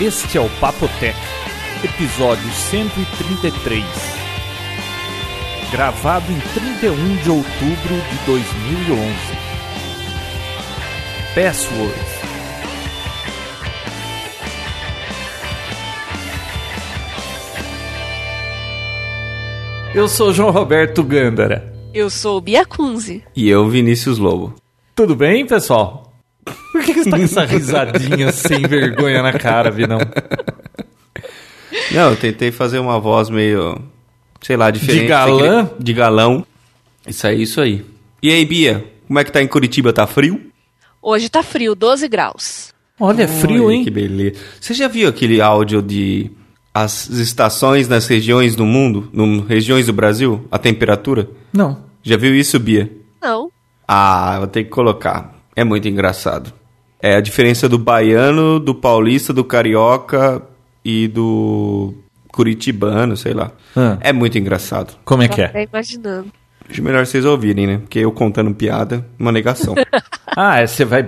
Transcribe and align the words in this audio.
Este 0.00 0.38
é 0.38 0.40
o 0.40 0.48
Papotec, 0.58 1.14
episódio 1.84 2.50
133. 2.50 3.84
Gravado 5.70 6.32
em 6.32 6.40
31 6.54 7.16
de 7.16 7.30
outubro 7.30 7.94
de 8.10 8.24
2011. 8.24 9.14
Passwords. 11.34 12.20
Eu 19.94 20.08
sou 20.08 20.32
João 20.32 20.50
Roberto 20.50 21.04
Gândara. 21.04 21.70
Eu 21.92 22.08
sou 22.08 22.40
Bia 22.40 22.64
Kunze. 22.64 23.22
E 23.36 23.50
eu, 23.50 23.68
Vinícius 23.68 24.16
Lobo. 24.16 24.54
Tudo 24.94 25.14
bem, 25.14 25.44
pessoal? 25.44 26.09
Por 26.72 26.82
que, 26.82 26.94
que 26.94 27.04
você 27.04 27.10
tá 27.10 27.16
com 27.16 27.24
essa 27.24 27.44
risadinha 27.46 28.32
sem 28.32 28.62
vergonha 28.62 29.22
na 29.22 29.32
cara, 29.32 29.70
Vinão? 29.70 29.98
Não, 31.92 32.10
eu 32.10 32.16
tentei 32.16 32.50
fazer 32.50 32.78
uma 32.78 32.98
voz 32.98 33.28
meio, 33.28 33.80
sei 34.40 34.56
lá, 34.56 34.70
diferente. 34.70 35.02
De 35.02 35.08
galã? 35.08 35.70
De 35.78 35.92
galão. 35.92 36.46
Isso 37.06 37.26
aí, 37.26 37.42
isso 37.42 37.60
aí. 37.60 37.84
E 38.22 38.30
aí, 38.30 38.44
Bia, 38.44 38.84
como 39.06 39.18
é 39.18 39.24
que 39.24 39.32
tá 39.32 39.42
em 39.42 39.48
Curitiba? 39.48 39.92
Tá 39.92 40.06
frio? 40.06 40.40
Hoje 41.02 41.28
tá 41.28 41.42
frio, 41.42 41.74
12 41.74 42.06
graus. 42.08 42.72
Olha, 42.98 43.22
é 43.22 43.26
frio, 43.26 43.66
Olha 43.66 43.74
hein? 43.74 43.84
Que 43.84 43.90
beleza. 43.90 44.38
Você 44.60 44.74
já 44.74 44.86
viu 44.86 45.08
aquele 45.08 45.40
áudio 45.40 45.80
de 45.80 46.30
as 46.72 47.08
estações 47.08 47.88
nas 47.88 48.06
regiões 48.06 48.54
do 48.54 48.64
mundo, 48.64 49.08
no, 49.12 49.40
regiões 49.40 49.86
do 49.86 49.92
Brasil, 49.92 50.46
a 50.50 50.58
temperatura? 50.58 51.28
Não. 51.52 51.84
Já 52.02 52.16
viu 52.16 52.34
isso, 52.34 52.58
Bia? 52.58 52.90
Não. 53.20 53.50
Ah, 53.88 54.36
vou 54.38 54.46
ter 54.46 54.64
que 54.64 54.70
colocar. 54.70 55.34
É 55.56 55.64
muito 55.64 55.88
engraçado. 55.88 56.52
É 57.02 57.16
a 57.16 57.20
diferença 57.20 57.68
do 57.68 57.78
baiano, 57.78 58.58
do 58.60 58.74
paulista, 58.74 59.32
do 59.32 59.42
carioca 59.44 60.42
e 60.84 61.08
do 61.08 61.94
curitibano, 62.28 63.16
sei 63.16 63.32
lá. 63.34 63.52
Ah. 63.76 63.98
É 64.00 64.12
muito 64.12 64.38
engraçado. 64.38 64.94
Como 65.04 65.22
é 65.22 65.28
que 65.28 65.40
é? 65.40 65.46
até 65.46 65.62
imaginando. 65.64 66.30
Acho 66.68 66.82
melhor 66.82 67.04
vocês 67.04 67.24
ouvirem, 67.24 67.66
né? 67.66 67.78
Porque 67.78 67.98
eu 67.98 68.12
contando 68.12 68.54
piada, 68.54 69.06
uma 69.18 69.32
negação. 69.32 69.74
Ah, 70.36 70.60
é, 70.60 70.66
você 70.66 70.84
vai 70.84 71.04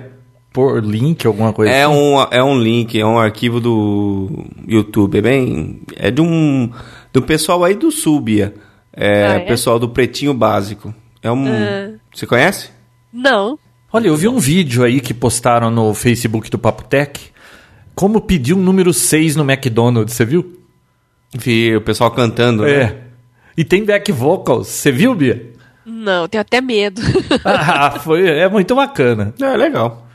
pôr 0.52 0.82
link, 0.84 1.24
alguma 1.24 1.52
coisa 1.52 1.72
é, 1.72 1.84
assim? 1.84 1.94
um, 1.94 2.20
é 2.28 2.42
um 2.42 2.58
link, 2.60 2.98
é 2.98 3.06
um 3.06 3.20
arquivo 3.20 3.60
do 3.60 4.44
YouTube. 4.66 5.16
É 5.18 5.22
bem. 5.22 5.80
É 5.94 6.10
de 6.10 6.20
um. 6.20 6.72
Do 7.12 7.22
pessoal 7.22 7.62
aí 7.62 7.76
do 7.76 7.92
Sul, 7.92 8.20
Bia. 8.20 8.52
É, 8.92 9.26
Ah, 9.26 9.34
é? 9.34 9.38
pessoal 9.40 9.78
do 9.78 9.88
Pretinho 9.88 10.34
Básico. 10.34 10.92
É 11.22 11.30
um. 11.30 11.46
Você 12.12 12.26
conhece? 12.26 12.70
Não. 13.12 13.56
Olha, 13.92 14.08
eu 14.08 14.16
vi 14.16 14.26
um 14.28 14.38
vídeo 14.38 14.82
aí 14.84 15.00
que 15.00 15.12
postaram 15.12 15.70
no 15.70 15.92
Facebook 15.94 16.50
do 16.50 16.58
Papotec. 16.58 17.20
Como 17.94 18.20
pedir 18.22 18.54
um 18.54 18.58
número 18.60 18.92
6 18.92 19.36
no 19.36 19.44
McDonald's, 19.50 20.14
você 20.14 20.24
viu? 20.24 20.58
Vi 21.34 21.76
o 21.76 21.80
pessoal 21.80 22.10
cantando. 22.10 22.62
né? 22.62 22.70
É. 22.72 22.98
E 23.56 23.64
tem 23.64 23.84
back 23.84 24.10
vocals, 24.10 24.68
você 24.68 24.90
viu, 24.90 25.14
Bia? 25.14 25.50
Não, 25.84 26.26
tenho 26.26 26.40
até 26.40 26.60
medo. 26.60 27.02
ah, 27.44 27.98
foi, 28.00 28.26
é 28.28 28.48
muito 28.48 28.74
bacana. 28.74 29.34
É, 29.40 29.56
legal. 29.56 30.06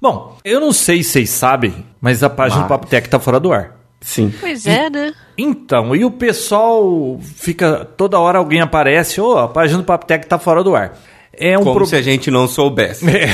Bom, 0.00 0.36
eu 0.44 0.60
não 0.60 0.72
sei 0.72 1.02
se 1.02 1.10
vocês 1.12 1.30
sabem, 1.30 1.86
mas 2.00 2.22
a 2.22 2.28
página 2.28 2.62
do 2.62 2.68
Mas- 2.68 2.68
Papotec 2.68 3.08
tá 3.08 3.18
fora 3.18 3.38
do 3.40 3.52
ar. 3.52 3.78
Sim. 4.00 4.34
pois 4.40 4.66
é, 4.66 4.90
né? 4.90 5.14
Então, 5.38 5.94
e 5.94 6.04
o 6.04 6.10
pessoal 6.10 7.20
fica. 7.22 7.84
Toda 7.96 8.18
hora 8.18 8.38
alguém 8.38 8.60
aparece, 8.60 9.20
ô, 9.20 9.38
a 9.38 9.46
página 9.46 9.78
do 9.78 9.84
Papotec 9.84 10.26
tá 10.26 10.38
fora 10.40 10.62
do 10.64 10.74
ar. 10.74 10.98
É 11.34 11.58
um 11.58 11.62
Como 11.64 11.74
pro- 11.76 11.86
se 11.86 11.96
a 11.96 12.02
gente 12.02 12.30
não 12.30 12.46
soubesse. 12.46 13.08
É. 13.08 13.28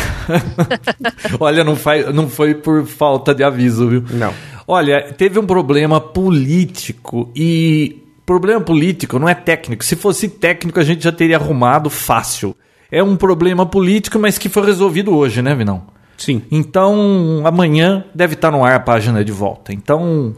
Olha, 1.41 1.65
não, 1.65 1.75
faz, 1.77 2.13
não 2.15 2.29
foi 2.29 2.55
por 2.55 2.87
falta 2.87 3.35
de 3.35 3.43
aviso, 3.43 3.89
viu? 3.89 4.05
Não. 4.11 4.33
Olha, 4.67 5.13
teve 5.17 5.39
um 5.39 5.47
problema 5.47 6.01
político 6.01 7.31
e. 7.35 8.03
Problema 8.27 8.61
político 8.61 9.19
não 9.19 9.27
é 9.27 9.35
técnico. 9.35 9.83
Se 9.83 9.97
fosse 9.97 10.29
técnico, 10.29 10.79
a 10.79 10.85
gente 10.85 11.03
já 11.03 11.11
teria 11.11 11.37
arrumado 11.37 11.89
fácil. 11.89 12.55
É 12.93 13.03
um 13.03 13.17
problema 13.17 13.65
político, 13.65 14.19
mas 14.19 14.37
que 14.37 14.51
foi 14.51 14.67
resolvido 14.67 15.17
hoje, 15.17 15.41
né, 15.41 15.55
Vinão? 15.55 15.85
Sim. 16.19 16.43
Então, 16.51 17.41
amanhã 17.47 18.05
deve 18.15 18.35
estar 18.35 18.51
no 18.51 18.63
ar 18.63 18.75
a 18.75 18.81
página 18.81 19.25
de 19.25 19.33
volta. 19.33 19.73
Então, 19.73 20.35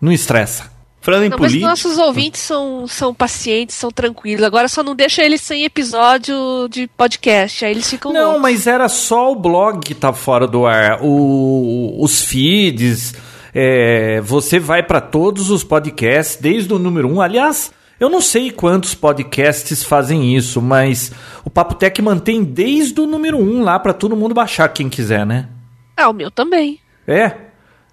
não 0.00 0.10
estressa. 0.10 0.71
Falando 1.02 1.24
em 1.24 1.28
Não, 1.30 1.36
mas 1.36 1.48
política. 1.50 1.68
nossos 1.68 1.98
ouvintes 1.98 2.40
são, 2.40 2.86
são 2.86 3.12
pacientes, 3.12 3.74
são 3.74 3.90
tranquilos. 3.90 4.44
Agora 4.44 4.68
só 4.68 4.82
não 4.84 4.94
deixa 4.94 5.22
eles 5.24 5.40
sem 5.40 5.64
episódio 5.64 6.68
de 6.70 6.86
podcast. 6.96 7.64
Aí 7.64 7.72
eles 7.72 7.90
ficam 7.90 8.12
Não, 8.12 8.22
loucos. 8.24 8.42
mas 8.42 8.66
era 8.68 8.88
só 8.88 9.32
o 9.32 9.36
blog 9.36 9.80
que 9.84 9.94
tá 9.94 10.12
fora 10.12 10.46
do 10.46 10.64
ar. 10.64 11.00
O, 11.02 11.98
os 12.00 12.22
feeds. 12.22 13.14
é, 13.52 14.20
você 14.20 14.58
vai 14.60 14.82
para 14.82 15.00
todos 15.00 15.50
os 15.50 15.64
podcasts, 15.64 16.36
desde 16.40 16.72
o 16.72 16.78
número 16.78 17.08
1. 17.08 17.14
Um. 17.14 17.20
Aliás, 17.20 17.72
eu 17.98 18.08
não 18.08 18.20
sei 18.20 18.50
quantos 18.52 18.94
podcasts 18.94 19.82
fazem 19.82 20.36
isso, 20.36 20.62
mas 20.62 21.10
o 21.44 21.50
Papo 21.50 21.74
Tech 21.74 22.00
mantém 22.00 22.44
desde 22.44 23.00
o 23.00 23.06
número 23.08 23.38
1 23.38 23.40
um 23.42 23.62
lá 23.62 23.76
para 23.78 23.92
todo 23.92 24.16
mundo 24.16 24.34
baixar, 24.34 24.68
quem 24.68 24.88
quiser, 24.88 25.26
né? 25.26 25.48
Ah, 25.96 26.08
o 26.08 26.12
meu 26.12 26.30
também. 26.30 26.78
É? 27.06 27.32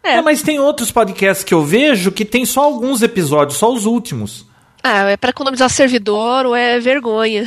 É. 0.03 0.13
É, 0.13 0.21
mas 0.21 0.41
tem 0.41 0.59
outros 0.59 0.91
podcasts 0.91 1.43
que 1.43 1.53
eu 1.53 1.63
vejo 1.63 2.11
que 2.11 2.23
tem 2.25 2.45
só 2.45 2.63
alguns 2.63 3.01
episódios, 3.01 3.57
só 3.57 3.73
os 3.73 3.85
últimos. 3.85 4.47
Ah, 4.81 5.09
é 5.09 5.17
pra 5.17 5.31
economizar 5.31 5.69
servidor 5.69 6.45
ou 6.45 6.55
é 6.55 6.79
vergonha. 6.79 7.43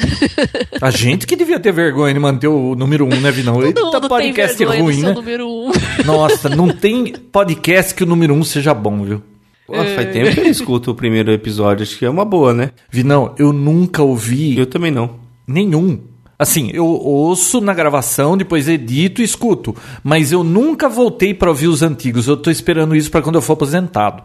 A 0.81 0.91
gente 0.93 1.27
que 1.27 1.35
devia 1.35 1.59
ter 1.59 1.73
vergonha 1.73 2.13
de 2.13 2.21
manter 2.21 2.49
o 2.49 2.75
número 2.75 3.07
1, 3.07 3.09
um, 3.15 3.21
né, 3.21 3.31
Vinão? 3.31 3.55
Todo 3.55 3.67
Eita, 3.67 3.81
mundo 3.81 4.01
tem 4.01 4.09
podcast 4.09 4.59
vergonha 4.59 4.83
ruim, 4.83 5.01
né? 5.01 5.13
número 5.13 5.49
um. 5.49 5.73
Nossa, 6.05 6.51
não 6.51 6.69
tem 6.69 7.15
podcast 7.33 7.95
que 7.95 8.05
o 8.05 8.07
número 8.07 8.35
1 8.35 8.39
um 8.39 8.45
seja 8.45 8.75
bom, 8.75 9.03
viu? 9.03 9.23
Pô, 9.67 9.75
faz 9.75 10.13
tempo 10.13 10.35
que 10.35 10.41
eu 10.41 10.51
escuto 10.51 10.91
o 10.91 10.95
primeiro 10.95 11.33
episódio. 11.33 11.83
Acho 11.85 11.97
que 11.97 12.05
é 12.05 12.11
uma 12.11 12.25
boa, 12.25 12.53
né? 12.53 12.71
Vinão, 12.91 13.35
eu 13.39 13.51
nunca 13.53 14.03
ouvi 14.03 14.59
Eu 14.59 14.67
também 14.67 14.91
não. 14.91 15.19
nenhum. 15.47 16.01
Assim, 16.43 16.71
eu 16.75 16.85
ouço 16.87 17.61
na 17.61 17.73
gravação, 17.73 18.37
depois 18.37 18.69
edito 18.69 19.21
e 19.23 19.25
escuto. 19.25 19.75
Mas 20.03 20.33
eu 20.33 20.43
nunca 20.43 20.89
voltei 20.89 21.33
pra 21.33 21.49
ouvir 21.51 21.69
os 21.69 21.83
antigos. 21.83 22.27
Eu 22.27 22.37
tô 22.37 22.51
esperando 22.51 22.97
isso 22.97 23.11
pra 23.11 23.23
quando 23.23 23.37
eu 23.37 23.43
for 23.43 23.53
aposentado. 23.53 24.23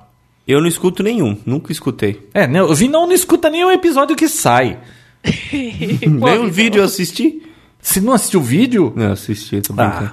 Eu 0.48 0.60
não 0.60 0.68
escuto 0.68 1.04
nenhum. 1.04 1.38
Nunca 1.46 1.72
escutei. 1.72 2.28
É, 2.34 2.48
né? 2.48 2.64
O 2.64 2.74
Vinão 2.74 3.06
não 3.06 3.14
escuta 3.14 3.50
nenhum 3.50 3.70
episódio 3.72 4.16
que 4.16 4.28
sai. 4.28 4.80
Nem 5.52 6.40
um 6.40 6.50
vídeo 6.50 6.80
eu 6.80 6.86
assisti. 6.86 7.44
Se 7.82 8.02
não 8.02 8.14
assistiu 8.14 8.40
o 8.40 8.44
vídeo. 8.44 8.94
Não, 8.96 9.12
assisti, 9.12 9.62
tô 9.62 9.74
brincando. 9.74 10.12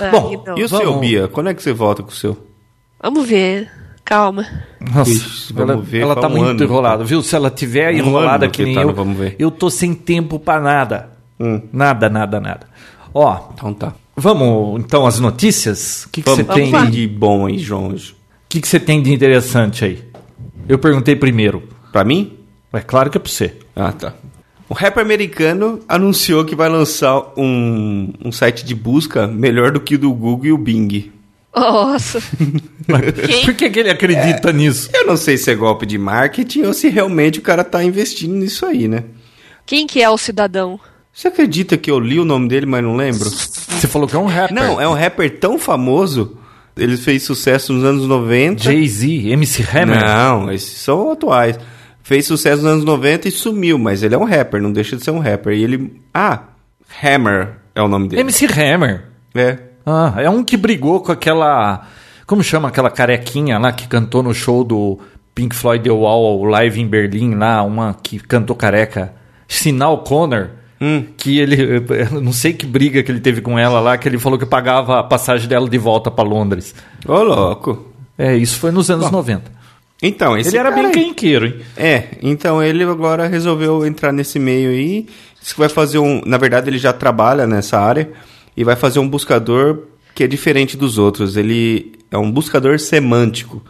Ah, 0.00 0.08
Bom, 0.10 0.30
então. 0.32 0.56
E 0.58 0.64
o 0.64 0.68
Vamos. 0.68 0.84
seu, 0.86 0.98
Bia? 0.98 1.28
Quando 1.28 1.48
é 1.50 1.54
que 1.54 1.62
você 1.62 1.72
volta 1.72 2.02
com 2.02 2.10
o 2.10 2.14
seu? 2.14 2.36
Vamos 3.02 3.26
ver. 3.28 3.70
Calma. 4.04 4.46
Nossa, 4.94 5.10
Ixi, 5.10 5.52
vamos 5.52 5.70
ela, 5.74 5.82
ver 5.82 6.00
ela 6.02 6.14
tá 6.14 6.28
um 6.28 6.30
muito 6.30 6.44
ano. 6.50 6.62
enrolada, 6.64 7.02
viu? 7.04 7.20
Se 7.22 7.34
ela 7.34 7.50
tiver 7.50 7.92
Um 7.92 7.98
enrolada 7.98 8.46
que 8.48 8.58
que 8.58 8.64
nem 8.64 8.74
tá 8.74 8.82
eu, 8.82 8.94
Vamos 8.94 9.18
Ver. 9.18 9.34
eu 9.38 9.50
tô 9.50 9.68
sem 9.68 9.92
tempo 9.94 10.38
pra 10.38 10.60
nada. 10.60 11.10
Hum. 11.38 11.60
Nada, 11.72 12.08
nada, 12.08 12.40
nada. 12.40 12.66
Ó, 13.12 13.48
Então 13.54 13.72
tá. 13.74 13.92
vamos 14.16 14.80
então 14.80 15.06
às 15.06 15.18
notícias? 15.18 16.04
O 16.04 16.10
que 16.10 16.22
que 16.22 16.28
você 16.30 16.44
tem? 16.44 16.90
de 16.90 17.06
bom 17.06 17.46
aí, 17.46 17.58
João? 17.58 17.88
O 17.88 17.96
que 18.48 18.60
que 18.60 18.68
você 18.68 18.78
tem 18.80 19.02
de 19.02 19.12
interessante 19.12 19.84
aí? 19.84 20.04
Eu 20.68 20.78
perguntei 20.78 21.14
primeiro. 21.16 21.62
Pra 21.92 22.04
mim? 22.04 22.38
É 22.72 22.80
claro 22.80 23.08
que 23.10 23.16
é 23.16 23.20
pra 23.20 23.30
você. 23.30 23.54
Ah, 23.74 23.92
tá. 23.92 24.14
O 24.68 24.74
rapper 24.74 25.02
americano 25.02 25.80
anunciou 25.88 26.44
que 26.44 26.54
vai 26.56 26.68
lançar 26.68 27.22
um, 27.36 28.12
um 28.24 28.32
site 28.32 28.64
de 28.64 28.74
busca 28.74 29.26
melhor 29.26 29.70
do 29.70 29.80
que 29.80 29.94
o 29.94 29.98
do 29.98 30.12
Google 30.12 30.46
e 30.46 30.52
o 30.52 30.58
Bing. 30.58 31.12
Nossa. 31.54 32.20
Por 33.44 33.54
que, 33.54 33.70
que 33.70 33.78
ele 33.78 33.90
acredita 33.90 34.52
nisso? 34.52 34.90
Eu 34.92 35.06
não 35.06 35.16
sei 35.16 35.38
se 35.38 35.50
é 35.50 35.54
golpe 35.54 35.86
de 35.86 35.96
marketing 35.96 36.62
ou 36.64 36.74
se 36.74 36.88
realmente 36.88 37.38
o 37.38 37.42
cara 37.42 37.64
tá 37.64 37.82
investindo 37.82 38.34
nisso 38.34 38.66
aí, 38.66 38.88
né? 38.88 39.04
Quem 39.64 39.86
que 39.86 40.02
é 40.02 40.10
o 40.10 40.18
cidadão? 40.18 40.78
Você 41.16 41.28
acredita 41.28 41.78
que 41.78 41.90
eu 41.90 41.98
li 41.98 42.20
o 42.20 42.26
nome 42.26 42.46
dele, 42.46 42.66
mas 42.66 42.84
não 42.84 42.94
lembro? 42.94 43.30
Você 43.30 43.88
falou 43.88 44.06
que 44.06 44.14
é 44.14 44.18
um 44.18 44.26
rapper. 44.26 44.54
Não, 44.54 44.78
é 44.78 44.86
um 44.86 44.92
rapper 44.92 45.38
tão 45.40 45.58
famoso. 45.58 46.36
Ele 46.76 46.94
fez 46.98 47.22
sucesso 47.22 47.72
nos 47.72 47.84
anos 47.84 48.06
90. 48.06 48.62
Jay-Z, 48.62 49.30
MC 49.30 49.62
Hammer. 49.62 49.98
Não, 49.98 50.52
esses 50.52 50.78
são 50.78 51.10
atuais. 51.10 51.58
Fez 52.02 52.26
sucesso 52.26 52.62
nos 52.62 52.70
anos 52.70 52.84
90 52.84 53.28
e 53.28 53.30
sumiu, 53.30 53.78
mas 53.78 54.02
ele 54.02 54.14
é 54.14 54.18
um 54.18 54.24
rapper, 54.24 54.60
não 54.60 54.70
deixa 54.70 54.94
de 54.94 55.02
ser 55.02 55.10
um 55.10 55.18
rapper. 55.18 55.54
E 55.54 55.64
ele. 55.64 56.02
Ah, 56.12 56.48
Hammer 57.02 57.60
é 57.74 57.80
o 57.80 57.88
nome 57.88 58.08
dele. 58.08 58.20
MC 58.20 58.44
Hammer. 58.44 59.04
É. 59.34 59.56
Ah, 59.86 60.16
é 60.18 60.28
um 60.28 60.44
que 60.44 60.58
brigou 60.58 61.00
com 61.00 61.12
aquela. 61.12 61.86
Como 62.26 62.42
chama 62.42 62.68
aquela 62.68 62.90
carequinha 62.90 63.58
lá 63.58 63.72
que 63.72 63.88
cantou 63.88 64.22
no 64.22 64.34
show 64.34 64.62
do 64.62 64.98
Pink 65.34 65.56
Floyd 65.56 65.82
The 65.82 65.90
Wall 65.90 66.44
live 66.44 66.78
em 66.78 66.86
Berlim 66.86 67.36
lá, 67.36 67.62
uma 67.62 67.96
que 68.02 68.18
cantou 68.18 68.54
careca. 68.54 69.14
Sinal 69.48 70.04
Connor. 70.04 70.65
Que 71.16 71.38
ele. 71.38 71.56
Não 72.22 72.32
sei 72.32 72.52
que 72.52 72.66
briga 72.66 73.02
que 73.02 73.10
ele 73.10 73.20
teve 73.20 73.40
com 73.40 73.58
ela 73.58 73.80
lá, 73.80 73.96
que 73.96 74.08
ele 74.08 74.18
falou 74.18 74.38
que 74.38 74.46
pagava 74.46 75.00
a 75.00 75.02
passagem 75.02 75.48
dela 75.48 75.68
de 75.68 75.78
volta 75.78 76.10
pra 76.10 76.24
Londres. 76.24 76.74
Ô, 77.06 77.22
louco. 77.22 77.92
É, 78.18 78.36
isso 78.36 78.58
foi 78.58 78.70
nos 78.70 78.90
anos 78.90 79.10
90. 79.10 79.56
Então, 80.02 80.36
esse 80.36 80.50
Ele 80.50 80.58
era 80.58 80.70
bem 80.70 80.90
quenqueiro, 80.90 81.46
hein? 81.46 81.54
É, 81.76 82.04
então 82.22 82.62
ele 82.62 82.84
agora 82.84 83.26
resolveu 83.26 83.84
entrar 83.86 84.12
nesse 84.12 84.38
meio 84.38 84.70
aí. 84.70 85.06
Diz 85.40 85.52
que 85.52 85.58
vai 85.58 85.68
fazer 85.68 85.98
um. 85.98 86.20
Na 86.26 86.36
verdade, 86.36 86.68
ele 86.68 86.78
já 86.78 86.92
trabalha 86.92 87.46
nessa 87.46 87.78
área 87.78 88.10
e 88.56 88.62
vai 88.62 88.76
fazer 88.76 88.98
um 88.98 89.08
buscador 89.08 89.84
que 90.14 90.22
é 90.24 90.26
diferente 90.26 90.76
dos 90.76 90.98
outros. 90.98 91.36
Ele 91.36 91.92
é 92.10 92.18
um 92.18 92.30
buscador 92.30 92.78
semântico. 92.78 93.62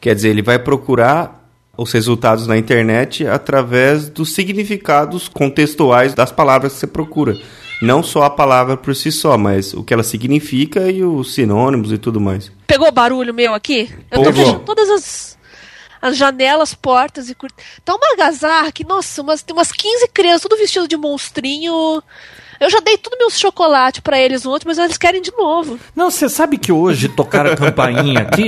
Quer 0.00 0.14
dizer, 0.14 0.30
ele 0.30 0.42
vai 0.42 0.58
procurar 0.58 1.41
os 1.76 1.90
resultados 1.92 2.46
na 2.46 2.56
internet 2.56 3.26
através 3.26 4.08
dos 4.08 4.34
significados 4.34 5.28
contextuais 5.28 6.14
das 6.14 6.30
palavras 6.30 6.74
que 6.74 6.80
você 6.80 6.86
procura. 6.86 7.38
Não 7.80 8.02
só 8.02 8.22
a 8.22 8.30
palavra 8.30 8.76
por 8.76 8.94
si 8.94 9.10
só, 9.10 9.36
mas 9.36 9.74
o 9.74 9.82
que 9.82 9.92
ela 9.92 10.04
significa 10.04 10.88
e 10.88 11.02
os 11.02 11.34
sinônimos 11.34 11.90
e 11.90 11.98
tudo 11.98 12.20
mais. 12.20 12.52
Pegou 12.66 12.92
barulho 12.92 13.34
meu 13.34 13.54
aqui? 13.54 13.90
Eu 14.10 14.22
tô 14.22 14.32
fechando 14.32 14.60
todas 14.60 14.88
as, 14.88 15.38
as 16.00 16.16
janelas, 16.16 16.74
portas 16.74 17.28
e. 17.28 17.36
Tá 17.84 17.94
uma 17.96 18.10
algazarra 18.10 18.70
que, 18.70 18.84
nossa, 18.84 19.20
umas, 19.20 19.42
tem 19.42 19.56
umas 19.56 19.72
15 19.72 20.08
crianças, 20.14 20.42
tudo 20.42 20.56
vestido 20.58 20.86
de 20.86 20.96
monstrinho. 20.96 22.00
Eu 22.60 22.70
já 22.70 22.78
dei 22.78 22.96
tudo 22.96 23.18
meus 23.18 23.36
chocolate 23.36 24.00
pra 24.00 24.20
eles 24.20 24.46
ontem, 24.46 24.68
mas 24.68 24.78
eles 24.78 24.96
querem 24.96 25.20
de 25.20 25.32
novo. 25.32 25.80
Não, 25.96 26.08
você 26.08 26.28
sabe 26.28 26.58
que 26.58 26.70
hoje 26.70 27.08
tocaram 27.08 27.50
a 27.50 27.56
campainha 27.56 28.20
aqui? 28.20 28.46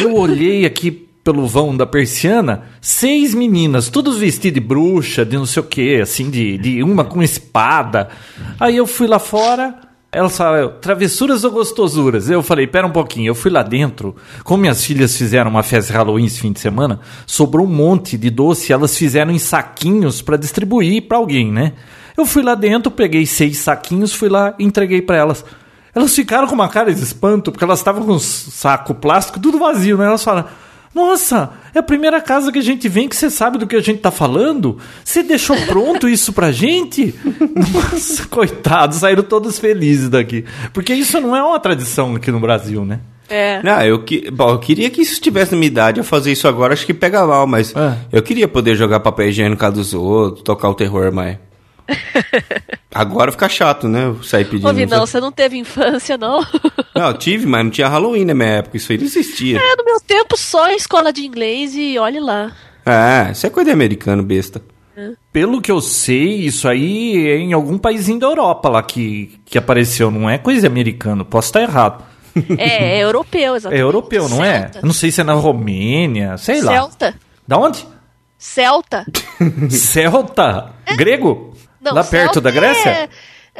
Eu 0.00 0.14
olhei 0.14 0.64
aqui 0.64 1.03
pelo 1.24 1.46
vão 1.46 1.74
da 1.74 1.86
persiana, 1.86 2.64
seis 2.82 3.34
meninas, 3.34 3.88
todas 3.88 4.18
vestidas 4.18 4.54
de 4.54 4.60
bruxa, 4.60 5.24
de 5.24 5.38
não 5.38 5.46
sei 5.46 5.62
o 5.62 5.66
que, 5.66 6.00
assim, 6.00 6.30
de, 6.30 6.58
de 6.58 6.82
uma 6.82 7.02
com 7.02 7.22
espada. 7.22 8.10
Aí 8.60 8.76
eu 8.76 8.86
fui 8.86 9.06
lá 9.06 9.18
fora, 9.18 9.74
elas 10.12 10.36
falaram, 10.36 10.74
travessuras 10.82 11.42
ou 11.42 11.50
gostosuras? 11.50 12.28
Eu 12.28 12.42
falei, 12.42 12.66
pera 12.66 12.86
um 12.86 12.92
pouquinho, 12.92 13.30
eu 13.30 13.34
fui 13.34 13.50
lá 13.50 13.62
dentro, 13.62 14.14
como 14.44 14.60
minhas 14.60 14.84
filhas 14.84 15.16
fizeram 15.16 15.50
uma 15.50 15.62
festa 15.62 15.90
de 15.90 15.96
Halloween 15.96 16.26
esse 16.26 16.40
fim 16.40 16.52
de 16.52 16.60
semana, 16.60 17.00
sobrou 17.26 17.66
um 17.66 17.70
monte 17.70 18.18
de 18.18 18.28
doce, 18.28 18.70
elas 18.70 18.96
fizeram 18.96 19.32
em 19.32 19.38
saquinhos 19.38 20.20
pra 20.20 20.36
distribuir 20.36 21.08
pra 21.08 21.16
alguém, 21.16 21.50
né? 21.50 21.72
Eu 22.16 22.26
fui 22.26 22.42
lá 22.42 22.54
dentro, 22.54 22.92
peguei 22.92 23.24
seis 23.24 23.56
saquinhos, 23.58 24.12
fui 24.12 24.28
lá 24.28 24.54
entreguei 24.58 25.00
pra 25.00 25.16
elas. 25.16 25.44
Elas 25.94 26.14
ficaram 26.14 26.46
com 26.46 26.54
uma 26.54 26.68
cara 26.68 26.92
de 26.92 27.02
espanto, 27.02 27.50
porque 27.50 27.64
elas 27.64 27.78
estavam 27.78 28.04
com 28.04 28.12
um 28.12 28.18
saco 28.18 28.94
plástico 28.94 29.40
tudo 29.40 29.58
vazio, 29.58 29.96
né? 29.96 30.06
Elas 30.06 30.22
falaram: 30.22 30.48
Nossa, 30.94 31.50
é 31.74 31.78
a 31.80 31.82
primeira 31.82 32.20
casa 32.20 32.52
que 32.52 32.58
a 32.58 32.62
gente 32.62 32.88
vem 32.88 33.08
que 33.08 33.16
você 33.16 33.28
sabe 33.28 33.58
do 33.58 33.66
que 33.66 33.74
a 33.74 33.80
gente 33.80 33.98
tá 33.98 34.10
falando? 34.10 34.78
Você 35.04 35.22
deixou 35.22 35.56
pronto 35.66 36.08
isso 36.08 36.32
pra 36.32 36.52
gente? 36.52 37.14
Nossa, 37.72 38.26
coitados, 38.30 38.98
saíram 38.98 39.22
todos 39.24 39.58
felizes 39.58 40.08
daqui. 40.08 40.44
Porque 40.72 40.94
isso 40.94 41.20
não 41.20 41.34
é 41.34 41.42
uma 41.42 41.58
tradição 41.58 42.14
aqui 42.14 42.30
no 42.30 42.38
Brasil, 42.38 42.84
né? 42.84 43.00
É. 43.28 43.62
Não, 43.62 43.80
eu, 43.82 44.04
que, 44.04 44.30
bom, 44.30 44.50
eu 44.50 44.58
queria 44.58 44.90
que 44.90 45.00
isso 45.00 45.20
tivesse 45.20 45.52
na 45.52 45.58
minha 45.58 45.66
idade. 45.70 45.98
Eu 45.98 46.04
fazer 46.04 46.30
isso 46.30 46.46
agora, 46.46 46.74
acho 46.74 46.84
que 46.86 46.92
pega 46.94 47.26
mal, 47.26 47.46
mas 47.46 47.74
É. 47.74 47.94
eu 48.12 48.22
queria 48.22 48.46
poder 48.46 48.74
jogar 48.76 49.00
papel 49.00 49.28
higiênico 49.28 49.70
dos 49.72 49.94
outros, 49.94 50.42
tocar 50.44 50.68
o 50.68 50.74
terror, 50.74 51.10
mas. 51.12 51.38
agora 52.94 53.30
fica 53.32 53.48
chato, 53.48 53.88
né? 53.88 54.14
Sair 54.22 54.44
pedindo. 54.44 54.68
Ô, 54.68 54.72
Vinão, 54.72 55.06
você 55.06 55.20
não 55.20 55.32
teve 55.32 55.56
infância, 55.56 56.16
não? 56.16 56.44
Não, 56.94 57.08
eu 57.08 57.18
tive, 57.18 57.44
mas 57.44 57.64
não 57.64 57.72
tinha 57.72 57.88
Halloween 57.88 58.24
na 58.24 58.34
minha 58.34 58.48
época. 58.50 58.76
Isso 58.76 58.92
aí 58.92 58.98
não 58.98 59.04
existia. 59.04 59.58
É, 59.58 59.76
no 59.76 59.84
meu 59.84 59.98
tempo 60.00 60.36
só 60.36 60.70
escola 60.70 61.12
de 61.12 61.26
inglês 61.26 61.74
e 61.74 61.98
olhe 61.98 62.20
lá. 62.20 62.52
É, 62.86 63.32
isso 63.32 63.44
é 63.44 63.50
coisa 63.50 63.70
de 63.70 63.74
americano, 63.74 64.22
besta. 64.22 64.62
Pelo 65.32 65.60
que 65.60 65.72
eu 65.72 65.80
sei, 65.80 66.42
isso 66.46 66.68
aí 66.68 67.26
é 67.26 67.36
em 67.36 67.52
algum 67.52 67.76
paísinho 67.76 68.20
da 68.20 68.28
Europa 68.28 68.68
lá 68.68 68.80
que, 68.80 69.40
que 69.44 69.58
apareceu, 69.58 70.08
não 70.08 70.30
é 70.30 70.38
coisa 70.38 70.68
americana. 70.68 71.24
Posso 71.24 71.48
estar 71.48 71.62
errado. 71.62 72.04
É, 72.56 72.98
é 72.98 73.02
europeu, 73.02 73.54
É 73.54 73.56
exatamente. 73.56 73.80
europeu, 73.80 74.28
não 74.28 74.44
é? 74.44 74.60
Celta. 74.60 74.78
Eu 74.78 74.86
não 74.86 74.94
sei 74.94 75.10
se 75.10 75.20
é 75.20 75.24
na 75.24 75.34
Romênia, 75.34 76.36
sei 76.36 76.62
lá. 76.62 76.72
Celta. 76.74 77.14
Da 77.46 77.58
onde? 77.58 77.84
Celta. 78.38 79.04
Celta? 79.68 80.72
Grego? 80.96 81.53
Não, 81.84 81.94
lá 81.94 82.04
perto 82.04 82.40
da 82.40 82.50
Grécia? 82.50 82.88
É 82.88 83.08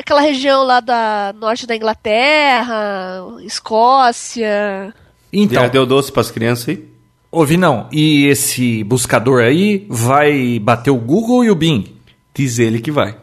aquela 0.00 0.20
região 0.20 0.64
lá 0.64 0.80
da 0.80 1.34
norte 1.38 1.66
da 1.66 1.76
Inglaterra, 1.76 3.22
Escócia. 3.42 4.92
Então, 5.32 5.62
Já 5.62 5.68
deu 5.68 5.84
doce 5.86 6.10
pras 6.12 6.30
crianças 6.30 6.68
aí? 6.68 6.84
ouvi 7.30 7.56
não. 7.56 7.88
E 7.92 8.26
esse 8.26 8.84
buscador 8.84 9.42
aí 9.42 9.86
vai 9.88 10.58
bater 10.60 10.90
o 10.90 10.96
Google 10.96 11.44
e 11.44 11.50
o 11.50 11.54
Bing? 11.54 11.96
Diz 12.34 12.58
ele 12.58 12.80
que 12.80 12.90
vai. 12.92 13.16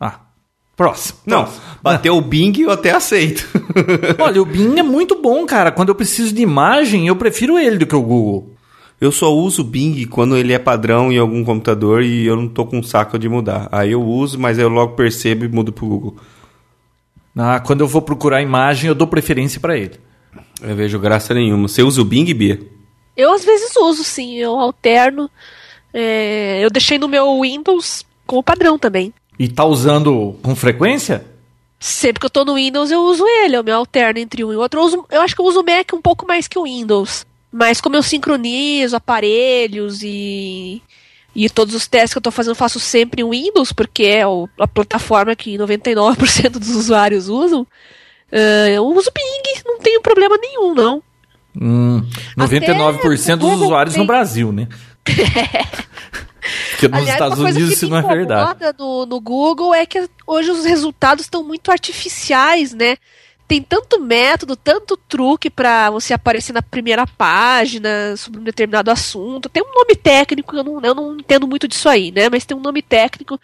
Ah, 0.00 0.20
próximo. 0.76 1.18
Não, 1.26 1.42
Próximo. 1.42 1.62
bateu 1.82 2.16
o 2.16 2.20
Bing 2.20 2.52
eu 2.60 2.70
até 2.70 2.92
aceito. 2.92 3.46
Olha, 4.18 4.40
o 4.40 4.46
Bing 4.46 4.78
é 4.78 4.82
muito 4.82 5.20
bom, 5.20 5.44
cara. 5.46 5.72
Quando 5.72 5.88
eu 5.88 5.94
preciso 5.94 6.32
de 6.32 6.42
imagem, 6.42 7.08
eu 7.08 7.16
prefiro 7.16 7.58
ele 7.58 7.78
do 7.78 7.86
que 7.86 7.96
o 7.96 8.02
Google. 8.02 8.50
Eu 9.02 9.10
só 9.10 9.34
uso 9.34 9.62
o 9.62 9.64
Bing 9.64 10.04
quando 10.06 10.36
ele 10.36 10.52
é 10.52 10.60
padrão 10.60 11.10
em 11.10 11.18
algum 11.18 11.42
computador 11.44 12.04
e 12.04 12.24
eu 12.24 12.36
não 12.36 12.46
tô 12.46 12.64
com 12.64 12.80
saco 12.84 13.18
de 13.18 13.28
mudar. 13.28 13.68
Aí 13.72 13.90
eu 13.90 14.00
uso, 14.00 14.38
mas 14.38 14.58
eu 14.60 14.68
logo 14.68 14.94
percebo 14.94 15.44
e 15.44 15.48
mudo 15.48 15.72
pro 15.72 15.86
Google. 15.86 16.16
Ah, 17.36 17.58
quando 17.58 17.80
eu 17.80 17.88
vou 17.88 18.00
procurar 18.00 18.42
imagem, 18.42 18.86
eu 18.86 18.94
dou 18.94 19.08
preferência 19.08 19.58
pra 19.58 19.76
ele. 19.76 19.98
Eu 20.62 20.76
vejo 20.76 21.00
graça 21.00 21.34
nenhuma. 21.34 21.66
Você 21.66 21.82
usa 21.82 22.00
o 22.00 22.04
Bing, 22.04 22.32
Bia? 22.32 22.60
Eu 23.16 23.32
às 23.32 23.44
vezes 23.44 23.74
uso, 23.74 24.04
sim, 24.04 24.36
eu 24.36 24.52
alterno. 24.58 25.28
É, 25.92 26.60
eu 26.64 26.70
deixei 26.70 26.96
no 26.96 27.08
meu 27.08 27.40
Windows 27.40 28.06
como 28.24 28.40
padrão 28.40 28.78
também. 28.78 29.12
E 29.36 29.48
tá 29.48 29.64
usando 29.64 30.36
com 30.42 30.54
frequência? 30.54 31.24
Sempre 31.80 32.20
que 32.20 32.26
eu 32.26 32.30
tô 32.30 32.44
no 32.44 32.54
Windows, 32.54 32.92
eu 32.92 33.00
uso 33.02 33.24
ele, 33.26 33.56
eu 33.56 33.64
me 33.64 33.72
alterno 33.72 34.20
entre 34.20 34.44
um 34.44 34.52
e 34.52 34.56
outro. 34.56 34.78
Eu, 34.78 34.84
uso- 34.84 35.04
eu 35.10 35.20
acho 35.22 35.34
que 35.34 35.40
eu 35.42 35.46
uso 35.46 35.60
o 35.60 35.64
Mac 35.64 35.92
um 35.92 36.00
pouco 36.00 36.24
mais 36.24 36.46
que 36.46 36.56
o 36.56 36.62
Windows. 36.62 37.26
Mas 37.52 37.80
como 37.80 37.96
eu 37.96 38.02
sincronizo 38.02 38.96
aparelhos 38.96 40.00
e, 40.02 40.80
e 41.36 41.50
todos 41.50 41.74
os 41.74 41.86
testes 41.86 42.12
que 42.14 42.18
eu 42.18 42.22
tô 42.22 42.30
fazendo, 42.30 42.52
eu 42.52 42.56
faço 42.56 42.80
sempre 42.80 43.20
em 43.22 43.28
Windows, 43.28 43.72
porque 43.72 44.04
é 44.04 44.22
a 44.58 44.66
plataforma 44.66 45.36
que 45.36 45.58
99% 45.58 46.48
dos 46.58 46.70
usuários 46.70 47.28
usam. 47.28 47.66
eh, 48.30 48.72
eu 48.74 48.86
uso 48.86 49.10
o 49.10 49.12
Bing, 49.12 49.62
não 49.66 49.78
tenho 49.78 50.00
problema 50.00 50.36
nenhum, 50.38 50.74
não. 50.74 51.02
Hum, 51.60 52.02
99% 52.38 53.36
dos 53.36 53.60
usuários 53.60 53.94
tem- 53.94 54.02
no 54.02 54.06
Brasil, 54.06 54.50
né? 54.50 54.66
Porque 56.70 56.88
nos 56.88 56.98
Aliás, 57.00 57.10
Estados 57.20 57.38
Unidos 57.38 57.72
isso 57.72 57.88
não 57.88 57.98
é 57.98 58.02
verdade. 58.02 58.58
No, 58.78 59.06
no 59.06 59.20
Google 59.20 59.72
é 59.74 59.86
que 59.86 60.08
hoje 60.26 60.50
os 60.50 60.64
resultados 60.64 61.24
estão 61.26 61.44
muito 61.44 61.70
artificiais, 61.70 62.72
né? 62.72 62.96
Tem 63.46 63.62
tanto 63.62 64.00
método, 64.00 64.56
tanto 64.56 64.96
truque 64.96 65.50
pra 65.50 65.90
você 65.90 66.14
aparecer 66.14 66.52
na 66.52 66.62
primeira 66.62 67.06
página 67.06 68.16
sobre 68.16 68.40
um 68.40 68.44
determinado 68.44 68.90
assunto. 68.90 69.48
Tem 69.48 69.62
um 69.62 69.74
nome 69.74 69.94
técnico, 69.94 70.56
eu 70.56 70.64
não, 70.64 70.80
eu 70.80 70.94
não 70.94 71.16
entendo 71.16 71.46
muito 71.46 71.68
disso 71.68 71.88
aí, 71.88 72.10
né? 72.10 72.30
Mas 72.30 72.46
tem 72.46 72.56
um 72.56 72.60
nome 72.60 72.80
técnico 72.80 73.38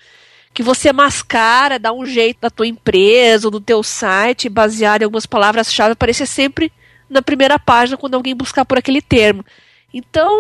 que 0.55 0.63
você 0.63 0.93
mascara, 0.93 1.79
dá 1.79 1.93
um 1.93 2.07
jeito 2.07 2.41
da 2.41 2.51
tua 2.51 2.67
empresa 2.67 3.47
ou 3.47 3.51
do 3.51 3.61
teu 3.61 3.83
site, 3.83 4.49
baseado 4.49 5.03
em 5.03 5.05
algumas 5.05 5.27
palavras-chave, 5.27 5.93
aparecer 5.93 6.27
sempre 6.27 6.73
na 7.09 7.23
primeira 7.23 7.59
página 7.59 7.97
quando 7.97 8.15
alguém 8.15 8.35
buscar 8.35 8.65
por 8.65 8.79
aquele 8.79 9.01
termo. 9.01 9.45
Então, 9.93 10.31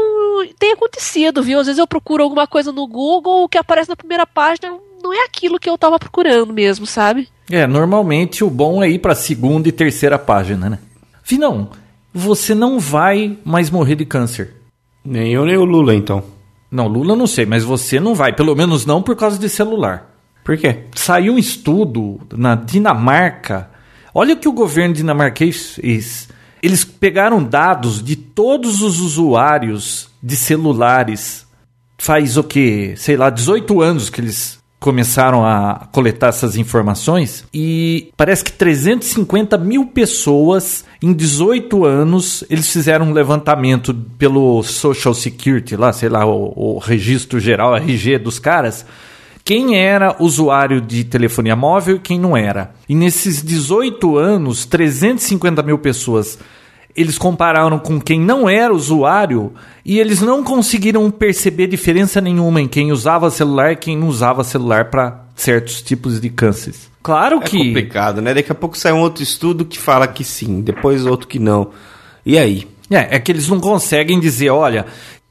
tem 0.59 0.73
acontecido, 0.73 1.43
viu? 1.43 1.59
Às 1.61 1.67
vezes 1.67 1.79
eu 1.79 1.87
procuro 1.87 2.23
alguma 2.23 2.47
coisa 2.47 2.73
no 2.73 2.87
Google, 2.87 3.45
o 3.45 3.49
que 3.49 3.59
aparece 3.59 3.89
na 3.89 3.97
primeira 3.97 4.27
página 4.27 4.79
não 5.03 5.13
é 5.13 5.25
aquilo 5.25 5.59
que 5.59 5.71
eu 5.71 5.79
tava 5.79 5.99
procurando 5.99 6.53
mesmo, 6.53 6.87
sabe? 6.87 7.29
É, 7.51 7.67
normalmente 7.67 8.45
o 8.45 8.51
bom 8.51 8.83
é 8.83 8.91
ir 8.91 8.99
pra 8.99 9.15
segunda 9.15 9.69
e 9.69 9.73
terceira 9.73 10.19
página, 10.19 10.69
né? 10.69 10.79
Vinão, 11.25 11.71
você 12.13 12.55
não 12.55 12.79
vai 12.79 13.39
mais 13.45 13.71
morrer 13.71 13.97
de 13.97 14.05
câncer. 14.05 14.55
Nem 15.05 15.33
eu, 15.33 15.45
nem 15.45 15.57
o 15.57 15.65
Lula, 15.65 15.95
então. 15.95 16.23
Não, 16.71 16.87
Lula 16.87 17.13
eu 17.13 17.17
não 17.17 17.27
sei, 17.27 17.47
mas 17.47 17.65
você 17.65 17.99
não 17.99 18.15
vai, 18.15 18.33
pelo 18.35 18.55
menos 18.55 18.85
não 18.85 19.03
por 19.03 19.17
causa 19.17 19.39
de 19.39 19.49
celular. 19.49 20.15
Por 20.45 20.57
quê? 20.57 20.85
Saiu 20.95 21.35
um 21.35 21.39
estudo 21.39 22.21
na 22.35 22.55
Dinamarca. 22.55 23.71
Olha 24.15 24.35
o 24.35 24.37
que 24.37 24.49
o 24.49 24.53
governo 24.53 24.95
dinamarquês 24.95 25.75
fez. 25.75 26.29
Eles 26.63 26.85
pegaram 26.85 27.43
dados 27.43 28.03
de 28.03 28.17
todos 28.17 28.83
os 28.83 29.01
usuários 29.01 30.09
de 30.23 30.37
celulares. 30.37 31.47
Faz 31.99 32.37
o 32.37 32.43
que? 32.43 32.95
Sei 32.97 33.17
lá, 33.17 33.31
18 33.31 33.81
anos 33.81 34.11
que 34.11 34.21
eles 34.21 34.59
começaram 34.81 35.45
a 35.45 35.89
coletar 35.91 36.29
essas 36.29 36.57
informações 36.57 37.45
e 37.53 38.13
parece 38.17 38.45
que 38.45 38.53
350 38.53 39.59
mil 39.59 39.87
pessoas 39.87 40.85
em 41.03 41.13
18 41.13 41.85
anos 41.85 42.45
eles 42.49 42.73
fizeram 42.73 43.07
um 43.07 43.13
levantamento 43.13 43.93
pelo 44.17 44.63
Social 44.63 45.15
Security 45.15 45.77
lá, 45.77 45.93
sei 45.93 46.09
lá, 46.09 46.25
o, 46.25 46.53
o 46.55 46.79
registro 46.79 47.41
geral 47.41 47.77
RG 47.77 48.19
dos 48.19 48.39
caras 48.39 48.87
quem 49.49 49.79
era 49.79 50.15
usuário 50.21 50.79
de 50.79 51.05
telefonia 51.05 51.57
móvel 51.57 51.97
e 51.97 52.01
quem 52.01 52.21
não 52.21 52.37
era. 52.37 52.75
E 52.87 52.95
nesses 52.95 53.43
18 53.43 54.19
anos, 54.19 54.67
350 54.67 55.63
mil 55.63 55.79
pessoas, 55.79 56.39
eles 57.01 57.17
compararam 57.17 57.79
com 57.79 58.01
quem 58.01 58.21
não 58.21 58.49
era 58.49 58.75
usuário 58.75 59.53
e 59.85 60.01
eles 60.01 60.21
não 60.21 60.43
conseguiram 60.43 61.11
perceber 61.11 61.69
diferença 61.69 62.21
nenhuma 62.21 62.61
em 62.61 62.67
quem 62.67 62.91
usava 62.91 63.31
celular 63.31 63.73
e 63.73 63.77
quem 63.77 63.97
não 63.97 64.09
usava 64.09 64.43
celular 64.43 64.87
para 64.87 65.25
certos 65.37 65.81
tipos 65.81 66.21
de 66.21 66.29
cânceres. 66.29 66.91
Claro 67.03 67.37
É 67.37 67.41
que. 67.41 67.59
complicado, 67.59 68.21
né? 68.21 68.35
Daqui 68.35 68.51
a 68.51 68.55
pouco 68.55 68.77
sai 68.77 68.93
um 68.93 69.01
outro 69.01 69.23
estudo 69.23 69.65
que 69.65 69.79
fala 69.79 70.09
que 70.09 70.25
sim, 70.25 70.61
depois 70.61 71.07
outro 71.07 71.29
que 71.29 71.39
não. 71.39 71.71
E 72.27 72.37
aí? 72.37 72.67
É, 72.91 73.17
é 73.17 73.19
que 73.21 73.31
eles 73.31 73.49
não 73.49 73.61
conseguem 73.61 74.19
dizer, 74.19 74.51
olha, 74.51 74.87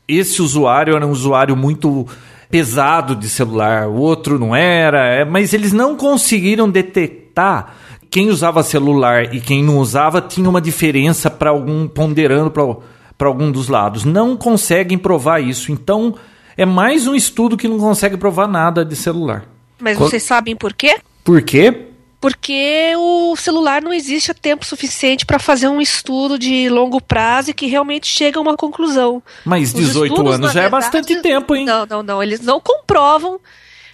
esse 0.07 0.41
usuário 0.41 0.95
era 0.95 1.05
um 1.05 1.11
usuário 1.11 1.55
muito 1.55 2.07
pesado 2.49 3.15
de 3.15 3.27
celular, 3.27 3.87
o 3.87 3.95
outro 3.95 4.39
não 4.39 4.55
era, 4.55 5.05
é, 5.05 5.25
mas 5.25 5.53
eles 5.53 5.73
não 5.73 5.97
conseguiram 5.97 6.69
detectar 6.69 7.75
quem 8.17 8.31
usava 8.31 8.63
celular 8.63 9.31
e 9.31 9.39
quem 9.39 9.63
não 9.63 9.77
usava 9.77 10.19
tinha 10.19 10.49
uma 10.49 10.59
diferença 10.59 11.29
para 11.29 11.51
algum 11.51 11.87
ponderando 11.87 12.49
para 12.49 13.27
algum 13.27 13.51
dos 13.51 13.67
lados. 13.67 14.03
Não 14.03 14.35
conseguem 14.35 14.97
provar 14.97 15.39
isso. 15.39 15.71
Então, 15.71 16.15
é 16.57 16.65
mais 16.65 17.05
um 17.05 17.13
estudo 17.13 17.55
que 17.55 17.67
não 17.67 17.77
consegue 17.77 18.17
provar 18.17 18.47
nada 18.47 18.83
de 18.83 18.95
celular. 18.95 19.45
Mas 19.79 19.99
vocês 19.99 20.23
sabem 20.23 20.55
por 20.55 20.73
quê? 20.73 20.97
Por 21.23 21.43
quê? 21.43 21.89
Porque 22.19 22.91
o 22.97 23.35
celular 23.35 23.83
não 23.83 23.93
existe 23.93 24.31
a 24.31 24.33
tempo 24.33 24.65
suficiente 24.65 25.23
para 25.23 25.37
fazer 25.37 25.67
um 25.67 25.79
estudo 25.79 26.39
de 26.39 26.69
longo 26.69 26.99
prazo 26.99 27.51
e 27.51 27.53
que 27.53 27.67
realmente 27.67 28.07
chega 28.07 28.39
a 28.39 28.41
uma 28.41 28.57
conclusão. 28.57 29.21
Mas 29.45 29.71
18 29.71 30.15
anos 30.27 30.51
já 30.53 30.61
verdade, 30.61 30.65
é 30.65 30.69
bastante 30.69 31.21
tempo, 31.21 31.55
hein? 31.55 31.67
Não, 31.67 31.85
não, 31.85 32.01
não. 32.01 32.23
Eles 32.23 32.39
não 32.41 32.59
comprovam 32.59 33.39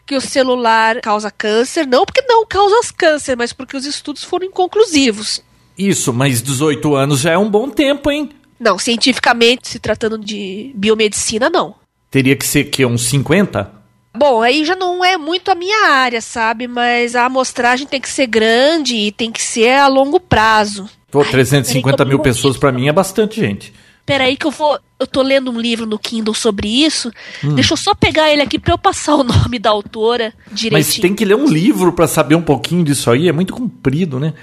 que 0.06 0.16
o 0.16 0.22
celular 0.22 1.00
causa 1.02 1.32
câncer, 1.32 1.88
não 1.88 2.06
porque 2.06 2.22
não 2.22 2.46
causa 2.46 2.76
câncer, 2.98 3.36
mas 3.38 3.54
porque 3.54 3.78
os 3.78 3.86
estudos 3.86 4.24
foram 4.24 4.48
inconclusivos. 4.48 5.42
Isso, 5.78 6.14
mas 6.14 6.42
18 6.42 6.96
anos 6.96 7.22
já 7.22 7.32
é 7.32 7.38
um 7.38 7.50
bom 7.50 7.70
tempo, 7.70 8.12
hein? 8.12 8.30
Não, 8.60 8.78
cientificamente, 8.78 9.68
se 9.68 9.80
tratando 9.80 10.18
de 10.18 10.72
biomedicina, 10.76 11.50
não. 11.50 11.76
Teria 12.12 12.36
que 12.36 12.46
ser 12.46 12.66
que 12.66 12.86
uns 12.86 13.04
50? 13.06 13.84
Bom, 14.16 14.44
aí 14.44 14.64
já 14.64 14.76
não 14.76 15.04
é 15.04 15.18
muito 15.18 15.50
a 15.50 15.56
minha 15.56 15.88
área, 15.88 16.22
sabe? 16.22 16.68
Mas 16.68 17.16
a 17.16 17.26
amostragem 17.26 17.88
tem 17.88 18.00
que 18.00 18.10
ser 18.10 18.28
grande 18.28 18.96
e 18.96 19.12
tem 19.12 19.32
que 19.32 19.42
ser 19.42 19.72
a 19.72 19.88
longo 19.88 20.20
prazo. 20.20 20.88
Pô, 21.10 21.26
350 21.26 22.04
Ai, 22.04 22.10
mil 22.10 22.20
pessoas 22.20 22.56
para 22.56 22.72
mim 22.72 22.88
é 22.88 22.94
bastante 22.94 23.40
gente. 23.40 23.74
Peraí 24.06 24.36
que 24.36 24.46
eu 24.46 24.52
vou. 24.52 24.78
Eu 25.00 25.08
tô 25.08 25.22
lendo 25.22 25.52
um 25.52 25.60
livro 25.60 25.86
no 25.86 26.00
Kindle 26.00 26.34
sobre 26.34 26.68
isso. 26.68 27.12
Hum. 27.44 27.56
Deixa 27.56 27.74
eu 27.74 27.78
só 27.78 27.94
pegar 27.94 28.32
ele 28.32 28.42
aqui 28.42 28.60
pra 28.60 28.74
eu 28.74 28.78
passar 28.78 29.16
o 29.16 29.24
nome 29.24 29.60
da 29.60 29.70
autora 29.70 30.34
direitinho. 30.52 30.74
Mas 30.74 31.00
tem 31.00 31.14
que 31.14 31.26
ler 31.26 31.36
um 31.36 31.48
livro 31.48 31.94
para 31.94 32.08
saber 32.08 32.36
um 32.36 32.42
pouquinho 32.42 32.84
disso 32.84 33.10
aí. 33.10 33.28
É 33.28 33.32
muito 33.32 33.54
comprido, 33.54 34.20
né? 34.20 34.34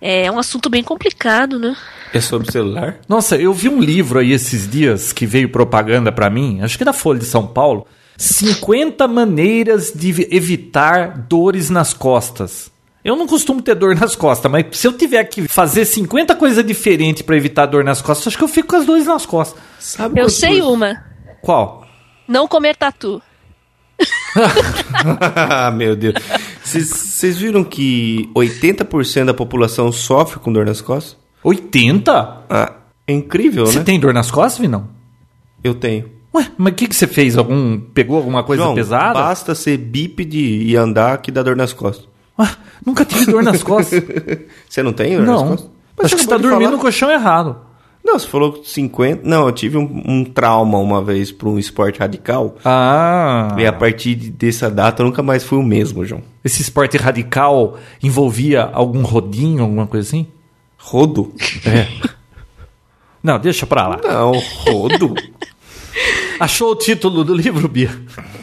É 0.00 0.30
um 0.30 0.38
assunto 0.38 0.68
bem 0.68 0.82
complicado, 0.82 1.58
né? 1.58 1.76
É 2.12 2.20
sobre 2.20 2.50
celular? 2.50 2.98
Nossa, 3.08 3.36
eu 3.36 3.52
vi 3.52 3.68
um 3.68 3.80
livro 3.80 4.18
aí 4.18 4.32
esses 4.32 4.68
dias 4.68 5.12
que 5.12 5.26
veio 5.26 5.48
propaganda 5.48 6.12
para 6.12 6.28
mim, 6.28 6.60
acho 6.60 6.76
que 6.76 6.82
é 6.82 6.86
da 6.86 6.92
Folha 6.92 7.18
de 7.18 7.24
São 7.24 7.46
Paulo, 7.46 7.86
50 8.16 9.08
maneiras 9.08 9.92
de 9.94 10.28
evitar 10.30 11.18
dores 11.28 11.70
nas 11.70 11.92
costas. 11.92 12.70
Eu 13.06 13.14
não 13.14 13.24
costumo 13.24 13.62
ter 13.62 13.76
dor 13.76 13.94
nas 13.94 14.16
costas, 14.16 14.50
mas 14.50 14.66
se 14.72 14.84
eu 14.84 14.92
tiver 14.92 15.22
que 15.22 15.46
fazer 15.46 15.84
50 15.84 16.34
coisas 16.34 16.66
diferentes 16.66 17.22
para 17.22 17.36
evitar 17.36 17.64
dor 17.66 17.84
nas 17.84 18.02
costas, 18.02 18.26
acho 18.26 18.36
que 18.36 18.42
eu 18.42 18.48
fico 18.48 18.70
com 18.70 18.74
as 18.74 18.84
dores 18.84 19.06
nas 19.06 19.24
costas. 19.24 19.62
Sabe 19.78 20.20
eu 20.20 20.28
sei 20.28 20.60
uma. 20.60 21.04
Qual? 21.40 21.86
Não 22.26 22.48
comer 22.48 22.74
tatu. 22.74 23.22
Meu 25.76 25.94
Deus. 25.94 26.16
Vocês 26.64 27.36
viram 27.36 27.62
que 27.62 28.28
80% 28.34 29.26
da 29.26 29.34
população 29.34 29.92
sofre 29.92 30.40
com 30.40 30.52
dor 30.52 30.66
nas 30.66 30.80
costas? 30.80 31.16
80? 31.44 32.12
Ah, 32.50 32.72
é 33.06 33.12
incrível, 33.12 33.66
Você 33.66 33.74
né? 33.74 33.78
Você 33.78 33.84
tem 33.84 34.00
dor 34.00 34.12
nas 34.12 34.32
costas, 34.32 34.58
Vinão? 34.58 34.88
Eu 35.62 35.76
tenho. 35.76 36.10
Ué, 36.34 36.50
mas 36.58 36.72
o 36.72 36.74
que, 36.74 36.88
que 36.88 36.96
você 36.96 37.06
fez? 37.06 37.38
Algum, 37.38 37.78
pegou 37.78 38.16
alguma 38.16 38.42
coisa 38.42 38.64
João, 38.64 38.74
pesada? 38.74 39.14
basta 39.14 39.54
ser 39.54 39.76
bípede 39.76 40.40
e 40.40 40.74
andar 40.76 41.18
que 41.18 41.30
dá 41.30 41.40
dor 41.44 41.54
nas 41.54 41.72
costas. 41.72 42.15
Ué, 42.38 42.48
nunca 42.84 43.04
tive 43.04 43.26
dor 43.26 43.42
nas 43.42 43.62
costas. 43.62 44.02
você 44.68 44.82
não 44.82 44.92
tem 44.92 45.16
dor 45.16 45.26
não. 45.26 45.40
nas 45.40 45.48
costas? 45.50 45.70
Mas 45.96 46.06
Acho 46.06 46.16
que 46.16 46.20
você 46.22 46.26
está 46.26 46.36
dormindo 46.36 46.64
falar. 46.64 46.76
no 46.76 46.78
colchão 46.78 47.10
errado. 47.10 47.56
Não, 48.04 48.18
você 48.18 48.28
falou 48.28 48.62
50. 48.62 49.28
Não, 49.28 49.46
eu 49.46 49.52
tive 49.52 49.76
um, 49.76 50.02
um 50.06 50.24
trauma 50.24 50.78
uma 50.78 51.02
vez 51.02 51.32
para 51.32 51.48
um 51.48 51.58
esporte 51.58 51.98
radical. 51.98 52.56
Ah. 52.64 53.56
E 53.58 53.66
a 53.66 53.72
partir 53.72 54.14
dessa 54.14 54.70
data 54.70 55.02
eu 55.02 55.06
nunca 55.06 55.22
mais 55.24 55.42
fui 55.42 55.58
o 55.58 55.62
mesmo, 55.62 56.04
João. 56.04 56.22
Esse 56.44 56.62
esporte 56.62 56.96
radical 56.96 57.78
envolvia 58.00 58.62
algum 58.72 59.02
rodinho, 59.02 59.62
alguma 59.62 59.86
coisa 59.88 60.06
assim? 60.06 60.26
Rodo? 60.78 61.32
É. 61.66 61.88
Não, 63.20 63.40
deixa 63.40 63.66
pra 63.66 63.88
lá. 63.88 64.00
Não, 64.04 64.38
rodo. 64.38 65.14
Achou 66.38 66.70
o 66.70 66.76
título 66.76 67.24
do 67.24 67.34
livro, 67.34 67.66
Bia? 67.66 67.90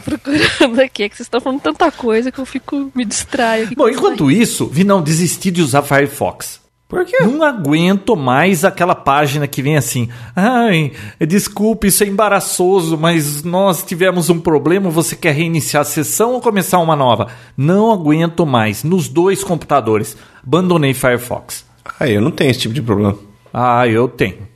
Procurando 0.04 0.80
aqui, 0.80 1.02
é 1.02 1.08
que 1.08 1.16
vocês 1.16 1.26
estão 1.26 1.40
falando 1.40 1.60
tanta 1.60 1.90
coisa 1.90 2.30
que 2.30 2.38
eu 2.38 2.46
fico 2.46 2.90
me 2.94 3.04
distraio. 3.04 3.70
Bom, 3.76 3.88
enquanto 3.88 4.30
isso, 4.30 4.66
vi 4.66 4.84
não 4.84 5.02
desistir 5.02 5.50
de 5.50 5.62
usar 5.62 5.82
Firefox. 5.82 6.62
Por 6.86 7.04
quê? 7.04 7.16
Não 7.22 7.42
aguento 7.42 8.14
mais 8.14 8.64
aquela 8.64 8.94
página 8.94 9.48
que 9.48 9.62
vem 9.62 9.76
assim. 9.76 10.08
Ai, 10.36 10.92
desculpe, 11.26 11.88
isso 11.88 12.04
é 12.04 12.06
embaraçoso, 12.06 12.96
mas 12.96 13.42
nós 13.42 13.82
tivemos 13.82 14.28
um 14.30 14.38
problema. 14.38 14.90
Você 14.90 15.16
quer 15.16 15.34
reiniciar 15.34 15.80
a 15.80 15.84
sessão 15.84 16.34
ou 16.34 16.40
começar 16.40 16.78
uma 16.78 16.94
nova? 16.94 17.28
Não 17.56 17.90
aguento 17.90 18.46
mais. 18.46 18.84
Nos 18.84 19.08
dois 19.08 19.42
computadores. 19.42 20.16
Abandonei 20.46 20.94
Firefox. 20.94 21.64
Ah, 21.98 22.08
eu 22.08 22.20
não 22.20 22.30
tenho 22.30 22.50
esse 22.50 22.60
tipo 22.60 22.74
de 22.74 22.82
problema. 22.82 23.16
Ah, 23.52 23.88
eu 23.88 24.06
tenho. 24.06 24.53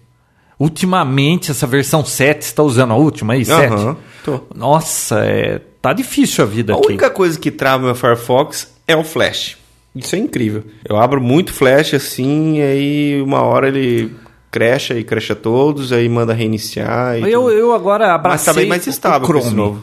Ultimamente, 0.58 1.50
essa 1.50 1.66
versão 1.66 2.04
7, 2.04 2.42
está 2.42 2.62
usando 2.62 2.92
a 2.92 2.96
última 2.96 3.34
aí? 3.34 3.44
7? 3.44 3.72
Uhum, 3.72 3.96
tô. 4.24 4.40
Nossa, 4.54 5.20
é, 5.24 5.60
tá 5.80 5.92
difícil 5.92 6.44
a 6.44 6.46
vida 6.46 6.72
a 6.72 6.76
aqui. 6.76 6.86
A 6.86 6.88
única 6.88 7.10
coisa 7.10 7.38
que 7.38 7.50
trava 7.50 7.84
meu 7.84 7.94
Firefox 7.94 8.72
é 8.86 8.96
o 8.96 9.04
Flash. 9.04 9.56
Isso 9.94 10.16
é 10.16 10.18
incrível. 10.18 10.64
Eu 10.84 10.96
abro 10.96 11.20
muito 11.20 11.52
Flash 11.52 11.94
assim, 11.94 12.58
e 12.58 12.62
aí 12.62 13.22
uma 13.22 13.42
hora 13.42 13.68
ele 13.68 14.14
crecha 14.50 14.94
e 14.94 15.04
crecha 15.04 15.34
todos, 15.34 15.92
aí 15.92 16.08
manda 16.08 16.32
reiniciar. 16.32 17.18
eu, 17.18 17.50
eu 17.50 17.72
agora 17.72 18.14
abracei 18.14 18.38
Mas 18.38 18.44
tá 18.44 18.52
bem 18.60 18.68
mais 18.68 18.86
estável 18.86 19.28
o 19.28 19.30
Chrome. 19.30 19.54
novo. 19.54 19.82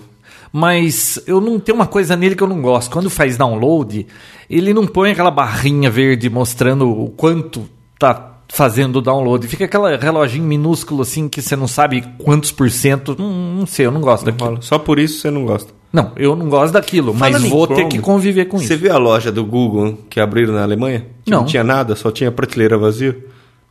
Mas 0.51 1.21
eu 1.27 1.41
não 1.41 1.59
tenho 1.59 1.75
uma 1.75 1.87
coisa 1.87 2.15
nele 2.15 2.35
que 2.35 2.41
eu 2.41 2.47
não 2.47 2.61
gosto. 2.61 2.89
Quando 2.89 3.09
faz 3.09 3.37
download, 3.37 4.07
ele 4.49 4.73
não 4.73 4.87
põe 4.87 5.11
aquela 5.11 5.31
barrinha 5.31 5.89
verde 5.89 6.29
mostrando 6.29 6.89
o 6.89 7.09
quanto 7.09 7.69
tá 7.99 8.34
fazendo 8.49 8.97
o 8.97 9.01
download. 9.01 9.47
Fica 9.47 9.65
aquele 9.65 9.97
reloginho 9.97 10.43
minúsculo 10.43 11.01
assim 11.01 11.27
que 11.27 11.41
você 11.41 11.55
não 11.55 11.67
sabe 11.67 12.03
quantos 12.17 12.51
por 12.51 12.69
cento. 12.69 13.15
Não, 13.17 13.31
não 13.31 13.65
sei, 13.65 13.85
eu 13.85 13.91
não 13.91 14.01
gosto 14.01 14.25
daquilo. 14.25 14.61
Só 14.61 14.77
por 14.77 14.99
isso 14.99 15.21
você 15.21 15.31
não 15.31 15.45
gosta. 15.45 15.73
Não, 15.91 16.11
eu 16.17 16.35
não 16.35 16.49
gosto 16.49 16.73
daquilo, 16.73 17.13
mas 17.13 17.41
vou 17.43 17.65
Chrome, 17.65 17.83
ter 17.83 17.87
que 17.89 17.99
conviver 17.99 18.45
com 18.45 18.57
você 18.57 18.65
isso. 18.65 18.73
Você 18.73 18.79
viu 18.79 18.93
a 18.93 18.97
loja 18.97 19.31
do 19.31 19.45
Google 19.45 19.97
que 20.09 20.19
abriram 20.19 20.53
na 20.53 20.61
Alemanha? 20.61 21.05
Que 21.23 21.31
não. 21.31 21.39
não 21.39 21.45
tinha 21.45 21.63
nada, 21.63 21.95
só 21.95 22.11
tinha 22.11 22.31
prateleira 22.31 22.77
vazia. 22.77 23.17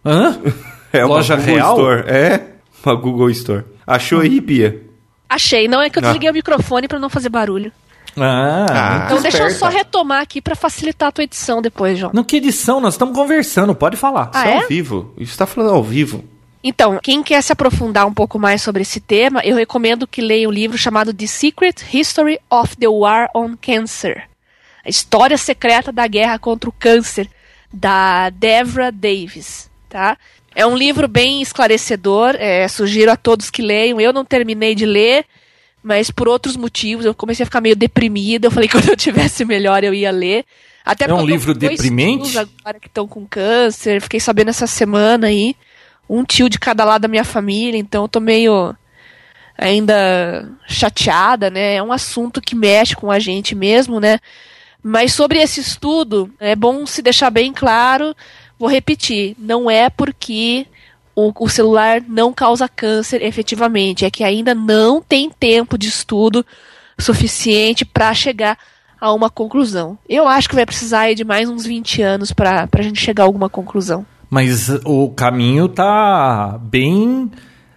Hã? 0.04 0.38
É 0.94 1.04
loja 1.04 1.34
Google 1.34 1.54
real? 1.54 1.74
Store. 1.74 2.04
É, 2.06 2.40
uma 2.86 2.94
Google 2.94 3.28
Store. 3.30 3.64
Achou 3.84 4.20
aí, 4.20 4.40
Bia? 4.40 4.80
Achei. 5.28 5.66
Não 5.66 5.82
é 5.82 5.90
que 5.90 5.98
eu 5.98 6.02
ah. 6.04 6.06
desliguei 6.06 6.28
ah. 6.28 6.30
o 6.30 6.34
microfone 6.34 6.86
para 6.86 7.00
não 7.00 7.10
fazer 7.10 7.28
barulho. 7.28 7.72
Ah, 8.16 8.66
ah 8.70 9.02
então 9.06 9.20
deixa 9.20 9.42
eu 9.42 9.50
só 9.50 9.68
retomar 9.68 10.22
aqui 10.22 10.40
para 10.40 10.54
facilitar 10.54 11.08
a 11.08 11.12
tua 11.12 11.24
edição 11.24 11.60
depois, 11.60 11.98
João. 11.98 12.12
Não, 12.14 12.24
que 12.24 12.36
edição? 12.36 12.80
Nós 12.80 12.94
estamos 12.94 13.14
conversando, 13.14 13.74
pode 13.74 13.96
falar. 13.96 14.30
Ah, 14.32 14.40
Isso 14.40 14.48
é? 14.48 14.62
ao 14.62 14.68
vivo. 14.68 15.14
Isso 15.18 15.32
está 15.32 15.46
falando 15.46 15.74
ao 15.74 15.82
vivo. 15.82 16.24
Então, 16.62 16.98
quem 17.02 17.22
quer 17.22 17.42
se 17.42 17.52
aprofundar 17.52 18.06
um 18.06 18.14
pouco 18.14 18.38
mais 18.38 18.62
sobre 18.62 18.80
esse 18.82 18.98
tema, 18.98 19.42
eu 19.44 19.54
recomendo 19.54 20.06
que 20.06 20.22
leia 20.22 20.48
um 20.48 20.52
livro 20.52 20.78
chamado 20.78 21.12
The 21.12 21.26
Secret 21.26 21.74
History 21.92 22.40
of 22.50 22.76
the 22.78 22.88
War 22.88 23.28
on 23.34 23.54
Cancer. 23.60 24.26
A 24.82 24.88
história 24.88 25.36
secreta 25.36 25.92
da 25.92 26.06
guerra 26.06 26.38
contra 26.38 26.70
o 26.70 26.72
câncer, 26.72 27.28
da 27.70 28.30
Devra 28.30 28.90
Davis, 28.90 29.68
tá? 29.90 30.16
É 30.54 30.64
um 30.64 30.76
livro 30.76 31.08
bem 31.08 31.42
esclarecedor, 31.42 32.36
é, 32.38 32.66
sugiro 32.68 33.10
a 33.10 33.16
todos 33.16 33.50
que 33.50 33.60
leiam. 33.60 34.00
Eu 34.00 34.12
não 34.12 34.24
terminei 34.24 34.74
de 34.74 34.86
ler, 34.86 35.26
mas 35.84 36.10
por 36.10 36.26
outros 36.26 36.56
motivos 36.56 37.04
eu 37.04 37.14
comecei 37.14 37.42
a 37.42 37.46
ficar 37.46 37.60
meio 37.60 37.76
deprimida. 37.76 38.46
Eu 38.46 38.50
falei 38.50 38.66
que 38.66 38.72
quando 38.80 38.88
eu 38.88 38.96
tivesse 38.96 39.44
melhor 39.44 39.84
eu 39.84 39.92
ia 39.92 40.10
ler. 40.10 40.46
Até 40.82 41.08
é 41.08 41.14
um 41.14 41.24
livro 41.24 41.54
deprimente? 41.54 42.38
Agora 42.38 42.80
que 42.80 42.88
estão 42.88 43.06
com 43.06 43.26
câncer, 43.26 44.00
fiquei 44.00 44.18
sabendo 44.18 44.48
essa 44.48 44.66
semana 44.66 45.26
aí 45.26 45.54
um 46.08 46.24
tio 46.24 46.48
de 46.48 46.58
cada 46.58 46.84
lado 46.84 47.02
da 47.02 47.08
minha 47.08 47.24
família, 47.24 47.78
então 47.78 48.04
eu 48.04 48.08
tô 48.08 48.20
meio 48.20 48.74
ainda 49.56 50.50
chateada, 50.66 51.48
né? 51.48 51.76
É 51.76 51.82
um 51.82 51.92
assunto 51.92 52.40
que 52.40 52.54
mexe 52.54 52.96
com 52.96 53.10
a 53.10 53.18
gente 53.18 53.54
mesmo, 53.54 54.00
né? 54.00 54.18
Mas 54.82 55.14
sobre 55.14 55.38
esse 55.38 55.60
estudo, 55.60 56.30
é 56.38 56.54
bom 56.54 56.84
se 56.84 57.00
deixar 57.00 57.30
bem 57.30 57.52
claro, 57.52 58.14
vou 58.58 58.68
repetir, 58.68 59.34
não 59.38 59.70
é 59.70 59.88
porque 59.88 60.66
o, 61.14 61.32
o 61.38 61.48
celular 61.48 62.02
não 62.06 62.32
causa 62.32 62.68
câncer 62.68 63.22
efetivamente, 63.22 64.04
é 64.04 64.10
que 64.10 64.24
ainda 64.24 64.54
não 64.54 65.00
tem 65.00 65.30
tempo 65.30 65.78
de 65.78 65.88
estudo 65.88 66.44
suficiente 66.98 67.84
para 67.84 68.12
chegar 68.14 68.58
a 69.00 69.12
uma 69.12 69.28
conclusão. 69.28 69.98
Eu 70.08 70.26
acho 70.26 70.48
que 70.48 70.54
vai 70.54 70.64
precisar 70.64 71.12
de 71.14 71.24
mais 71.24 71.48
uns 71.48 71.66
20 71.66 72.02
anos 72.02 72.32
para 72.32 72.68
a 72.72 72.82
gente 72.82 73.00
chegar 73.00 73.24
a 73.24 73.26
alguma 73.26 73.48
conclusão. 73.48 74.06
Mas 74.30 74.68
o 74.84 75.10
caminho 75.10 75.68
tá 75.68 76.58
bem 76.62 77.30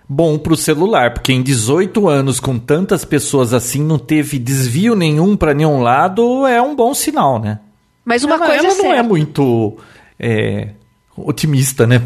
bom 0.09 0.37
pro 0.37 0.55
celular, 0.55 1.13
porque 1.13 1.33
em 1.33 1.43
18 1.43 2.07
anos 2.07 2.39
com 2.39 2.57
tantas 2.57 3.03
pessoas 3.03 3.53
assim 3.53 3.83
não 3.83 3.99
teve 3.99 4.39
desvio 4.39 4.95
nenhum 4.95 5.35
para 5.35 5.53
nenhum 5.53 5.81
lado, 5.81 6.47
é 6.47 6.61
um 6.61 6.75
bom 6.75 6.93
sinal, 6.93 7.39
né? 7.39 7.59
Mas 8.05 8.23
uma 8.23 8.35
ela, 8.35 8.45
coisa 8.45 8.65
ela 8.65 8.73
é 8.73 8.77
não 8.77 8.93
é 8.93 9.03
muito 9.03 9.77
é, 10.17 10.69
otimista, 11.17 11.85
né, 11.85 12.01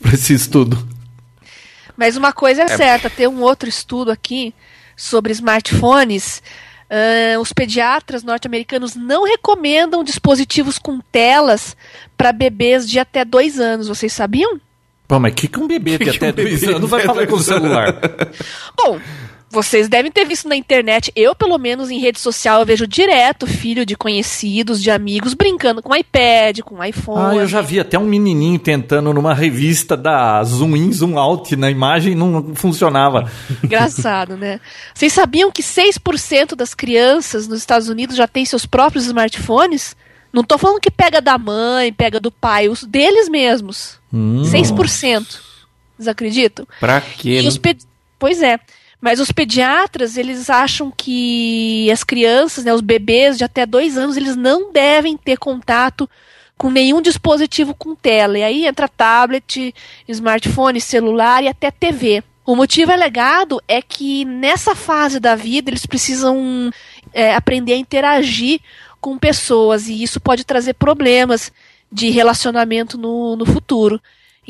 para 0.02 0.14
esse 0.14 0.34
estudo. 0.34 0.88
Mas 1.96 2.16
uma 2.16 2.32
coisa 2.32 2.62
é, 2.62 2.64
é 2.64 2.76
certa, 2.76 3.10
tem 3.10 3.28
um 3.28 3.42
outro 3.42 3.68
estudo 3.68 4.10
aqui 4.10 4.54
sobre 4.96 5.32
smartphones 5.32 6.42
Uh, 6.90 7.38
os 7.38 7.52
pediatras 7.52 8.24
norte-americanos 8.24 8.96
não 8.96 9.22
recomendam 9.22 10.02
dispositivos 10.02 10.76
com 10.76 10.98
telas 11.12 11.76
para 12.16 12.32
bebês 12.32 12.88
de 12.88 12.98
até 12.98 13.24
dois 13.24 13.60
anos. 13.60 13.86
Vocês 13.86 14.12
sabiam? 14.12 14.60
Pô, 15.06 15.20
mas 15.20 15.32
o 15.32 15.36
que, 15.36 15.46
que 15.46 15.60
um 15.60 15.68
bebê 15.68 15.98
de 15.98 16.10
até 16.10 16.32
dois 16.32 16.64
anos 16.64 16.90
vai 16.90 17.02
falar 17.02 17.28
com 17.28 17.36
o 17.36 17.40
celular? 17.40 17.96
Bom, 18.76 18.98
vocês 19.50 19.88
devem 19.88 20.12
ter 20.12 20.24
visto 20.24 20.48
na 20.48 20.54
internet, 20.54 21.10
eu 21.16 21.34
pelo 21.34 21.58
menos 21.58 21.90
em 21.90 21.98
rede 21.98 22.20
social 22.20 22.60
eu 22.60 22.66
vejo 22.66 22.86
direto 22.86 23.48
filho 23.48 23.84
de 23.84 23.96
conhecidos, 23.96 24.80
de 24.80 24.92
amigos 24.92 25.34
brincando 25.34 25.82
com 25.82 25.94
iPad, 25.94 26.60
com 26.60 26.82
iPhone. 26.82 27.36
Ah, 27.36 27.36
eu 27.36 27.48
já 27.48 27.60
vi 27.60 27.80
até 27.80 27.98
um 27.98 28.06
menininho 28.06 28.60
tentando 28.60 29.12
numa 29.12 29.34
revista 29.34 29.96
dar 29.96 30.44
zoom 30.44 30.76
in, 30.76 30.92
zoom 30.92 31.18
out 31.18 31.56
na 31.56 31.68
imagem 31.68 32.14
não 32.14 32.54
funcionava. 32.54 33.28
Engraçado, 33.64 34.36
né? 34.36 34.60
Vocês 34.94 35.12
sabiam 35.12 35.50
que 35.50 35.62
6% 35.62 36.54
das 36.54 36.72
crianças 36.72 37.48
nos 37.48 37.58
Estados 37.58 37.88
Unidos 37.88 38.14
já 38.14 38.28
têm 38.28 38.44
seus 38.44 38.64
próprios 38.64 39.06
smartphones? 39.06 39.96
Não 40.32 40.44
tô 40.44 40.56
falando 40.58 40.80
que 40.80 40.92
pega 40.92 41.20
da 41.20 41.36
mãe, 41.36 41.92
pega 41.92 42.20
do 42.20 42.30
pai, 42.30 42.68
os 42.68 42.84
deles 42.84 43.28
mesmos. 43.28 43.98
Hum, 44.12 44.42
6%. 44.44 45.40
Vocês 45.96 46.06
acreditam? 46.06 46.66
Pra 46.78 47.00
quê? 47.00 47.42
Né? 47.42 47.74
Pois 48.16 48.40
é. 48.42 48.60
Mas 49.00 49.18
os 49.18 49.32
pediatras, 49.32 50.16
eles 50.16 50.50
acham 50.50 50.90
que 50.90 51.90
as 51.90 52.04
crianças, 52.04 52.64
né, 52.64 52.74
os 52.74 52.82
bebês 52.82 53.38
de 53.38 53.44
até 53.44 53.64
dois 53.64 53.96
anos, 53.96 54.16
eles 54.16 54.36
não 54.36 54.70
devem 54.70 55.16
ter 55.16 55.38
contato 55.38 56.08
com 56.58 56.70
nenhum 56.70 57.00
dispositivo 57.00 57.74
com 57.74 57.94
tela. 57.94 58.38
E 58.38 58.42
aí 58.42 58.66
entra 58.66 58.86
tablet, 58.86 59.74
smartphone, 60.06 60.78
celular 60.80 61.42
e 61.42 61.48
até 61.48 61.70
TV. 61.70 62.22
O 62.44 62.54
motivo 62.54 62.92
alegado 62.92 63.62
é 63.66 63.80
que 63.80 64.26
nessa 64.26 64.74
fase 64.74 65.18
da 65.18 65.34
vida 65.34 65.70
eles 65.70 65.86
precisam 65.86 66.70
é, 67.14 67.34
aprender 67.34 67.72
a 67.72 67.78
interagir 67.78 68.60
com 69.00 69.16
pessoas 69.16 69.88
e 69.88 70.02
isso 70.02 70.20
pode 70.20 70.44
trazer 70.44 70.74
problemas 70.74 71.50
de 71.90 72.10
relacionamento 72.10 72.98
no, 72.98 73.36
no 73.36 73.46
futuro. 73.46 74.00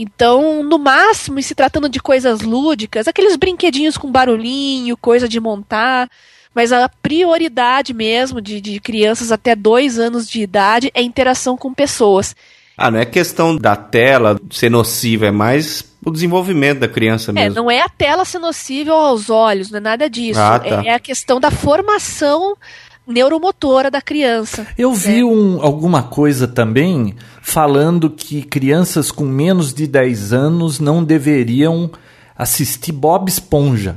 Então, 0.02 0.62
no 0.62 0.78
máximo, 0.78 1.38
e 1.38 1.42
se 1.42 1.54
tratando 1.54 1.86
de 1.86 2.00
coisas 2.00 2.40
lúdicas, 2.40 3.06
aqueles 3.06 3.36
brinquedinhos 3.36 3.98
com 3.98 4.10
barulhinho, 4.10 4.96
coisa 4.96 5.28
de 5.28 5.38
montar, 5.38 6.08
mas 6.54 6.72
a 6.72 6.88
prioridade 6.88 7.92
mesmo 7.92 8.40
de, 8.40 8.62
de 8.62 8.80
crianças 8.80 9.30
até 9.30 9.54
dois 9.54 9.98
anos 9.98 10.26
de 10.26 10.40
idade 10.40 10.90
é 10.94 11.02
interação 11.02 11.54
com 11.54 11.74
pessoas. 11.74 12.34
Ah, 12.78 12.90
não 12.90 12.98
é 12.98 13.04
questão 13.04 13.54
da 13.54 13.76
tela 13.76 14.40
ser 14.50 14.70
nociva, 14.70 15.26
é 15.26 15.30
mais 15.30 15.84
o 16.02 16.10
desenvolvimento 16.10 16.78
da 16.78 16.88
criança 16.88 17.30
é, 17.30 17.34
mesmo. 17.34 17.52
É, 17.52 17.54
não 17.54 17.70
é 17.70 17.82
a 17.82 17.88
tela 17.90 18.24
ser 18.24 18.38
nociva 18.38 18.92
aos 18.92 19.28
olhos, 19.28 19.70
não 19.70 19.76
é 19.76 19.80
nada 19.80 20.08
disso. 20.08 20.40
Ah, 20.40 20.58
tá. 20.58 20.82
É 20.82 20.94
a 20.94 20.98
questão 20.98 21.38
da 21.38 21.50
formação 21.50 22.56
neuromotora 23.10 23.90
da 23.90 24.00
criança. 24.00 24.66
Eu 24.78 24.94
vi 24.94 25.22
um, 25.22 25.62
alguma 25.62 26.02
coisa 26.02 26.48
também 26.48 27.14
falando 27.42 28.08
que 28.08 28.42
crianças 28.42 29.10
com 29.10 29.24
menos 29.24 29.74
de 29.74 29.86
10 29.86 30.32
anos 30.32 30.80
não 30.80 31.02
deveriam 31.04 31.90
assistir 32.36 32.92
Bob 32.92 33.28
Esponja. 33.28 33.96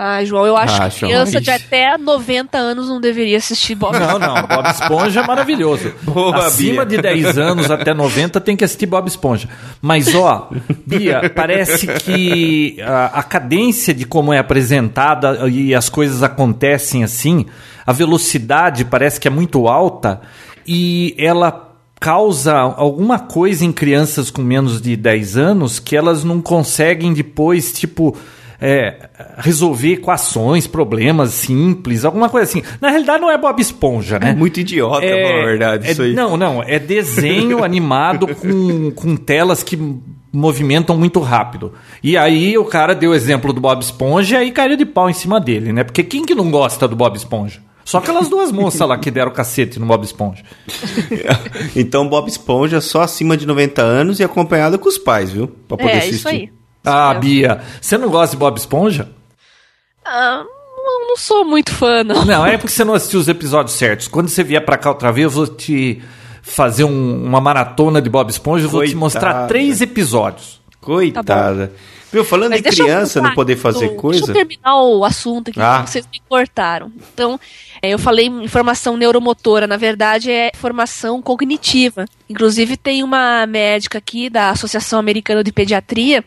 Ah, 0.00 0.24
João, 0.24 0.46
eu 0.46 0.56
acho 0.56 0.80
ah, 0.80 0.88
que 0.88 1.00
criança 1.00 1.40
de 1.40 1.50
até 1.50 1.98
90 1.98 2.56
anos 2.56 2.88
não 2.88 3.00
deveria 3.00 3.36
assistir 3.36 3.74
Bob 3.74 3.96
Esponja. 3.96 4.16
Não, 4.16 4.34
não, 4.36 4.46
Bob 4.46 4.70
Esponja 4.70 5.20
é 5.22 5.26
maravilhoso. 5.26 5.92
Boa, 6.06 6.46
Acima 6.46 6.84
Bia. 6.84 6.98
de 6.98 7.02
10 7.02 7.36
anos 7.36 7.68
até 7.68 7.92
90 7.92 8.40
tem 8.40 8.54
que 8.54 8.62
assistir 8.62 8.86
Bob 8.86 9.08
Esponja. 9.08 9.48
Mas, 9.82 10.14
ó, 10.14 10.50
Bia, 10.86 11.28
parece 11.34 11.88
que 11.88 12.80
a, 12.80 13.06
a 13.06 13.22
cadência 13.24 13.92
de 13.92 14.04
como 14.04 14.32
é 14.32 14.38
apresentada 14.38 15.48
e 15.48 15.74
as 15.74 15.88
coisas 15.88 16.22
acontecem 16.22 17.02
assim, 17.02 17.46
a 17.84 17.92
velocidade 17.92 18.84
parece 18.84 19.18
que 19.18 19.26
é 19.26 19.30
muito 19.32 19.66
alta 19.66 20.20
e 20.64 21.12
ela 21.18 21.72
causa 21.98 22.54
alguma 22.54 23.18
coisa 23.18 23.64
em 23.64 23.72
crianças 23.72 24.30
com 24.30 24.42
menos 24.42 24.80
de 24.80 24.94
10 24.94 25.36
anos 25.36 25.80
que 25.80 25.96
elas 25.96 26.22
não 26.22 26.40
conseguem 26.40 27.12
depois, 27.12 27.72
tipo 27.72 28.16
é, 28.60 29.08
resolver 29.38 29.92
equações, 29.94 30.66
problemas 30.66 31.30
simples, 31.30 32.04
alguma 32.04 32.28
coisa 32.28 32.50
assim. 32.50 32.62
Na 32.80 32.90
realidade, 32.90 33.20
não 33.20 33.30
é 33.30 33.38
Bob 33.38 33.60
Esponja, 33.60 34.18
né? 34.18 34.30
É 34.30 34.34
muito 34.34 34.58
idiota, 34.60 35.04
é, 35.04 35.38
na 35.38 35.44
verdade, 35.46 35.88
é, 35.88 35.92
isso 35.92 36.02
aí. 36.02 36.14
Não, 36.14 36.36
não. 36.36 36.62
É 36.62 36.78
desenho 36.78 37.62
animado 37.64 38.26
com, 38.34 38.90
com 38.90 39.16
telas 39.16 39.62
que 39.62 39.78
movimentam 40.32 40.96
muito 40.96 41.20
rápido. 41.20 41.72
E 42.02 42.16
aí 42.16 42.58
o 42.58 42.64
cara 42.64 42.94
deu 42.94 43.12
o 43.12 43.14
exemplo 43.14 43.52
do 43.52 43.60
Bob 43.60 43.80
Esponja 43.80 44.42
e 44.42 44.50
caiu 44.50 44.76
de 44.76 44.84
pau 44.84 45.08
em 45.08 45.14
cima 45.14 45.40
dele, 45.40 45.72
né? 45.72 45.84
Porque 45.84 46.02
quem 46.02 46.24
que 46.24 46.34
não 46.34 46.50
gosta 46.50 46.88
do 46.88 46.96
Bob 46.96 47.16
Esponja? 47.16 47.60
Só 47.84 47.98
aquelas 47.98 48.28
duas 48.28 48.52
moças 48.52 48.86
lá 48.86 48.98
que 48.98 49.10
deram 49.10 49.30
cacete 49.30 49.78
no 49.78 49.86
Bob 49.86 50.04
Esponja. 50.04 50.42
então, 51.74 52.06
Bob 52.06 52.28
Esponja 52.28 52.82
só 52.82 53.00
acima 53.00 53.34
de 53.34 53.46
90 53.46 53.80
anos 53.80 54.20
e 54.20 54.24
acompanhado 54.24 54.78
com 54.78 54.88
os 54.88 54.98
pais, 54.98 55.32
viu? 55.32 55.48
Pra 55.48 55.78
poder 55.78 55.92
é, 55.92 55.98
assistir. 55.98 56.16
Isso 56.16 56.28
aí. 56.28 56.57
Ah, 56.84 57.14
Bia, 57.14 57.60
você 57.80 57.98
não 57.98 58.08
gosta 58.08 58.36
de 58.36 58.40
Bob 58.40 58.56
Esponja? 58.56 59.08
Ah, 60.04 60.44
não, 60.76 61.08
não 61.08 61.16
sou 61.16 61.44
muito 61.44 61.72
fã, 61.72 62.02
não. 62.02 62.24
Não, 62.24 62.46
é 62.46 62.56
porque 62.56 62.72
você 62.72 62.84
não 62.84 62.94
assistiu 62.94 63.20
os 63.20 63.28
episódios 63.28 63.76
certos. 63.76 64.08
Quando 64.08 64.28
você 64.28 64.42
vier 64.42 64.64
pra 64.64 64.78
cá 64.78 64.90
outra 64.90 65.12
vez, 65.12 65.24
eu 65.24 65.30
vou 65.30 65.46
te 65.46 66.02
fazer 66.42 66.84
um, 66.84 67.24
uma 67.24 67.40
maratona 67.40 68.00
de 68.00 68.08
Bob 68.08 68.30
Esponja. 68.30 68.64
Eu 68.64 68.70
vou 68.70 68.84
te 68.84 68.94
mostrar 68.94 69.46
três 69.46 69.80
episódios. 69.80 70.60
Coitada. 70.80 71.68
Tá 71.68 71.72
Viu, 72.10 72.24
falando 72.24 72.52
Mas 72.52 72.62
de 72.62 72.70
criança 72.70 73.20
não 73.20 73.34
poder 73.34 73.56
fazer 73.56 73.90
coisa. 73.90 74.20
Deixa 74.20 74.32
eu 74.32 74.46
terminar 74.46 74.80
o 74.80 75.04
assunto 75.04 75.50
aqui 75.50 75.60
ah. 75.60 75.82
que 75.84 75.90
vocês 75.90 76.08
me 76.10 76.22
cortaram. 76.26 76.90
Então, 77.12 77.38
é, 77.82 77.90
eu 77.90 77.98
falei 77.98 78.26
informação 78.26 78.96
neuromotora, 78.96 79.66
na 79.66 79.76
verdade 79.76 80.30
é 80.30 80.50
formação 80.54 81.20
cognitiva. 81.20 82.06
Inclusive, 82.28 82.78
tem 82.78 83.02
uma 83.02 83.46
médica 83.46 83.98
aqui 83.98 84.30
da 84.30 84.48
Associação 84.48 84.98
Americana 84.98 85.44
de 85.44 85.52
Pediatria 85.52 86.24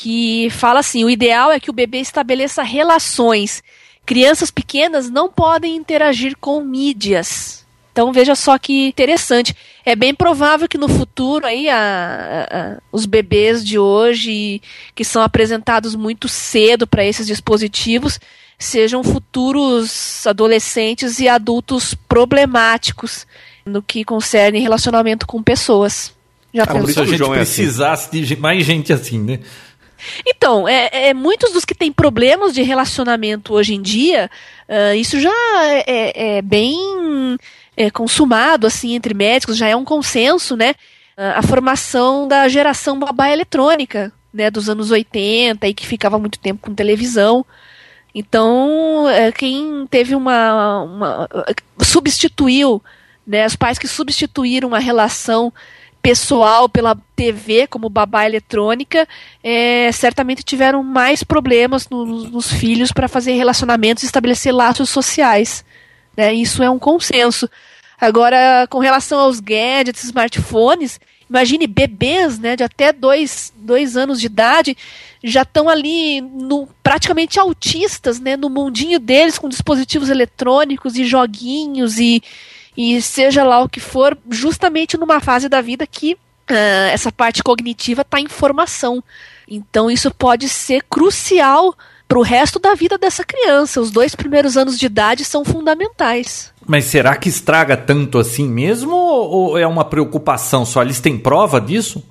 que 0.00 0.48
fala 0.48 0.80
assim: 0.80 1.04
o 1.04 1.10
ideal 1.10 1.52
é 1.52 1.60
que 1.60 1.68
o 1.68 1.74
bebê 1.74 1.98
estabeleça 1.98 2.62
relações. 2.62 3.62
Crianças 4.06 4.50
pequenas 4.50 5.10
não 5.10 5.30
podem 5.30 5.76
interagir 5.76 6.34
com 6.40 6.62
mídias. 6.62 7.66
Então 7.92 8.10
veja 8.10 8.34
só 8.34 8.56
que 8.56 8.86
interessante. 8.86 9.54
É 9.84 9.94
bem 9.94 10.14
provável 10.14 10.66
que 10.66 10.78
no 10.78 10.88
futuro 10.88 11.44
aí 11.44 11.68
a, 11.68 12.46
a, 12.50 12.82
os 12.90 13.04
bebês 13.04 13.62
de 13.62 13.78
hoje 13.78 14.62
que 14.94 15.04
são 15.04 15.20
apresentados 15.20 15.94
muito 15.94 16.28
cedo 16.28 16.86
para 16.86 17.04
esses 17.04 17.26
dispositivos 17.26 18.18
sejam 18.58 19.04
futuros 19.04 20.26
adolescentes 20.26 21.18
e 21.18 21.28
adultos 21.28 21.94
problemáticos 21.94 23.26
no 23.66 23.82
que 23.82 24.02
concerne 24.02 24.60
relacionamento 24.60 25.26
com 25.26 25.42
pessoas. 25.42 26.14
Já 26.54 26.62
ah, 26.62 26.66
pensou? 26.66 26.88
Se 26.88 27.00
a 27.00 27.04
gente 27.04 27.20
é 27.20 27.24
assim. 27.24 27.32
precisasse 27.34 28.08
assim. 28.08 28.22
de 28.22 28.36
mais 28.36 28.64
gente 28.64 28.92
assim, 28.92 29.18
né? 29.18 29.40
Então, 30.26 30.68
é, 30.68 30.88
é, 30.92 31.14
muitos 31.14 31.52
dos 31.52 31.64
que 31.64 31.74
têm 31.74 31.92
problemas 31.92 32.52
de 32.54 32.62
relacionamento 32.62 33.54
hoje 33.54 33.74
em 33.74 33.82
dia, 33.82 34.30
uh, 34.68 34.94
isso 34.94 35.20
já 35.20 35.32
é, 35.62 35.84
é, 35.86 36.36
é 36.38 36.42
bem 36.42 36.76
é, 37.76 37.90
consumado 37.90 38.66
assim 38.66 38.94
entre 38.94 39.14
médicos, 39.14 39.56
já 39.56 39.68
é 39.68 39.76
um 39.76 39.84
consenso, 39.84 40.56
né? 40.56 40.74
Uh, 41.16 41.36
a 41.36 41.42
formação 41.42 42.26
da 42.26 42.48
geração 42.48 42.98
babá 42.98 43.30
eletrônica, 43.30 44.12
né, 44.32 44.50
dos 44.50 44.68
anos 44.68 44.90
80 44.90 45.66
e 45.66 45.74
que 45.74 45.86
ficava 45.86 46.18
muito 46.18 46.38
tempo 46.38 46.62
com 46.62 46.74
televisão. 46.74 47.44
Então, 48.14 49.08
é, 49.08 49.30
quem 49.30 49.86
teve 49.88 50.14
uma, 50.14 50.82
uma 50.82 51.28
substituiu, 51.82 52.82
né, 53.26 53.46
os 53.46 53.56
pais 53.56 53.78
que 53.78 53.86
substituíram 53.86 54.74
a 54.74 54.78
relação 54.78 55.52
pessoal 56.02 56.68
pela 56.68 56.96
TV, 57.14 57.66
como 57.66 57.88
babá 57.88 58.24
eletrônica, 58.24 59.06
é, 59.42 59.90
certamente 59.92 60.42
tiveram 60.42 60.82
mais 60.82 61.22
problemas 61.22 61.88
no, 61.88 62.04
nos 62.04 62.52
filhos 62.52 62.92
para 62.92 63.08
fazer 63.08 63.32
relacionamentos 63.32 64.02
e 64.02 64.06
estabelecer 64.06 64.54
laços 64.54 64.90
sociais. 64.90 65.64
Né? 66.16 66.32
Isso 66.34 66.62
é 66.62 66.70
um 66.70 66.78
consenso. 66.78 67.48
Agora, 68.00 68.66
com 68.68 68.78
relação 68.78 69.20
aos 69.20 69.40
gadgets, 69.40 70.04
smartphones, 70.04 70.98
imagine 71.28 71.66
bebês 71.66 72.38
né, 72.38 72.56
de 72.56 72.62
até 72.64 72.92
dois, 72.92 73.52
dois 73.56 73.96
anos 73.96 74.20
de 74.20 74.26
idade 74.26 74.76
já 75.22 75.42
estão 75.42 75.68
ali 75.68 76.20
no, 76.20 76.66
praticamente 76.82 77.38
autistas, 77.38 78.18
né, 78.18 78.36
no 78.36 78.48
mundinho 78.48 78.98
deles, 78.98 79.38
com 79.38 79.48
dispositivos 79.48 80.08
eletrônicos 80.08 80.96
e 80.96 81.04
joguinhos 81.04 81.98
e 81.98 82.22
e 82.76 83.00
seja 83.02 83.44
lá 83.44 83.60
o 83.62 83.68
que 83.68 83.80
for, 83.80 84.16
justamente 84.30 84.96
numa 84.96 85.20
fase 85.20 85.48
da 85.48 85.60
vida 85.60 85.86
que 85.86 86.14
uh, 86.14 86.90
essa 86.92 87.10
parte 87.10 87.42
cognitiva 87.42 88.02
está 88.02 88.20
em 88.20 88.28
formação. 88.28 89.02
Então 89.48 89.90
isso 89.90 90.10
pode 90.12 90.48
ser 90.48 90.84
crucial 90.88 91.74
para 92.06 92.18
o 92.18 92.22
resto 92.22 92.58
da 92.58 92.74
vida 92.74 92.98
dessa 92.98 93.24
criança. 93.24 93.80
Os 93.80 93.90
dois 93.90 94.14
primeiros 94.14 94.56
anos 94.56 94.78
de 94.78 94.86
idade 94.86 95.24
são 95.24 95.44
fundamentais. 95.44 96.52
Mas 96.66 96.84
será 96.84 97.16
que 97.16 97.28
estraga 97.28 97.76
tanto 97.76 98.18
assim 98.18 98.48
mesmo 98.48 98.94
ou 98.94 99.58
é 99.58 99.66
uma 99.66 99.84
preocupação 99.84 100.64
só? 100.64 100.82
Eles 100.82 101.00
têm 101.00 101.18
prova 101.18 101.60
disso? 101.60 102.02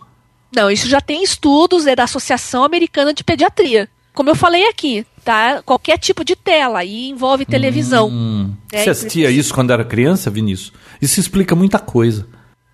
Não, 0.55 0.69
isso 0.71 0.87
já 0.87 0.99
tem 0.99 1.23
estudos, 1.23 1.85
é 1.85 1.95
da 1.95 2.03
Associação 2.03 2.63
Americana 2.63 3.13
de 3.13 3.23
Pediatria. 3.23 3.89
Como 4.13 4.29
eu 4.29 4.35
falei 4.35 4.67
aqui, 4.67 5.05
evitar 5.29 5.63
qualquer 5.63 5.97
tipo 5.97 6.23
de 6.23 6.35
tela 6.35 6.83
e 6.83 7.09
envolve 7.09 7.45
televisão. 7.45 8.09
Hum. 8.09 8.51
É, 8.71 8.83
Você 8.83 8.89
assistia 8.89 9.29
isso 9.29 9.53
quando 9.53 9.71
era 9.71 9.85
criança, 9.85 10.29
Vinícius? 10.29 10.73
Isso 11.01 11.19
explica 11.19 11.55
muita 11.55 11.77
coisa. 11.79 12.25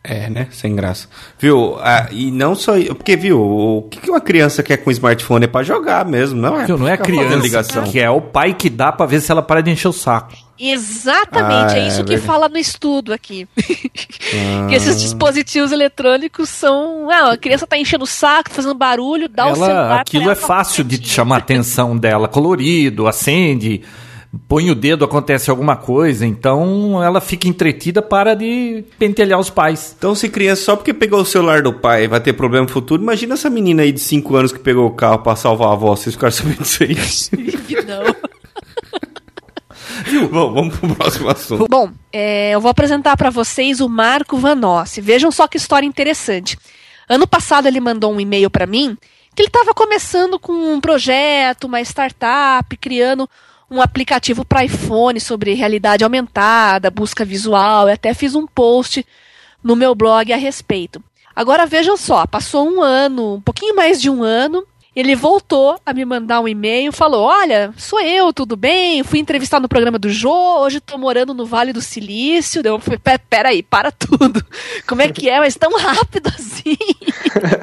É, 0.07 0.29
né? 0.29 0.47
Sem 0.51 0.75
graça. 0.75 1.07
Viu? 1.39 1.77
Ah, 1.79 2.07
e 2.11 2.29
não 2.31 2.53
só. 2.55 2.73
Porque, 2.93 3.15
viu, 3.15 3.41
o 3.41 3.81
que 3.89 4.09
uma 4.09 4.21
criança 4.21 4.61
quer 4.61 4.77
com 4.77 4.91
smartphone 4.91 5.45
é 5.45 5.47
pra 5.47 5.63
jogar 5.63 6.05
mesmo, 6.05 6.39
não 6.39 6.59
é? 6.61 6.65
Viu, 6.65 6.77
não 6.77 6.87
é 6.87 6.93
a 6.93 6.97
criança 6.97 7.35
ligação. 7.37 7.83
que 7.83 7.99
é 7.99 8.09
o 8.09 8.21
pai 8.21 8.53
que 8.53 8.69
dá 8.69 8.91
pra 8.91 9.05
ver 9.05 9.21
se 9.21 9.31
ela 9.31 9.41
para 9.41 9.61
de 9.61 9.71
encher 9.71 9.87
o 9.87 9.93
saco. 9.93 10.33
Exatamente, 10.57 11.73
Ah, 11.75 11.77
é 11.79 11.87
isso 11.87 11.99
é 11.99 12.03
que 12.03 12.09
verdade. 12.09 12.27
fala 12.27 12.47
no 12.47 12.57
estudo 12.57 13.11
aqui. 13.13 13.47
Ah. 13.57 14.67
que 14.69 14.75
esses 14.75 15.01
dispositivos 15.01 15.71
eletrônicos 15.71 16.49
são. 16.49 17.09
Ah, 17.09 17.31
a 17.33 17.37
criança 17.37 17.67
tá 17.67 17.77
enchendo 17.77 18.03
o 18.03 18.07
saco, 18.07 18.49
tá 18.49 18.55
fazendo 18.55 18.73
barulho, 18.75 19.27
dá 19.27 19.47
o 19.47 19.55
celular. 19.55 19.71
ela, 19.71 19.87
pra 19.87 20.01
aquilo 20.01 20.23
ela 20.23 20.31
é 20.33 20.35
fácil 20.35 20.83
de 20.83 21.05
chamar 21.05 21.35
a 21.35 21.39
atenção 21.39 21.97
dela. 21.97 22.27
Colorido, 22.27 23.07
acende, 23.07 23.81
põe 24.47 24.69
o 24.69 24.75
dedo, 24.75 25.05
acontece 25.05 25.49
alguma 25.49 25.75
coisa. 25.75 26.25
Então 26.25 27.03
ela 27.03 27.21
fica 27.21 27.47
entretida 27.47 28.01
para 28.01 28.35
de 28.35 28.83
pentelhar 28.97 29.39
os 29.39 29.49
pais. 29.49 29.95
Então, 29.97 30.15
se 30.15 30.29
criança 30.29 30.63
só 30.63 30.75
porque 30.75 30.93
pegou 30.93 31.21
o 31.21 31.25
celular 31.25 31.61
do 31.61 31.73
pai 31.73 32.07
vai 32.07 32.19
ter 32.19 32.33
problema 32.33 32.65
no 32.65 32.71
futuro, 32.71 33.01
imagina 33.01 33.33
essa 33.33 33.49
menina 33.49 33.83
aí 33.83 33.91
de 33.91 33.99
5 33.99 34.35
anos 34.35 34.51
que 34.51 34.59
pegou 34.59 34.85
o 34.85 34.91
carro 34.91 35.19
pra 35.19 35.35
salvar 35.35 35.69
a 35.69 35.73
avó. 35.73 35.95
Vocês 35.95 36.15
ficaram 36.15 36.31
sabendo 36.31 36.61
disso 36.61 36.83
aí? 36.83 36.95
Não. 37.85 38.15
Bom, 40.29 40.53
vamos 40.53 40.77
pro 40.77 40.95
próximo 40.95 41.29
assunto. 41.29 41.67
Bom, 41.69 41.89
é, 42.11 42.51
eu 42.51 42.61
vou 42.61 42.69
apresentar 42.69 43.17
para 43.17 43.29
vocês 43.29 43.79
o 43.81 43.89
Marco 43.89 44.37
Vanossi. 44.37 45.01
Vejam 45.01 45.31
só 45.31 45.47
que 45.47 45.57
história 45.57 45.85
interessante. 45.85 46.57
Ano 47.07 47.27
passado 47.27 47.67
ele 47.67 47.79
mandou 47.79 48.13
um 48.13 48.19
e-mail 48.19 48.49
para 48.49 48.65
mim 48.65 48.97
que 49.35 49.41
ele 49.41 49.49
estava 49.49 49.73
começando 49.73 50.39
com 50.39 50.53
um 50.53 50.79
projeto, 50.79 51.65
uma 51.65 51.81
startup, 51.81 52.75
criando 52.77 53.29
um 53.69 53.81
aplicativo 53.81 54.45
para 54.45 54.63
iPhone 54.65 55.19
sobre 55.19 55.53
realidade 55.53 56.03
aumentada, 56.03 56.91
busca 56.91 57.25
visual. 57.25 57.87
Eu 57.87 57.93
até 57.93 58.13
fiz 58.13 58.35
um 58.35 58.45
post 58.45 59.05
no 59.63 59.75
meu 59.75 59.95
blog 59.95 60.31
a 60.31 60.37
respeito. 60.37 61.03
Agora 61.35 61.65
vejam 61.65 61.97
só, 61.97 62.25
passou 62.25 62.69
um 62.69 62.81
ano, 62.81 63.35
um 63.35 63.41
pouquinho 63.41 63.75
mais 63.75 64.01
de 64.01 64.09
um 64.09 64.23
ano, 64.23 64.63
ele 64.95 65.13
voltou 65.13 65.77
a 65.85 65.93
me 65.93 66.05
mandar 66.05 66.39
um 66.39 66.47
e-mail, 66.47 66.93
falou: 66.93 67.23
Olha, 67.25 67.73
sou 67.75 67.99
eu, 67.99 68.31
tudo 68.31 68.55
bem? 68.55 69.03
Fui 69.03 69.19
entrevistar 69.19 69.59
no 69.59 69.67
programa 69.67 69.99
do 69.99 70.09
Jô, 70.09 70.59
hoje 70.61 70.77
estou 70.77 70.97
morando 70.97 71.33
no 71.33 71.45
Vale 71.45 71.73
do 71.73 71.81
Silício. 71.81 72.61
Eu 72.63 72.79
falei: 72.79 72.97
"Pé- 72.99 73.17
Peraí, 73.17 73.61
para 73.61 73.91
tudo. 73.91 74.41
Como 74.87 75.01
é 75.01 75.09
que 75.11 75.29
é? 75.29 75.39
Mas 75.39 75.55
tão 75.55 75.77
rápido 75.77 76.29
assim. 76.29 76.77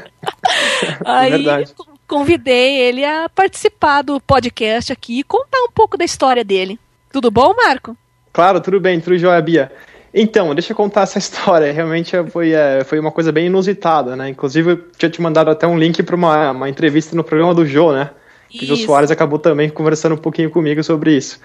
Aí 1.07 1.31
verdade. 1.31 1.75
Convidei 2.13 2.77
ele 2.77 3.07
a 3.07 3.27
participar 3.27 4.03
do 4.03 4.21
podcast 4.21 4.93
aqui 4.93 5.21
e 5.21 5.25
contar 5.25 5.57
um 5.63 5.73
pouco 5.73 5.97
da 5.97 6.05
história 6.05 6.45
dele. 6.45 6.79
Tudo 7.11 7.31
bom, 7.31 7.55
Marco? 7.57 7.97
Claro, 8.35 8.61
tudo 8.61 8.79
bem, 8.79 9.01
tudo 9.01 9.17
jóia, 9.17 9.41
Bia. 9.41 9.73
Então, 10.13 10.55
deixa 10.55 10.73
eu 10.73 10.77
contar 10.77 11.05
essa 11.05 11.17
história. 11.19 11.73
Realmente 11.73 12.13
foi, 12.29 12.53
é, 12.53 12.85
foi 12.85 12.99
uma 12.99 13.11
coisa 13.11 13.33
bem 13.33 13.47
inusitada, 13.47 14.15
né? 14.15 14.29
Inclusive, 14.29 14.73
eu 14.73 14.77
tinha 14.99 15.09
te 15.09 15.23
mandado 15.23 15.51
até 15.51 15.67
um 15.67 15.79
link 15.79 16.03
para 16.03 16.15
uma, 16.15 16.51
uma 16.51 16.69
entrevista 16.69 17.17
no 17.17 17.25
programa 17.25 17.55
do 17.55 17.65
Jô, 17.65 17.93
né? 17.93 18.11
Que 18.51 18.65
o 18.65 18.69
Jô 18.69 18.75
Isso. 18.75 18.85
Soares 18.85 19.11
acabou 19.11 19.39
também 19.39 19.71
conversando 19.71 20.15
um 20.15 20.19
pouquinho 20.19 20.51
comigo 20.51 20.85
sobre 20.85 21.17
isso. 21.17 21.41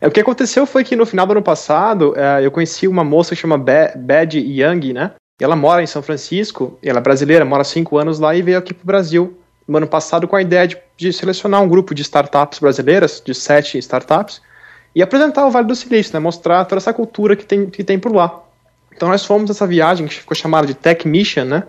É, 0.00 0.06
o 0.06 0.10
que 0.12 0.20
aconteceu 0.20 0.66
foi 0.66 0.84
que 0.84 0.94
no 0.94 1.04
final 1.04 1.26
do 1.26 1.32
ano 1.32 1.42
passado, 1.42 2.14
é, 2.16 2.46
eu 2.46 2.52
conheci 2.52 2.86
uma 2.86 3.02
moça 3.02 3.34
que 3.34 3.40
chama 3.40 3.58
Ba- 3.58 3.92
Bad 3.96 4.38
Young, 4.38 4.92
né? 4.92 5.10
E 5.40 5.42
ela 5.42 5.56
mora 5.56 5.82
em 5.82 5.86
São 5.86 6.00
Francisco, 6.00 6.78
ela 6.80 7.00
é 7.00 7.02
brasileira, 7.02 7.44
mora 7.44 7.62
há 7.62 7.64
cinco 7.64 7.98
anos 7.98 8.20
lá 8.20 8.36
e 8.36 8.40
veio 8.40 8.58
aqui 8.58 8.72
pro 8.72 8.86
Brasil 8.86 9.41
no 9.72 9.78
ano 9.78 9.86
passado 9.88 10.28
com 10.28 10.36
a 10.36 10.42
ideia 10.42 10.68
de, 10.68 10.76
de 10.96 11.12
selecionar 11.12 11.62
um 11.62 11.68
grupo 11.68 11.94
de 11.94 12.02
startups 12.02 12.58
brasileiras, 12.58 13.22
de 13.24 13.34
sete 13.34 13.78
startups, 13.78 14.40
e 14.94 15.02
apresentar 15.02 15.46
o 15.46 15.50
Vale 15.50 15.66
do 15.66 15.74
Silício, 15.74 16.12
né? 16.12 16.20
Mostrar 16.20 16.64
toda 16.66 16.78
essa 16.78 16.92
cultura 16.92 17.34
que 17.34 17.44
tem, 17.44 17.68
que 17.70 17.82
tem 17.82 17.98
por 17.98 18.14
lá. 18.14 18.40
Então 18.94 19.08
nós 19.08 19.24
fomos 19.24 19.48
nessa 19.48 19.66
viagem 19.66 20.06
que 20.06 20.14
ficou 20.14 20.36
chamada 20.36 20.66
de 20.66 20.74
Tech 20.74 21.08
Mission, 21.08 21.44
né? 21.44 21.64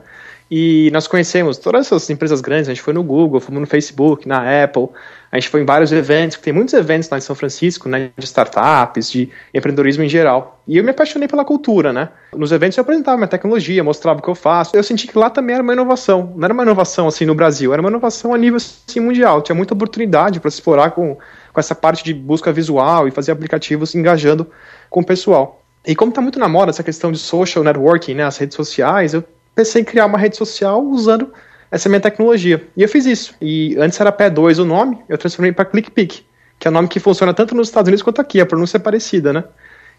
E 0.55 0.91
nós 0.91 1.07
conhecemos 1.07 1.57
todas 1.57 1.87
essas 1.87 2.07
empresas 2.11 2.39
grandes, 2.39 2.69
a 2.69 2.73
gente 2.75 2.83
foi 2.83 2.93
no 2.93 3.01
Google, 3.01 3.39
fomos 3.39 3.59
no 3.59 3.65
Facebook, 3.65 4.27
na 4.27 4.63
Apple, 4.63 4.87
a 5.31 5.39
gente 5.39 5.49
foi 5.49 5.61
em 5.61 5.65
vários 5.65 5.91
eventos, 5.91 6.37
tem 6.37 6.53
muitos 6.53 6.75
eventos 6.75 7.09
lá 7.09 7.17
em 7.17 7.21
São 7.21 7.35
Francisco, 7.35 7.89
né, 7.89 8.11
de 8.15 8.23
startups, 8.23 9.09
de 9.09 9.31
empreendedorismo 9.51 10.03
em 10.03 10.07
geral. 10.07 10.61
E 10.67 10.77
eu 10.77 10.83
me 10.83 10.91
apaixonei 10.91 11.27
pela 11.27 11.43
cultura, 11.43 11.91
né? 11.91 12.09
Nos 12.35 12.51
eventos 12.51 12.77
eu 12.77 12.83
apresentava 12.83 13.17
minha 13.17 13.27
tecnologia, 13.27 13.83
mostrava 13.83 14.19
o 14.19 14.21
que 14.21 14.29
eu 14.29 14.35
faço. 14.35 14.75
Eu 14.75 14.83
senti 14.83 15.07
que 15.07 15.17
lá 15.17 15.27
também 15.27 15.55
era 15.55 15.63
uma 15.63 15.73
inovação. 15.73 16.33
Não 16.35 16.45
era 16.45 16.53
uma 16.53 16.61
inovação 16.61 17.07
assim 17.07 17.25
no 17.25 17.33
Brasil, 17.33 17.73
era 17.73 17.81
uma 17.81 17.89
inovação 17.89 18.31
a 18.31 18.37
nível 18.37 18.57
assim, 18.57 18.99
mundial. 18.99 19.41
Tinha 19.41 19.55
muita 19.55 19.73
oportunidade 19.73 20.39
para 20.39 20.49
explorar 20.49 20.91
com, 20.91 21.15
com 21.51 21.59
essa 21.59 21.73
parte 21.73 22.03
de 22.03 22.13
busca 22.13 22.51
visual 22.51 23.07
e 23.07 23.11
fazer 23.11 23.31
aplicativos 23.31 23.95
engajando 23.95 24.45
com 24.87 24.99
o 24.99 25.03
pessoal. 25.03 25.63
E 25.83 25.95
como 25.95 26.09
está 26.09 26.21
muito 26.21 26.37
na 26.37 26.47
moda 26.47 26.69
essa 26.69 26.83
questão 26.83 27.11
de 27.11 27.17
social 27.17 27.63
networking, 27.63 28.13
né, 28.13 28.23
as 28.23 28.37
redes 28.37 28.55
sociais, 28.55 29.15
eu 29.15 29.23
pensei 29.55 29.81
em 29.81 29.85
criar 29.85 30.05
uma 30.05 30.17
rede 30.17 30.37
social 30.37 30.83
usando 30.83 31.31
essa 31.71 31.89
minha 31.89 32.01
tecnologia. 32.01 32.67
E 32.77 32.83
eu 32.83 32.89
fiz 32.89 33.05
isso. 33.05 33.33
E 33.41 33.75
antes 33.77 33.99
era 33.99 34.11
P2 34.11 34.59
o 34.59 34.65
nome, 34.65 34.99
eu 35.09 35.17
transformei 35.17 35.51
para 35.51 35.65
ClickPick, 35.65 36.25
que 36.59 36.67
é 36.67 36.71
um 36.71 36.73
nome 36.73 36.87
que 36.87 36.99
funciona 36.99 37.33
tanto 37.33 37.55
nos 37.55 37.67
Estados 37.67 37.87
Unidos 37.87 38.03
quanto 38.03 38.21
aqui, 38.21 38.39
a 38.39 38.45
pronúncia 38.45 38.77
é 38.77 38.79
parecida, 38.79 39.33
né? 39.33 39.43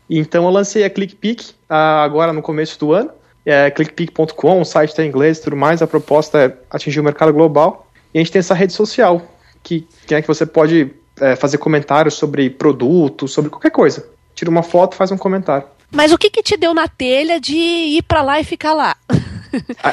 Então 0.08 0.44
eu 0.44 0.50
lancei 0.50 0.84
a 0.84 0.90
ClickPick 0.90 1.52
ah, 1.68 2.04
agora 2.04 2.32
no 2.32 2.42
começo 2.42 2.78
do 2.78 2.92
ano. 2.92 3.10
É, 3.46 3.70
clickpick.com, 3.70 4.60
o 4.60 4.64
site 4.64 4.90
está 4.90 5.04
em 5.04 5.08
inglês 5.08 5.38
e 5.38 5.42
tudo 5.42 5.56
mais. 5.56 5.82
A 5.82 5.86
proposta 5.86 6.38
é 6.38 6.56
atingir 6.70 7.00
o 7.00 7.04
mercado 7.04 7.32
global. 7.32 7.90
E 8.12 8.18
a 8.18 8.20
gente 8.20 8.32
tem 8.32 8.38
essa 8.38 8.54
rede 8.54 8.72
social, 8.72 9.20
que, 9.62 9.86
que 10.06 10.14
é 10.14 10.22
que 10.22 10.28
você 10.28 10.46
pode 10.46 10.90
é, 11.20 11.36
fazer 11.36 11.58
comentários 11.58 12.14
sobre 12.14 12.48
produtos, 12.48 13.32
sobre 13.32 13.50
qualquer 13.50 13.70
coisa. 13.70 14.06
Tira 14.34 14.50
uma 14.50 14.62
foto, 14.62 14.94
faz 14.94 15.10
um 15.10 15.18
comentário. 15.18 15.66
Mas 15.90 16.12
o 16.12 16.18
que, 16.18 16.30
que 16.30 16.42
te 16.42 16.56
deu 16.56 16.72
na 16.72 16.88
telha 16.88 17.40
de 17.40 17.56
ir 17.56 18.02
pra 18.02 18.22
lá 18.22 18.40
e 18.40 18.44
ficar 18.44 18.72
lá? 18.72 18.96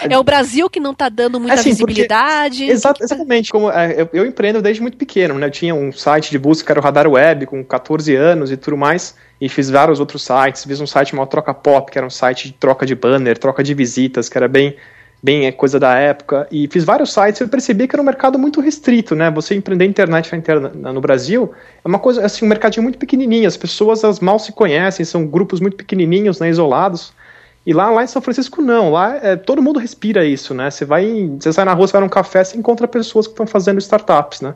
É 0.10 0.17
o 0.17 0.24
Brasil 0.24 0.69
que 0.69 0.80
não 0.80 0.93
tá 0.93 1.10
dando 1.10 1.39
muita 1.39 1.56
Assim, 1.56 1.69
porque- 1.76 1.93
visibilidade? 1.93 2.65
Exa- 2.65 2.89
O 2.89 2.93
que 2.93 3.00
que- 3.00 3.04
exatamente. 3.06 3.52
Como, 3.52 3.69
é, 3.71 4.02
eu, 4.02 4.10
eu 4.13 4.26
empreendo 4.26 4.62
desde 4.62 4.82
muito 4.82 4.97
pequeno, 4.97 5.36
né? 5.36 5.47
Eu 5.47 5.52
tinha 5.52 5.74
um 5.76 5.91
site 5.91 6.32
de 6.32 6.39
busca 6.39 6.65
que 6.65 6.71
era 6.71 6.80
o 6.80 6.84
Radar 6.84 7.08
Web, 7.08 7.45
com 7.45 7.63
14 7.63 8.15
anos 8.15 8.52
e 8.52 8.58
tudo 8.58 8.78
mais, 8.78 9.15
e 9.39 9.47
fiz 9.50 9.69
vários 9.69 10.00
outros 10.00 10.24
sites. 10.24 10.63
Fiz 10.65 10.80
um 10.82 10.88
site 10.88 11.10
chamado 11.12 11.28
Troca 11.30 11.54
Pop, 11.54 11.91
que 11.91 11.97
era 11.97 12.06
um 12.06 12.10
site 12.12 12.47
de 12.47 12.54
troca 12.54 12.86
de 12.86 12.95
banner, 12.95 13.38
troca 13.38 13.63
de 13.63 13.74
visitas, 13.74 14.30
que 14.30 14.38
era 14.38 14.47
bem, 14.47 14.76
bem 15.21 15.45
é, 15.45 15.52
coisa 15.52 15.80
da 15.80 15.95
época. 15.97 16.47
E 16.52 16.67
fiz 16.67 16.84
vários 16.84 17.13
sites 17.13 17.39
e 17.41 17.43
eu 17.43 17.47
percebi 17.47 17.88
que 17.88 17.95
era 17.95 18.02
um 18.02 18.06
mercado 18.06 18.38
muito 18.39 18.60
restrito, 18.62 19.15
né? 19.15 19.30
Você 19.32 19.56
empreender 19.56 19.86
internet 19.86 20.30
no 20.93 21.02
Brasil 21.02 21.52
é 21.84 21.88
uma 21.88 22.00
coisa, 22.00 22.26
assim, 22.26 22.45
um 22.45 22.47
mercadinho 22.50 22.84
muito 22.84 22.97
pequenininho. 23.00 23.47
As 23.47 23.58
pessoas 23.58 24.04
as 24.04 24.19
mal 24.19 24.39
se 24.39 24.52
conhecem, 24.52 25.06
são 25.06 25.26
grupos 25.26 25.60
muito 25.60 25.76
pequenininhos, 25.78 26.39
né? 26.39 26.50
Isolados. 26.50 27.13
E 27.65 27.74
lá, 27.74 27.89
lá 27.91 28.04
em 28.04 28.08
São 28.08 28.21
Francisco 28.21 28.62
não, 28.62 28.91
lá 28.91 29.15
é, 29.17 29.36
todo 29.36 29.62
mundo 29.62 29.80
respira 29.80 30.26
isso, 30.26 30.54
né? 30.54 30.71
Você 30.71 30.84
vai, 30.84 31.30
você 31.39 31.54
sai 31.54 31.65
na 31.65 31.74
rua, 31.74 31.86
você 31.88 31.93
vai 31.93 32.02
num 32.02 32.10
café, 32.10 32.43
você 32.43 32.58
encontra 32.58 32.88
pessoas 32.88 33.28
que 33.28 33.34
estão 33.34 33.45
fazendo 33.45 33.78
startups, 33.80 34.41
né? 34.41 34.56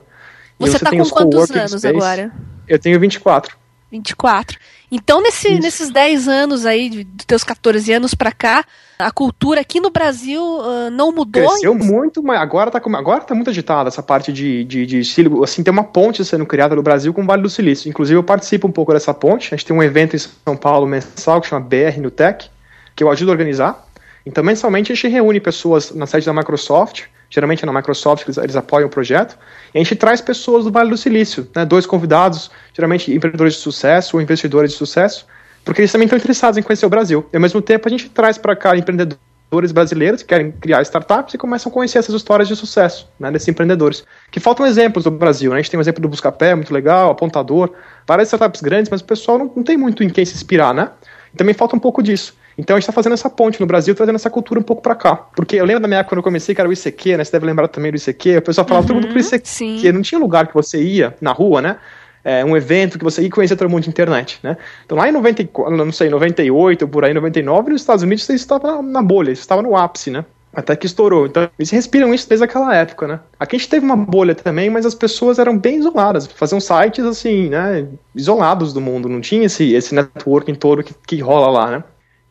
E 0.60 0.66
Você 0.68 0.80
tá 0.80 0.90
com 0.90 1.02
os 1.02 1.12
quantos 1.12 1.52
anos 1.52 1.72
space. 1.72 1.88
agora? 1.88 2.32
Eu 2.68 2.80
tenho 2.80 3.00
24. 3.00 3.56
24. 3.92 4.58
Então, 4.92 5.22
nesse, 5.22 5.50
Isso. 5.52 5.62
nesses 5.62 5.90
10 5.90 6.28
anos 6.28 6.66
aí, 6.66 6.90
de- 6.90 7.04
dos 7.04 7.26
teus 7.26 7.44
14 7.44 7.92
anos 7.92 8.14
pra 8.16 8.32
cá, 8.32 8.64
a 8.98 9.12
cultura 9.12 9.62
aqui 9.62 9.80
no 9.80 9.90
Brasil 9.90 10.42
ah, 10.62 10.90
não 10.90 11.12
mudou? 11.12 11.48
Cresceu 11.50 11.76
muito, 11.76 12.24
mas 12.24 12.40
agora 12.40 12.72
tá, 12.72 12.82
agora 12.98 13.22
tá 13.22 13.36
muito 13.36 13.50
agitada 13.50 13.90
essa 13.90 14.02
parte 14.02 14.32
de, 14.32 14.64
de, 14.64 14.86
de 14.86 15.00
estilo. 15.00 15.44
Assim, 15.44 15.64
tem 15.64 15.72
uma 15.72 15.84
ponte 15.84 16.24
sendo 16.24 16.46
criada 16.46 16.76
no 16.76 16.82
Brasil 16.84 17.14
com 17.14 17.22
o 17.22 17.26
Vale 17.26 17.42
do 17.42 17.50
Silício. 17.50 17.90
Inclusive, 17.90 18.18
eu 18.18 18.24
participo 18.24 18.68
um 18.68 18.72
pouco 18.72 18.94
dessa 18.94 19.14
ponte. 19.14 19.54
A 19.54 19.58
gente 19.58 19.66
tem 19.66 19.76
um 19.76 19.84
evento 19.84 20.16
em 20.16 20.20
São 20.20 20.56
Paulo 20.58 20.88
mensal 20.88 21.42
que 21.42 21.48
chama 21.48 21.62
BR 21.66 22.00
no 22.00 22.10
Tech, 22.10 22.50
que 22.96 23.04
eu 23.04 23.12
ajudo 23.12 23.30
a 23.30 23.34
organizar. 23.34 23.86
Então, 24.26 24.44
mensalmente, 24.44 24.92
a 24.92 24.96
gente 24.96 25.08
reúne 25.08 25.40
pessoas 25.40 25.92
na 25.92 26.08
sede 26.08 26.26
da 26.26 26.34
Microsoft. 26.34 27.04
Geralmente 27.30 27.64
é 27.64 27.66
na 27.66 27.74
Microsoft 27.74 28.24
que 28.24 28.30
eles, 28.30 28.38
eles 28.38 28.56
apoiam 28.56 28.88
o 28.88 28.90
projeto. 28.90 29.38
E 29.74 29.78
a 29.78 29.84
gente 29.84 29.96
traz 29.96 30.22
pessoas 30.22 30.64
do 30.64 30.72
Vale 30.72 30.90
do 30.90 30.98
Silício, 30.98 31.48
né, 31.56 31.66
dois 31.66 31.86
convidados, 31.86 32.50
geralmente 32.74 33.14
empreendedores 33.14 33.56
de 33.56 33.60
sucesso 33.60 34.16
ou 34.16 34.22
investidores 34.22 34.72
de 34.72 34.78
sucesso, 34.78 35.28
porque 35.64 35.82
eles 35.82 35.92
também 35.92 36.06
estão 36.06 36.18
interessados 36.18 36.58
em 36.58 36.64
conhecer 36.64 36.86
o 36.86 36.90
Brasil. 36.90 37.26
E, 37.32 37.36
ao 37.36 37.42
mesmo 37.42 37.62
tempo, 37.62 37.88
a 37.88 37.92
gente 37.92 38.10
traz 38.10 38.38
para 38.38 38.56
cá 38.56 38.76
empreendedores 38.76 39.72
brasileiros 39.72 40.22
que 40.22 40.30
querem 40.30 40.52
criar 40.52 40.82
startups 40.82 41.34
e 41.34 41.38
começam 41.38 41.70
a 41.70 41.74
conhecer 41.74 42.00
essas 42.00 42.16
histórias 42.16 42.48
de 42.48 42.56
sucesso 42.56 43.08
né, 43.20 43.32
desses 43.32 43.48
empreendedores. 43.48 44.04
Que 44.32 44.40
faltam 44.40 44.66
exemplos 44.66 45.04
do 45.04 45.12
Brasil. 45.12 45.52
Né? 45.52 45.58
A 45.58 45.62
gente 45.62 45.72
tem 45.72 45.78
o 45.78 45.82
exemplo 45.82 46.02
do 46.02 46.10
Buscapé, 46.10 46.56
muito 46.56 46.74
legal, 46.74 47.12
Apontador, 47.12 47.72
várias 48.08 48.28
startups 48.28 48.62
grandes, 48.62 48.90
mas 48.90 49.02
o 49.02 49.06
pessoal 49.06 49.38
não, 49.38 49.52
não 49.56 49.64
tem 49.64 49.78
muito 49.78 50.04
em 50.04 50.10
quem 50.10 50.26
se 50.26 50.34
inspirar, 50.34 50.74
né? 50.74 50.90
E 51.34 51.38
também 51.38 51.54
falta 51.54 51.76
um 51.76 51.80
pouco 51.80 52.02
disso. 52.02 52.34
Então 52.58 52.76
a 52.76 52.80
gente 52.80 52.84
está 52.84 52.94
fazendo 52.94 53.14
essa 53.14 53.30
ponte 53.30 53.60
no 53.60 53.68
Brasil, 53.68 53.94
trazendo 53.94 54.16
essa 54.16 54.30
cultura 54.30 54.60
um 54.60 54.64
pouco 54.64 54.82
para 54.82 54.96
cá. 54.96 55.16
Porque 55.16 55.58
eu 55.58 55.66
lembro 55.66 55.82
da 55.82 55.88
minha 55.88 56.00
época 56.00 56.16
quando 56.16 56.20
eu 56.20 56.24
comecei, 56.24 56.56
que 56.56 56.62
era 56.62 56.70
o 56.70 56.74
ICQ, 56.74 57.18
né? 57.18 57.24
Você 57.24 57.32
deve 57.32 57.46
lembrar 57.46 57.68
também 57.68 57.92
do 57.92 57.98
ICQ. 57.98 58.38
O 58.38 58.42
pessoal 58.42 58.68
falava 58.68 58.88
todo 58.88 58.96
mundo 58.96 59.08
pro 59.10 59.20
ICQ. 59.20 59.42
sim. 59.46 59.92
Não 59.92 60.02
tinha 60.02 60.20
lugar 60.20 60.48
que 60.48 60.54
você 60.54 60.82
ia 60.82 61.16
na 61.20 61.32
rua, 61.32 61.62
né? 61.62 61.78
É, 62.24 62.44
um 62.44 62.58
evento 62.58 62.98
que 62.98 63.04
você 63.04 63.22
ia 63.22 63.30
conhecer 63.30 63.56
todo 63.56 63.70
mundo 63.70 63.84
de 63.84 63.90
internet, 63.90 64.40
né? 64.42 64.58
Então 64.84 64.98
lá 64.98 65.08
em 65.08 65.12
94, 65.12 65.78
não 65.78 65.92
sei, 65.92 66.10
98, 66.10 66.88
por 66.88 67.06
aí, 67.06 67.14
99, 67.14 67.72
nos 67.72 67.82
Estados 67.82 68.04
Unidos 68.04 68.24
você 68.24 68.34
estava 68.34 68.78
na, 68.78 68.82
na 68.82 69.02
bolha, 69.04 69.36
você 69.36 69.42
estava 69.42 69.62
no 69.62 69.76
ápice, 69.76 70.10
né? 70.10 70.26
Até 70.56 70.76
que 70.76 70.86
estourou. 70.86 71.26
Então, 71.26 71.50
eles 71.60 71.70
respiram 71.70 72.14
isso 72.14 72.30
desde 72.30 72.46
aquela 72.46 72.74
época, 72.74 73.08
né? 73.08 73.20
Aqui 73.38 73.58
a 73.58 73.60
gente 73.60 73.70
teve 73.70 73.86
uma 73.86 73.98
bolha 73.98 74.34
também, 74.34 74.70
mas 74.70 74.86
as 74.86 74.96
pessoas 74.96 75.38
eram 75.38 75.58
bem 75.58 75.80
isoladas. 75.80 76.26
Faziam 76.28 76.62
sites, 76.62 77.04
assim, 77.04 77.50
né? 77.50 77.86
Isolados 78.16 78.72
do 78.72 78.80
mundo. 78.80 79.10
Não 79.10 79.20
tinha 79.20 79.46
esse, 79.46 79.74
esse 79.74 79.94
networking 79.94 80.56
todo 80.56 80.82
que, 80.82 80.94
que 81.06 81.20
rola 81.20 81.48
lá, 81.50 81.72
né? 81.72 81.84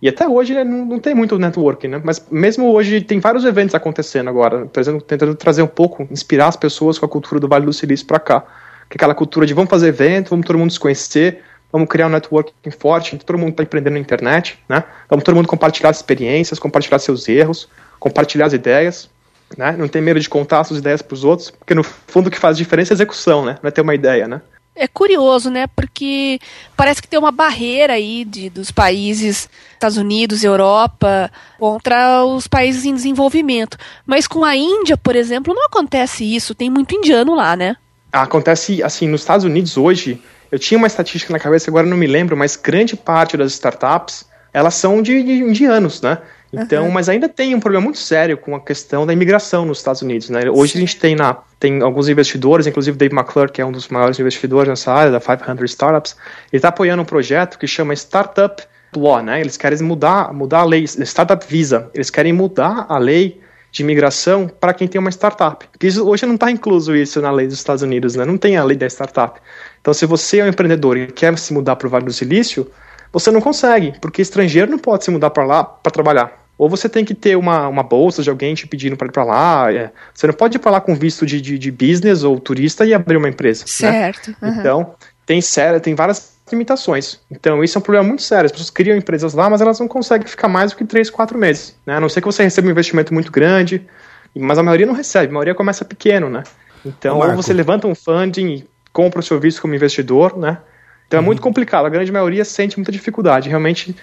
E 0.04 0.08
até 0.10 0.28
hoje 0.28 0.52
né, 0.52 0.62
não, 0.62 0.84
não, 0.84 1.00
tem 1.00 1.14
muito 1.14 1.38
networking, 1.38 1.88
né? 1.88 2.02
Mas 2.04 2.26
mesmo 2.30 2.70
hoje 2.70 3.00
tem 3.00 3.18
vários 3.18 3.42
eventos 3.46 3.74
acontecendo 3.74 4.28
agora, 4.28 4.68
exemplo, 4.76 5.00
tentando 5.00 5.34
trazer 5.34 5.62
um 5.62 5.66
pouco, 5.66 6.06
inspirar 6.10 6.48
as 6.48 6.56
pessoas 6.56 6.98
com 6.98 7.06
a 7.06 7.08
cultura 7.08 7.40
do 7.40 7.48
Vale 7.48 7.64
do 7.64 7.72
Silício 7.72 8.06
para 8.06 8.20
cá. 8.20 8.40
Que 8.90 8.96
é 8.96 8.98
aquela 8.98 9.14
cultura 9.14 9.46
de 9.46 9.54
vamos 9.54 9.70
fazer 9.70 9.88
evento, 9.88 10.28
vamos 10.28 10.44
todo 10.44 10.58
mundo 10.58 10.70
se 10.70 10.78
conhecer, 10.78 11.40
vamos 11.72 11.88
criar 11.88 12.08
um 12.08 12.10
networking 12.10 12.70
forte, 12.78 13.16
todo 13.16 13.38
mundo 13.38 13.52
está 13.52 13.62
empreendendo 13.62 13.94
na 13.94 13.98
internet, 13.98 14.58
né? 14.68 14.84
Vamos 15.08 15.24
todo 15.24 15.36
mundo 15.36 15.48
compartilhar 15.48 15.90
experiências, 15.90 16.58
compartilhar 16.58 16.98
seus 16.98 17.26
erros, 17.26 17.66
compartilhar 17.98 18.44
as 18.44 18.52
ideias, 18.52 19.08
né? 19.56 19.72
Não 19.72 19.88
tem 19.88 20.02
medo 20.02 20.20
de 20.20 20.28
contar 20.28 20.64
suas 20.64 20.80
ideias 20.80 21.00
para 21.00 21.14
os 21.14 21.24
outros, 21.24 21.50
porque 21.50 21.74
no 21.74 21.82
fundo 21.82 22.26
o 22.26 22.30
que 22.30 22.38
faz 22.38 22.58
diferença 22.58 22.92
é 22.92 22.94
a 22.94 22.96
execução, 22.96 23.42
né? 23.42 23.56
Não 23.62 23.68
é 23.68 23.70
ter 23.70 23.80
uma 23.80 23.94
ideia, 23.94 24.28
né? 24.28 24.42
É 24.76 24.88
curioso, 24.88 25.50
né? 25.50 25.68
Porque 25.68 26.40
parece 26.76 27.00
que 27.00 27.06
tem 27.06 27.18
uma 27.18 27.30
barreira 27.30 27.92
aí 27.92 28.24
de, 28.24 28.50
dos 28.50 28.72
países, 28.72 29.48
Estados 29.72 29.96
Unidos, 29.96 30.42
Europa, 30.42 31.30
contra 31.58 32.24
os 32.24 32.48
países 32.48 32.84
em 32.84 32.94
desenvolvimento. 32.94 33.78
Mas 34.04 34.26
com 34.26 34.44
a 34.44 34.56
Índia, 34.56 34.96
por 34.96 35.14
exemplo, 35.14 35.54
não 35.54 35.66
acontece 35.66 36.24
isso. 36.24 36.54
Tem 36.54 36.68
muito 36.68 36.94
indiano 36.94 37.36
lá, 37.36 37.54
né? 37.54 37.76
Acontece, 38.12 38.82
assim, 38.82 39.08
nos 39.08 39.20
Estados 39.20 39.44
Unidos 39.44 39.76
hoje, 39.76 40.20
eu 40.50 40.58
tinha 40.58 40.78
uma 40.78 40.86
estatística 40.86 41.32
na 41.32 41.38
cabeça, 41.38 41.70
agora 41.70 41.86
não 41.86 41.96
me 41.96 42.06
lembro, 42.06 42.36
mas 42.36 42.56
grande 42.56 42.96
parte 42.96 43.36
das 43.36 43.52
startups, 43.52 44.24
elas 44.52 44.74
são 44.74 45.02
de, 45.02 45.22
de 45.22 45.32
indianos, 45.32 46.00
né? 46.00 46.18
Então, 46.62 46.86
uhum. 46.86 46.90
mas 46.90 47.08
ainda 47.08 47.28
tem 47.28 47.54
um 47.54 47.60
problema 47.60 47.84
muito 47.84 47.98
sério 47.98 48.36
com 48.36 48.54
a 48.54 48.60
questão 48.60 49.06
da 49.06 49.12
imigração 49.12 49.64
nos 49.64 49.78
Estados 49.78 50.02
Unidos. 50.02 50.30
Né? 50.30 50.48
Hoje 50.50 50.72
Sim. 50.72 50.78
a 50.78 50.80
gente 50.80 50.96
tem, 50.98 51.16
na, 51.16 51.34
tem 51.58 51.82
alguns 51.82 52.08
investidores, 52.08 52.66
inclusive 52.66 52.96
Dave 52.96 53.14
McClure, 53.14 53.50
que 53.50 53.60
é 53.60 53.66
um 53.66 53.72
dos 53.72 53.88
maiores 53.88 54.18
investidores 54.18 54.68
nessa 54.68 54.92
área 54.92 55.12
da 55.12 55.20
500 55.20 55.70
Startups, 55.70 56.16
ele 56.52 56.58
está 56.58 56.68
apoiando 56.68 57.02
um 57.02 57.06
projeto 57.06 57.58
que 57.58 57.66
chama 57.66 57.94
Startup 57.94 58.62
Law. 58.96 59.22
Né? 59.22 59.40
Eles 59.40 59.56
querem 59.56 59.80
mudar, 59.82 60.32
mudar 60.32 60.60
a 60.60 60.64
lei, 60.64 60.84
Startup 60.84 61.44
Visa. 61.48 61.90
Eles 61.94 62.10
querem 62.10 62.32
mudar 62.32 62.86
a 62.88 62.98
lei 62.98 63.40
de 63.74 63.82
imigração 63.82 64.48
para 64.48 64.72
quem 64.72 64.86
tem 64.86 65.00
uma 65.00 65.10
startup. 65.10 65.66
Porque 65.66 65.88
isso, 65.88 66.06
hoje 66.08 66.24
não 66.24 66.36
está 66.36 66.48
incluso 66.48 66.94
isso 66.94 67.20
na 67.20 67.32
lei 67.32 67.48
dos 67.48 67.56
Estados 67.56 67.82
Unidos, 67.82 68.14
né? 68.14 68.24
não 68.24 68.38
tem 68.38 68.56
a 68.56 68.62
lei 68.62 68.76
da 68.76 68.86
startup. 68.86 69.40
Então, 69.80 69.92
se 69.92 70.06
você 70.06 70.38
é 70.38 70.44
um 70.44 70.48
empreendedor 70.48 70.96
e 70.96 71.08
quer 71.08 71.36
se 71.36 71.52
mudar 71.52 71.74
para 71.74 71.88
o 71.88 71.90
Vale 71.90 72.04
do 72.04 72.12
Silício, 72.12 72.70
você 73.12 73.32
não 73.32 73.40
consegue, 73.40 73.92
porque 74.00 74.22
estrangeiro 74.22 74.70
não 74.70 74.78
pode 74.78 75.04
se 75.04 75.10
mudar 75.10 75.30
para 75.30 75.44
lá 75.44 75.64
para 75.64 75.90
trabalhar. 75.90 76.43
Ou 76.56 76.68
você 76.68 76.88
tem 76.88 77.04
que 77.04 77.14
ter 77.14 77.36
uma, 77.36 77.68
uma 77.68 77.82
bolsa 77.82 78.22
de 78.22 78.30
alguém 78.30 78.54
te 78.54 78.66
pedindo 78.66 78.96
para 78.96 79.08
ir 79.08 79.12
para 79.12 79.24
lá. 79.24 79.72
É. 79.72 79.90
Você 80.12 80.26
não 80.26 80.34
pode 80.34 80.56
ir 80.56 80.60
para 80.60 80.70
lá 80.70 80.80
com 80.80 80.94
visto 80.94 81.26
de, 81.26 81.40
de, 81.40 81.58
de, 81.58 81.70
business 81.70 82.22
ou 82.22 82.38
turista 82.38 82.86
e 82.86 82.94
abrir 82.94 83.16
uma 83.16 83.28
empresa. 83.28 83.62
Né? 83.62 83.68
Certo. 83.68 84.36
Né? 84.40 84.48
Uhum. 84.50 84.60
Então, 84.60 84.94
tem, 85.26 85.40
sério, 85.40 85.80
tem 85.80 85.94
várias 85.94 86.34
limitações. 86.50 87.18
Então, 87.30 87.64
isso 87.64 87.76
é 87.76 87.80
um 87.80 87.82
problema 87.82 88.06
muito 88.06 88.22
sério. 88.22 88.46
As 88.46 88.52
pessoas 88.52 88.70
criam 88.70 88.96
empresas 88.96 89.34
lá, 89.34 89.50
mas 89.50 89.60
elas 89.60 89.80
não 89.80 89.88
conseguem 89.88 90.26
ficar 90.26 90.48
mais 90.48 90.70
do 90.70 90.76
que 90.76 90.84
3, 90.84 91.10
4 91.10 91.36
meses. 91.36 91.76
Né? 91.84 91.96
A 91.96 92.00
não 92.00 92.08
ser 92.08 92.20
que 92.20 92.26
você 92.26 92.42
receba 92.42 92.68
um 92.68 92.70
investimento 92.70 93.12
muito 93.12 93.32
grande, 93.32 93.84
mas 94.34 94.58
a 94.58 94.62
maioria 94.62 94.86
não 94.86 94.94
recebe, 94.94 95.28
a 95.28 95.32
maioria 95.32 95.54
começa 95.54 95.84
pequeno, 95.84 96.28
né? 96.28 96.42
Então, 96.84 97.18
ou 97.18 97.34
você 97.34 97.52
levanta 97.52 97.86
um 97.86 97.94
funding 97.94 98.46
e 98.46 98.68
compra 98.92 99.20
o 99.20 99.22
seu 99.22 99.40
visto 99.40 99.62
como 99.62 99.74
investidor, 99.74 100.36
né? 100.36 100.58
Então 101.06 101.18
uhum. 101.18 101.24
é 101.24 101.26
muito 101.26 101.42
complicado, 101.42 101.86
a 101.86 101.88
grande 101.88 102.12
maioria 102.12 102.44
sente 102.44 102.76
muita 102.76 102.92
dificuldade. 102.92 103.48
Realmente, 103.48 103.94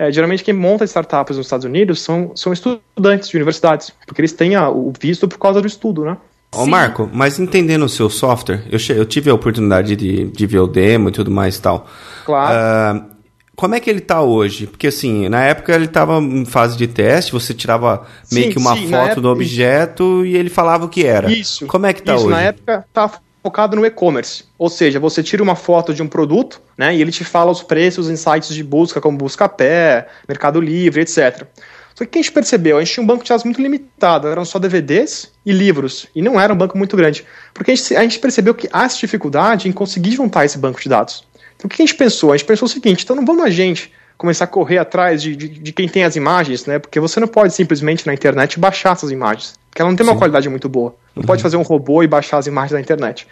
é, 0.00 0.10
geralmente 0.10 0.42
quem 0.42 0.54
monta 0.54 0.82
startups 0.86 1.36
nos 1.36 1.44
Estados 1.44 1.66
Unidos 1.66 2.00
são, 2.00 2.32
são 2.34 2.54
estudantes 2.54 3.28
de 3.28 3.36
universidades, 3.36 3.92
porque 4.06 4.22
eles 4.22 4.32
têm 4.32 4.54
a, 4.54 4.70
o 4.70 4.90
visto 4.98 5.28
por 5.28 5.38
causa 5.38 5.60
do 5.60 5.66
estudo, 5.66 6.06
né? 6.06 6.16
Ô 6.56 6.64
Marco, 6.64 7.08
mas 7.12 7.38
entendendo 7.38 7.84
o 7.84 7.88
seu 7.88 8.08
software, 8.08 8.64
eu, 8.70 8.78
eu 8.96 9.04
tive 9.04 9.28
a 9.28 9.34
oportunidade 9.34 9.94
de, 9.94 10.24
de 10.24 10.46
ver 10.46 10.60
o 10.60 10.66
demo 10.66 11.10
e 11.10 11.12
tudo 11.12 11.30
mais 11.30 11.58
e 11.58 11.60
tal. 11.60 11.86
Claro. 12.24 12.98
Uh, 12.98 13.10
como 13.54 13.74
é 13.74 13.80
que 13.80 13.90
ele 13.90 13.98
está 13.98 14.22
hoje? 14.22 14.66
Porque 14.66 14.86
assim, 14.86 15.28
na 15.28 15.44
época 15.44 15.74
ele 15.74 15.84
estava 15.84 16.18
em 16.18 16.46
fase 16.46 16.78
de 16.78 16.86
teste, 16.86 17.30
você 17.30 17.52
tirava 17.52 18.06
meio 18.32 18.46
sim, 18.46 18.52
que 18.52 18.58
uma 18.58 18.74
sim, 18.74 18.88
foto 18.88 19.04
época, 19.04 19.20
do 19.20 19.28
objeto 19.28 20.24
e 20.24 20.34
ele 20.34 20.48
falava 20.48 20.86
o 20.86 20.88
que 20.88 21.04
era. 21.04 21.30
Isso. 21.30 21.66
Como 21.66 21.84
é 21.84 21.92
que 21.92 22.00
está 22.00 22.16
hoje? 22.16 22.28
Na 22.28 22.40
época 22.40 22.86
tá 22.90 23.10
focado 23.42 23.76
no 23.76 23.84
e-commerce. 23.84 24.44
Ou 24.58 24.68
seja, 24.68 25.00
você 25.00 25.22
tira 25.22 25.42
uma 25.42 25.56
foto 25.56 25.94
de 25.94 26.02
um 26.02 26.08
produto, 26.08 26.60
né, 26.76 26.94
e 26.94 27.00
ele 27.00 27.10
te 27.10 27.24
fala 27.24 27.50
os 27.50 27.62
preços 27.62 28.08
em 28.08 28.16
sites 28.16 28.54
de 28.54 28.62
busca 28.62 29.00
como 29.00 29.18
Buscapé, 29.18 30.08
Mercado 30.28 30.60
Livre, 30.60 31.02
etc. 31.02 31.46
Só 31.94 32.04
que 32.06 32.18
a 32.18 32.22
gente 32.22 32.32
percebeu? 32.32 32.78
A 32.78 32.80
gente 32.80 32.94
tinha 32.94 33.04
um 33.04 33.06
banco 33.06 33.22
de 33.22 33.28
dados 33.28 33.44
muito 33.44 33.60
limitado, 33.60 34.28
eram 34.28 34.44
só 34.44 34.58
DVDs 34.58 35.30
e 35.44 35.52
livros, 35.52 36.06
e 36.14 36.22
não 36.22 36.40
era 36.40 36.52
um 36.52 36.56
banco 36.56 36.78
muito 36.78 36.96
grande. 36.96 37.24
Porque 37.52 37.72
a 37.72 37.74
gente, 37.74 37.96
a 37.96 38.02
gente 38.02 38.18
percebeu 38.18 38.54
que 38.54 38.68
há 38.72 38.84
essa 38.84 38.96
dificuldade 38.96 39.68
em 39.68 39.72
conseguir 39.72 40.12
juntar 40.12 40.44
esse 40.44 40.56
banco 40.56 40.80
de 40.80 40.88
dados. 40.88 41.24
Então 41.56 41.66
o 41.66 41.68
que 41.68 41.82
a 41.82 41.86
gente 41.86 41.96
pensou? 41.96 42.32
A 42.32 42.36
gente 42.36 42.46
pensou 42.46 42.66
o 42.66 42.70
seguinte, 42.70 43.04
então 43.04 43.14
não 43.14 43.24
vamos 43.24 43.44
a 43.44 43.50
gente 43.50 43.92
começar 44.20 44.44
a 44.44 44.46
correr 44.46 44.76
atrás 44.76 45.22
de, 45.22 45.34
de, 45.34 45.48
de, 45.48 45.72
quem 45.72 45.88
tem 45.88 46.04
as 46.04 46.14
imagens, 46.14 46.66
né? 46.66 46.78
Porque 46.78 47.00
você 47.00 47.18
não 47.18 47.26
pode 47.26 47.54
simplesmente 47.54 48.06
na 48.06 48.12
internet 48.12 48.60
baixar 48.60 48.92
essas 48.92 49.10
imagens, 49.10 49.54
porque 49.70 49.80
ela 49.80 49.90
não 49.90 49.96
tem 49.96 50.04
Sim. 50.04 50.12
uma 50.12 50.18
qualidade 50.18 50.46
muito 50.50 50.68
boa. 50.68 50.94
Não 51.16 51.22
uhum. 51.22 51.26
pode 51.26 51.42
fazer 51.42 51.56
um 51.56 51.62
robô 51.62 52.02
e 52.02 52.06
baixar 52.06 52.36
as 52.36 52.46
imagens 52.46 52.72
da 52.72 52.80
internet. 52.80 53.26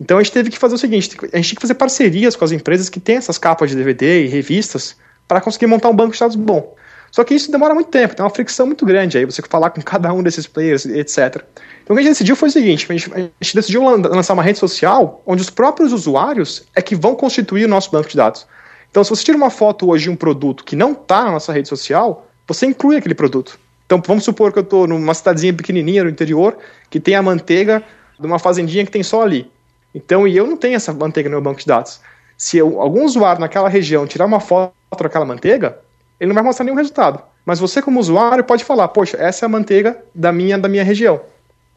Então 0.00 0.16
a 0.16 0.22
gente 0.22 0.32
teve 0.32 0.50
que 0.50 0.58
fazer 0.58 0.74
o 0.74 0.78
seguinte: 0.78 1.14
a 1.20 1.36
gente 1.36 1.48
tinha 1.48 1.56
que 1.56 1.60
fazer 1.60 1.74
parcerias 1.74 2.34
com 2.34 2.44
as 2.46 2.50
empresas 2.50 2.88
que 2.88 2.98
têm 2.98 3.16
essas 3.16 3.36
capas 3.36 3.68
de 3.68 3.76
DVD 3.76 4.24
e 4.24 4.26
revistas 4.26 4.96
para 5.28 5.38
conseguir 5.38 5.66
montar 5.66 5.90
um 5.90 5.94
banco 5.94 6.14
de 6.14 6.18
dados 6.18 6.34
bom. 6.34 6.74
Só 7.10 7.22
que 7.24 7.34
isso 7.34 7.52
demora 7.52 7.74
muito 7.74 7.90
tempo, 7.90 8.16
tem 8.16 8.24
uma 8.24 8.30
fricção 8.30 8.64
muito 8.64 8.86
grande 8.86 9.18
aí, 9.18 9.26
você 9.26 9.42
falar 9.42 9.68
com 9.68 9.82
cada 9.82 10.10
um 10.14 10.22
desses 10.22 10.46
players, 10.46 10.86
etc. 10.86 11.44
Então 11.84 11.94
o 11.94 11.94
que 11.94 12.00
a 12.00 12.02
gente 12.02 12.12
decidiu 12.12 12.34
foi 12.34 12.48
o 12.48 12.52
seguinte: 12.52 12.86
a 12.88 12.92
gente, 12.94 13.12
a 13.12 13.18
gente 13.18 13.54
decidiu 13.54 13.82
lançar 13.82 14.32
uma 14.32 14.42
rede 14.42 14.58
social 14.58 15.22
onde 15.26 15.42
os 15.42 15.50
próprios 15.50 15.92
usuários 15.92 16.64
é 16.74 16.80
que 16.80 16.96
vão 16.96 17.14
constituir 17.14 17.66
o 17.66 17.68
nosso 17.68 17.90
banco 17.90 18.08
de 18.08 18.16
dados. 18.16 18.46
Então, 18.92 19.02
se 19.02 19.08
você 19.08 19.24
tira 19.24 19.38
uma 19.38 19.48
foto 19.48 19.88
hoje 19.88 20.04
de 20.04 20.10
um 20.10 20.16
produto 20.16 20.62
que 20.64 20.76
não 20.76 20.92
está 20.92 21.24
na 21.24 21.32
nossa 21.32 21.50
rede 21.50 21.66
social, 21.66 22.26
você 22.46 22.66
inclui 22.66 22.98
aquele 22.98 23.14
produto. 23.14 23.58
Então, 23.86 24.02
vamos 24.06 24.22
supor 24.22 24.52
que 24.52 24.58
eu 24.58 24.62
estou 24.62 24.86
numa 24.86 25.14
cidadezinha 25.14 25.54
pequenininha 25.54 26.04
no 26.04 26.10
interior, 26.10 26.58
que 26.90 27.00
tem 27.00 27.14
a 27.14 27.22
manteiga 27.22 27.82
de 28.20 28.26
uma 28.26 28.38
fazendinha 28.38 28.84
que 28.84 28.90
tem 28.90 29.02
só 29.02 29.22
ali. 29.22 29.50
Então, 29.94 30.28
e 30.28 30.36
eu 30.36 30.46
não 30.46 30.58
tenho 30.58 30.76
essa 30.76 30.92
manteiga 30.92 31.30
no 31.30 31.36
meu 31.36 31.40
banco 31.40 31.60
de 31.60 31.66
dados. 31.66 32.02
Se 32.36 32.58
eu, 32.58 32.82
algum 32.82 33.02
usuário 33.06 33.40
naquela 33.40 33.66
região 33.66 34.06
tirar 34.06 34.26
uma 34.26 34.40
foto 34.40 34.74
daquela 35.00 35.24
manteiga, 35.24 35.78
ele 36.20 36.28
não 36.28 36.34
vai 36.34 36.44
mostrar 36.44 36.64
nenhum 36.64 36.76
resultado. 36.76 37.22
Mas 37.46 37.58
você, 37.58 37.80
como 37.80 37.98
usuário, 37.98 38.44
pode 38.44 38.62
falar: 38.62 38.88
Poxa, 38.88 39.16
essa 39.16 39.44
é 39.44 39.46
a 39.46 39.48
manteiga 39.48 40.04
da 40.14 40.30
minha, 40.32 40.58
da 40.58 40.68
minha 40.68 40.84
região. 40.84 41.18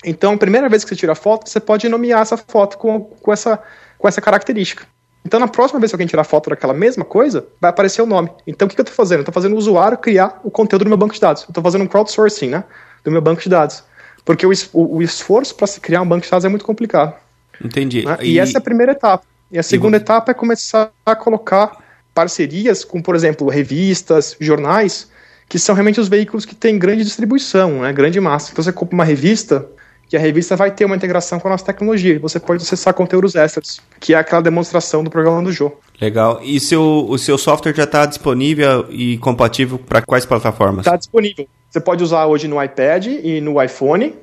Então, 0.03 0.33
a 0.33 0.37
primeira 0.37 0.67
vez 0.67 0.83
que 0.83 0.89
você 0.89 0.97
tira 0.97 1.13
a 1.13 1.15
foto, 1.15 1.49
você 1.49 1.61
pode 1.61 1.87
nomear 1.87 2.21
essa 2.21 2.35
foto 2.35 2.77
com, 2.77 2.99
com, 2.99 3.31
essa, 3.31 3.57
com 3.97 4.05
essa 4.05 4.19
característica. 4.19 4.85
Então, 5.25 5.39
na 5.39 5.47
próxima 5.47 5.79
vez 5.79 5.91
que 5.91 5.95
alguém 5.95 6.05
tirar 6.05 6.23
foto 6.23 6.51
daquela 6.51 6.73
mesma 6.73 7.03
coisa, 7.03 7.45
vai 7.59 7.71
aparecer 7.71 8.01
o 8.01 8.05
nome. 8.05 8.29
Então, 8.45 8.67
o 8.67 8.69
que, 8.69 8.75
que 8.75 8.81
eu 8.81 8.83
estou 8.83 8.95
fazendo? 8.95 9.19
Eu 9.19 9.21
estou 9.21 9.33
fazendo 9.33 9.53
o 9.53 9.57
usuário 9.57 9.97
criar 9.97 10.39
o 10.43 10.51
conteúdo 10.51 10.83
do 10.83 10.89
meu 10.89 10.97
banco 10.97 11.15
de 11.15 11.19
dados. 11.19 11.43
Eu 11.43 11.49
estou 11.49 11.63
fazendo 11.63 11.83
um 11.83 11.87
crowdsourcing 11.87 12.49
né, 12.49 12.63
do 13.03 13.09
meu 13.09 13.21
banco 13.21 13.41
de 13.41 13.49
dados. 13.49 13.83
Porque 14.23 14.45
o, 14.45 14.51
o, 14.71 14.97
o 14.97 15.01
esforço 15.01 15.55
para 15.55 15.65
se 15.65 15.79
criar 15.79 16.01
um 16.01 16.07
banco 16.07 16.23
de 16.23 16.29
dados 16.29 16.45
é 16.45 16.49
muito 16.49 16.63
complicado. 16.63 17.15
Entendi. 17.63 18.05
Né? 18.05 18.17
E... 18.21 18.33
e... 18.33 18.39
essa 18.39 18.57
é 18.57 18.59
a 18.59 18.61
primeira 18.61 18.91
etapa. 18.91 19.25
E 19.51 19.57
a 19.57 19.63
segunda 19.63 19.97
e... 19.97 19.99
etapa 19.99 20.31
é 20.31 20.33
começar 20.35 20.91
a 21.03 21.15
colocar 21.15 21.83
parcerias 22.13 22.85
com, 22.85 23.01
por 23.01 23.15
exemplo, 23.15 23.49
revistas, 23.49 24.37
jornais, 24.39 25.09
que 25.49 25.57
são 25.57 25.73
realmente 25.73 25.99
os 25.99 26.07
veículos 26.07 26.45
que 26.45 26.53
têm 26.53 26.77
grande 26.77 27.03
distribuição, 27.03 27.81
né, 27.81 27.91
grande 27.91 28.19
massa. 28.19 28.51
Então 28.51 28.63
você 28.63 28.71
compra 28.71 28.93
uma 28.93 29.03
revista 29.03 29.67
e 30.11 30.17
a 30.17 30.19
revista 30.19 30.55
vai 30.55 30.71
ter 30.71 30.85
uma 30.85 30.95
integração 30.95 31.39
com 31.39 31.47
a 31.47 31.51
nossa 31.51 31.65
tecnologia. 31.65 32.19
Você 32.19 32.39
pode 32.39 32.63
acessar 32.63 32.93
conteúdos 32.93 33.35
extras, 33.35 33.81
que 33.99 34.13
é 34.13 34.17
aquela 34.17 34.41
demonstração 34.41 35.03
do 35.03 35.09
programa 35.09 35.41
do 35.41 35.51
Jô. 35.51 35.71
Legal. 35.99 36.39
E 36.43 36.59
seu, 36.59 37.05
o 37.09 37.17
seu 37.17 37.37
software 37.37 37.73
já 37.75 37.83
está 37.83 38.05
disponível 38.05 38.85
e 38.89 39.17
compatível 39.17 39.79
para 39.79 40.01
quais 40.01 40.25
plataformas? 40.25 40.85
Está 40.85 40.95
disponível. 40.95 41.47
Você 41.69 41.79
pode 41.79 42.03
usar 42.03 42.25
hoje 42.27 42.47
no 42.47 42.61
iPad 42.61 43.07
e 43.07 43.41
no 43.41 43.61
iPhone, 43.61 44.15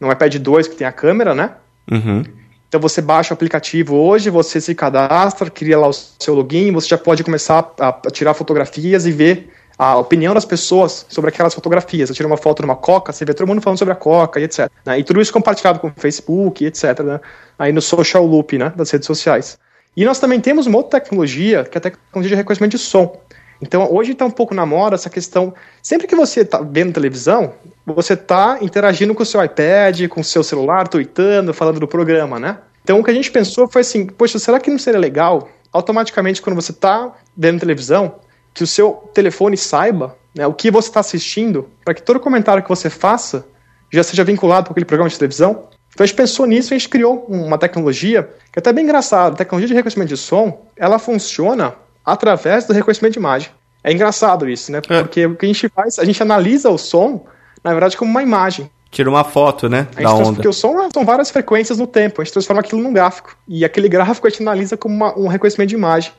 no 0.00 0.10
iPad 0.10 0.36
2 0.36 0.68
que 0.68 0.76
tem 0.76 0.86
a 0.86 0.92
câmera, 0.92 1.34
né? 1.34 1.52
Uhum. 1.90 2.24
Então 2.68 2.80
você 2.80 3.00
baixa 3.00 3.32
o 3.32 3.34
aplicativo 3.34 3.96
hoje, 3.96 4.28
você 4.28 4.60
se 4.60 4.74
cadastra, 4.74 5.48
cria 5.48 5.78
lá 5.78 5.88
o 5.88 5.92
seu 5.92 6.34
login, 6.34 6.70
você 6.70 6.88
já 6.88 6.98
pode 6.98 7.24
começar 7.24 7.72
a, 7.80 7.88
a 7.88 8.10
tirar 8.10 8.34
fotografias 8.34 9.06
e 9.06 9.12
ver 9.12 9.48
a 9.78 9.96
opinião 9.96 10.34
das 10.34 10.44
pessoas 10.44 11.06
sobre 11.08 11.28
aquelas 11.28 11.54
fotografias. 11.54 12.08
Você 12.08 12.14
tira 12.14 12.26
uma 12.26 12.36
foto 12.36 12.58
de 12.60 12.64
uma 12.64 12.74
coca, 12.74 13.12
você 13.12 13.24
vê 13.24 13.32
todo 13.32 13.46
mundo 13.46 13.62
falando 13.62 13.78
sobre 13.78 13.92
a 13.92 13.96
coca 13.96 14.40
e 14.40 14.44
etc. 14.44 14.68
Né? 14.84 14.98
E 14.98 15.04
tudo 15.04 15.20
isso 15.20 15.32
compartilhado 15.32 15.78
com 15.78 15.88
o 15.88 15.92
Facebook 15.96 16.66
etc. 16.66 17.00
Né? 17.00 17.20
Aí 17.58 17.72
no 17.72 17.80
social 17.80 18.26
loop 18.26 18.58
né? 18.58 18.72
das 18.74 18.90
redes 18.90 19.06
sociais. 19.06 19.58
E 19.96 20.04
nós 20.04 20.18
também 20.18 20.40
temos 20.40 20.66
uma 20.66 20.78
outra 20.78 21.00
tecnologia, 21.00 21.64
que 21.64 21.76
é 21.76 21.78
a 21.78 21.82
tecnologia 21.82 22.30
de 22.30 22.34
reconhecimento 22.34 22.72
de 22.72 22.78
som. 22.78 23.20
Então, 23.60 23.92
hoje 23.92 24.12
está 24.12 24.24
um 24.24 24.30
pouco 24.30 24.54
na 24.54 24.64
moda 24.64 24.94
essa 24.94 25.10
questão. 25.10 25.52
Sempre 25.82 26.06
que 26.06 26.14
você 26.14 26.42
está 26.42 26.60
vendo 26.60 26.92
televisão, 26.92 27.54
você 27.84 28.12
está 28.12 28.58
interagindo 28.60 29.14
com 29.14 29.24
o 29.24 29.26
seu 29.26 29.42
iPad, 29.42 30.06
com 30.08 30.20
o 30.20 30.24
seu 30.24 30.44
celular, 30.44 30.86
tweetando, 30.86 31.52
falando 31.52 31.80
do 31.80 31.88
programa, 31.88 32.38
né? 32.38 32.58
Então, 32.84 33.00
o 33.00 33.04
que 33.04 33.10
a 33.10 33.14
gente 33.14 33.30
pensou 33.30 33.66
foi 33.66 33.80
assim: 33.80 34.06
poxa, 34.06 34.38
será 34.38 34.60
que 34.60 34.70
não 34.70 34.78
seria 34.78 35.00
legal, 35.00 35.48
automaticamente, 35.72 36.40
quando 36.40 36.54
você 36.54 36.70
está 36.70 37.12
vendo 37.36 37.58
televisão, 37.58 38.14
que 38.58 38.64
o 38.64 38.66
seu 38.66 39.08
telefone 39.14 39.56
saiba 39.56 40.16
né, 40.34 40.46
o 40.46 40.52
que 40.52 40.70
você 40.70 40.88
está 40.88 41.00
assistindo, 41.00 41.68
para 41.84 41.94
que 41.94 42.02
todo 42.02 42.18
comentário 42.18 42.62
que 42.62 42.68
você 42.68 42.90
faça 42.90 43.46
já 43.90 44.02
seja 44.02 44.24
vinculado 44.24 44.66
com 44.66 44.72
aquele 44.72 44.84
programa 44.84 45.08
de 45.08 45.16
televisão. 45.16 45.68
Então 45.94 46.04
a 46.04 46.06
gente 46.06 46.16
pensou 46.16 46.44
nisso 46.44 46.72
e 46.72 46.74
a 46.74 46.78
gente 46.78 46.88
criou 46.88 47.24
uma 47.28 47.56
tecnologia 47.56 48.24
que 48.52 48.58
é 48.58 48.60
até 48.60 48.72
bem 48.72 48.84
engraçada. 48.84 49.34
A 49.34 49.36
tecnologia 49.38 49.68
de 49.68 49.74
reconhecimento 49.74 50.08
de 50.08 50.16
som, 50.16 50.66
ela 50.76 50.98
funciona 50.98 51.74
através 52.04 52.66
do 52.66 52.72
reconhecimento 52.72 53.12
de 53.12 53.18
imagem. 53.20 53.50
É 53.82 53.92
engraçado 53.92 54.48
isso, 54.48 54.72
né? 54.72 54.78
É. 54.78 55.02
Porque 55.02 55.20
é. 55.20 55.26
o 55.26 55.36
que 55.36 55.46
a 55.46 55.48
gente 55.48 55.68
faz, 55.68 55.98
a 55.98 56.04
gente 56.04 56.20
analisa 56.20 56.68
o 56.68 56.76
som, 56.76 57.24
na 57.62 57.70
verdade, 57.70 57.96
como 57.96 58.10
uma 58.10 58.22
imagem. 58.22 58.68
Tira 58.90 59.08
uma 59.08 59.22
foto, 59.22 59.68
né? 59.68 59.86
da 59.94 60.12
onda. 60.12 60.32
Porque 60.32 60.48
o 60.48 60.52
som 60.52 60.88
são 60.92 61.04
várias 61.04 61.30
frequências 61.30 61.78
no 61.78 61.86
tempo. 61.86 62.20
A 62.20 62.24
gente 62.24 62.32
transforma 62.32 62.60
aquilo 62.60 62.82
num 62.82 62.92
gráfico. 62.92 63.36
E 63.46 63.64
aquele 63.64 63.88
gráfico 63.88 64.26
a 64.26 64.30
gente 64.30 64.42
analisa 64.42 64.76
como 64.76 64.94
uma, 64.94 65.16
um 65.16 65.28
reconhecimento 65.28 65.68
de 65.68 65.76
imagem. 65.76 66.12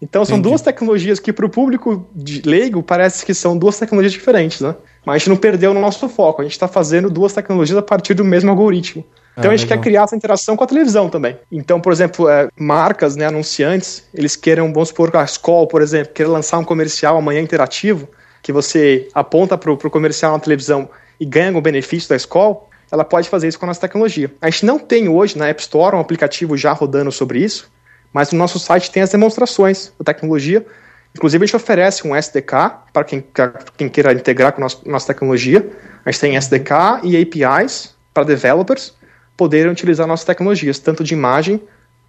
Então 0.00 0.24
são 0.24 0.36
Entendi. 0.36 0.50
duas 0.50 0.62
tecnologias 0.62 1.18
que 1.18 1.32
para 1.32 1.46
o 1.46 1.48
público 1.48 2.06
leigo 2.44 2.82
parece 2.82 3.24
que 3.24 3.32
são 3.32 3.56
duas 3.56 3.78
tecnologias 3.78 4.12
diferentes, 4.12 4.60
né? 4.60 4.74
Mas 5.04 5.14
a 5.14 5.18
gente 5.18 5.28
não 5.30 5.36
perdeu 5.36 5.72
no 5.72 5.80
nosso 5.80 6.08
foco. 6.08 6.42
A 6.42 6.44
gente 6.44 6.52
está 6.52 6.68
fazendo 6.68 7.08
duas 7.08 7.32
tecnologias 7.32 7.78
a 7.78 7.82
partir 7.82 8.14
do 8.14 8.24
mesmo 8.24 8.50
algoritmo. 8.50 9.04
Então 9.36 9.50
ah, 9.50 9.54
a 9.54 9.56
gente 9.56 9.66
legal. 9.68 9.82
quer 9.82 9.90
criar 9.90 10.02
essa 10.04 10.16
interação 10.16 10.56
com 10.56 10.64
a 10.64 10.66
televisão 10.66 11.08
também. 11.08 11.36
Então, 11.50 11.80
por 11.80 11.92
exemplo, 11.92 12.28
é, 12.28 12.48
marcas, 12.56 13.16
né, 13.16 13.26
anunciantes, 13.26 14.04
eles 14.14 14.36
queiram, 14.36 14.72
vamos 14.72 14.88
supor, 14.88 15.14
a 15.16 15.24
Skoll, 15.24 15.66
por 15.66 15.82
exemplo, 15.82 16.12
queira 16.12 16.30
lançar 16.30 16.58
um 16.58 16.64
comercial 16.64 17.16
amanhã 17.16 17.40
interativo, 17.40 18.08
que 18.42 18.52
você 18.52 19.08
aponta 19.12 19.58
para 19.58 19.72
o 19.72 19.90
comercial 19.90 20.32
na 20.32 20.38
televisão 20.38 20.88
e 21.18 21.24
ganha 21.24 21.56
o 21.56 21.60
benefício 21.60 22.08
da 22.08 22.16
Skoll, 22.16 22.68
ela 22.92 23.04
pode 23.04 23.28
fazer 23.28 23.48
isso 23.48 23.58
com 23.58 23.66
a 23.66 23.68
nossa 23.68 23.80
tecnologia. 23.80 24.30
A 24.40 24.48
gente 24.48 24.64
não 24.64 24.78
tem 24.78 25.08
hoje 25.08 25.36
na 25.36 25.48
App 25.48 25.60
Store 25.60 25.96
um 25.96 26.00
aplicativo 26.00 26.56
já 26.56 26.72
rodando 26.72 27.10
sobre 27.10 27.40
isso, 27.40 27.68
mas 28.14 28.30
no 28.30 28.38
nosso 28.38 28.60
site 28.60 28.92
tem 28.92 29.02
as 29.02 29.10
demonstrações 29.10 29.92
da 29.98 30.04
tecnologia. 30.04 30.64
Inclusive, 31.16 31.42
a 31.42 31.46
gente 31.46 31.56
oferece 31.56 32.06
um 32.06 32.14
SDK 32.14 32.52
para 32.92 33.02
quem, 33.04 33.24
quem, 33.76 33.88
queira 33.88 34.12
integrar 34.12 34.52
com 34.52 34.64
a 34.64 34.68
nossa, 34.86 35.06
tecnologia. 35.08 35.68
A 36.04 36.10
gente 36.12 36.20
tem 36.20 36.36
SDK 36.36 37.00
e 37.02 37.20
APIs 37.20 37.94
para 38.12 38.22
developers 38.22 38.94
poderem 39.36 39.70
utilizar 39.70 40.06
nossas 40.06 40.24
tecnologias, 40.24 40.78
tanto 40.78 41.02
de 41.02 41.12
imagem 41.12 41.60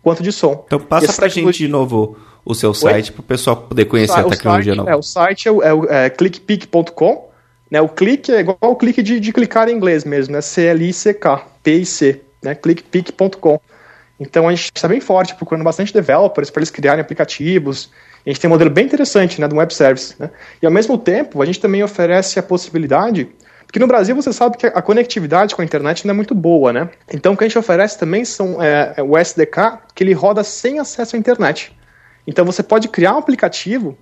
quanto 0.03 0.21
de 0.21 0.31
som. 0.31 0.63
Então 0.67 0.79
passa 0.79 1.11
para 1.11 1.25
a 1.25 1.29
gente 1.29 1.57
de 1.57 1.67
novo 1.67 2.15
o 2.45 2.53
seu 2.53 2.71
site 2.71 3.11
para 3.11 3.21
o 3.21 3.23
pessoal 3.23 3.57
poder 3.57 3.85
conhecer 3.85 4.19
o 4.19 4.27
a 4.27 4.29
tecnologia 4.29 4.73
site, 4.73 4.77
nova. 4.77 4.91
É, 4.91 4.95
o 4.95 5.01
site 5.01 5.49
é, 5.49 5.51
é, 5.51 6.05
é 6.05 6.09
clickpick.com. 6.11 7.29
Né, 7.71 7.81
o 7.81 7.89
clique 7.89 8.31
é 8.31 8.41
igual 8.41 8.57
o 8.61 8.75
clique 8.75 9.01
de, 9.01 9.19
de 9.19 9.33
clicar 9.33 9.67
em 9.67 9.73
inglês 9.73 10.03
mesmo, 10.03 10.33
né? 10.33 10.41
C-L-I-C-K, 10.41 11.47
P-I-C, 11.63 12.21
né? 12.43 12.53
clickpick.com. 12.53 13.59
Então 14.19 14.47
a 14.47 14.51
gente 14.51 14.71
está 14.75 14.87
bem 14.87 14.99
forte, 14.99 15.35
procurando 15.35 15.63
bastante 15.63 15.93
developers 15.93 16.49
para 16.49 16.61
eles 16.61 16.71
criarem 16.71 17.01
aplicativos. 17.01 17.91
A 18.25 18.29
gente 18.29 18.39
tem 18.39 18.49
um 18.49 18.53
modelo 18.53 18.69
bem 18.69 18.85
interessante 18.85 19.39
né, 19.39 19.47
do 19.47 19.57
web 19.57 19.73
service. 19.73 20.15
Né? 20.17 20.29
E 20.61 20.65
ao 20.65 20.71
mesmo 20.71 20.97
tempo, 20.97 21.41
a 21.41 21.45
gente 21.45 21.59
também 21.59 21.83
oferece 21.83 22.39
a 22.39 22.43
possibilidade 22.43 23.29
porque 23.65 23.79
no 23.79 23.87
Brasil 23.87 24.15
você 24.15 24.31
sabe 24.31 24.57
que 24.57 24.67
a 24.67 24.81
conectividade 24.81 25.53
com 25.53 25.61
a 25.61 25.65
internet 25.65 26.05
não 26.05 26.13
é 26.13 26.15
muito 26.15 26.33
boa, 26.33 26.71
né? 26.71 26.89
Então 27.11 27.33
o 27.33 27.37
que 27.37 27.43
a 27.43 27.47
gente 27.47 27.57
oferece 27.57 27.97
também 27.99 28.23
são 28.23 28.61
é, 28.61 28.93
é 28.95 29.03
o 29.03 29.17
SDK 29.17 29.79
que 29.93 30.03
ele 30.03 30.13
roda 30.13 30.43
sem 30.43 30.79
acesso 30.79 31.15
à 31.15 31.19
internet. 31.19 31.75
Então 32.25 32.45
você 32.45 32.63
pode 32.63 32.87
criar 32.87 33.15
um 33.15 33.17
aplicativo 33.17 33.97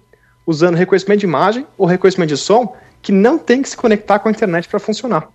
usando 0.46 0.76
reconhecimento 0.76 1.22
de 1.22 1.26
imagem 1.26 1.66
ou 1.78 1.88
reconhecimento 1.88 2.30
de 2.30 2.38
som 2.38 2.76
que 3.02 3.12
não 3.12 3.38
tem 3.38 3.62
que 3.62 3.70
se 3.70 3.76
conectar 3.76 4.20
com 4.20 4.28
a 4.28 4.32
internet 4.32 4.68
para 4.68 4.80
funcionar. 4.80 5.28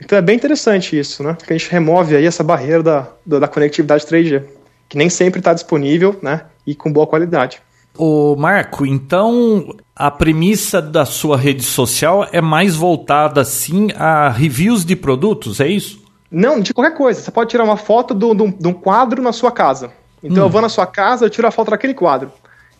Então 0.00 0.16
é 0.16 0.22
bem 0.22 0.36
interessante 0.36 0.98
isso, 0.98 1.22
né? 1.22 1.36
Que 1.44 1.52
a 1.52 1.56
gente 1.56 1.70
remove 1.70 2.16
aí 2.16 2.24
essa 2.24 2.44
barreira 2.44 2.82
da, 2.82 3.08
da, 3.26 3.38
da 3.40 3.48
conectividade 3.48 4.06
3G, 4.06 4.44
que 4.88 4.96
nem 4.96 5.10
sempre 5.10 5.40
está 5.40 5.52
disponível, 5.52 6.18
né? 6.22 6.42
E 6.66 6.74
com 6.74 6.92
boa 6.92 7.06
qualidade. 7.06 7.60
O 7.96 8.36
Marco, 8.36 8.86
então 8.86 9.74
a 9.94 10.08
premissa 10.08 10.80
da 10.80 11.04
sua 11.04 11.36
rede 11.36 11.64
social 11.64 12.28
é 12.30 12.40
mais 12.40 12.76
voltada 12.76 13.40
assim 13.40 13.88
a 13.96 14.28
reviews 14.28 14.84
de 14.84 14.94
produtos, 14.94 15.58
é 15.58 15.66
isso? 15.66 16.00
Não, 16.30 16.60
de 16.60 16.72
qualquer 16.72 16.96
coisa. 16.96 17.20
Você 17.20 17.30
pode 17.30 17.50
tirar 17.50 17.64
uma 17.64 17.76
foto 17.76 18.14
de 18.14 18.68
um 18.68 18.72
quadro 18.72 19.20
na 19.20 19.32
sua 19.32 19.50
casa. 19.50 19.90
Então 20.22 20.44
hum. 20.44 20.46
eu 20.46 20.50
vou 20.50 20.62
na 20.62 20.68
sua 20.68 20.86
casa, 20.86 21.26
eu 21.26 21.30
tiro 21.30 21.48
a 21.48 21.50
foto 21.50 21.70
daquele 21.72 21.94
quadro. 21.94 22.30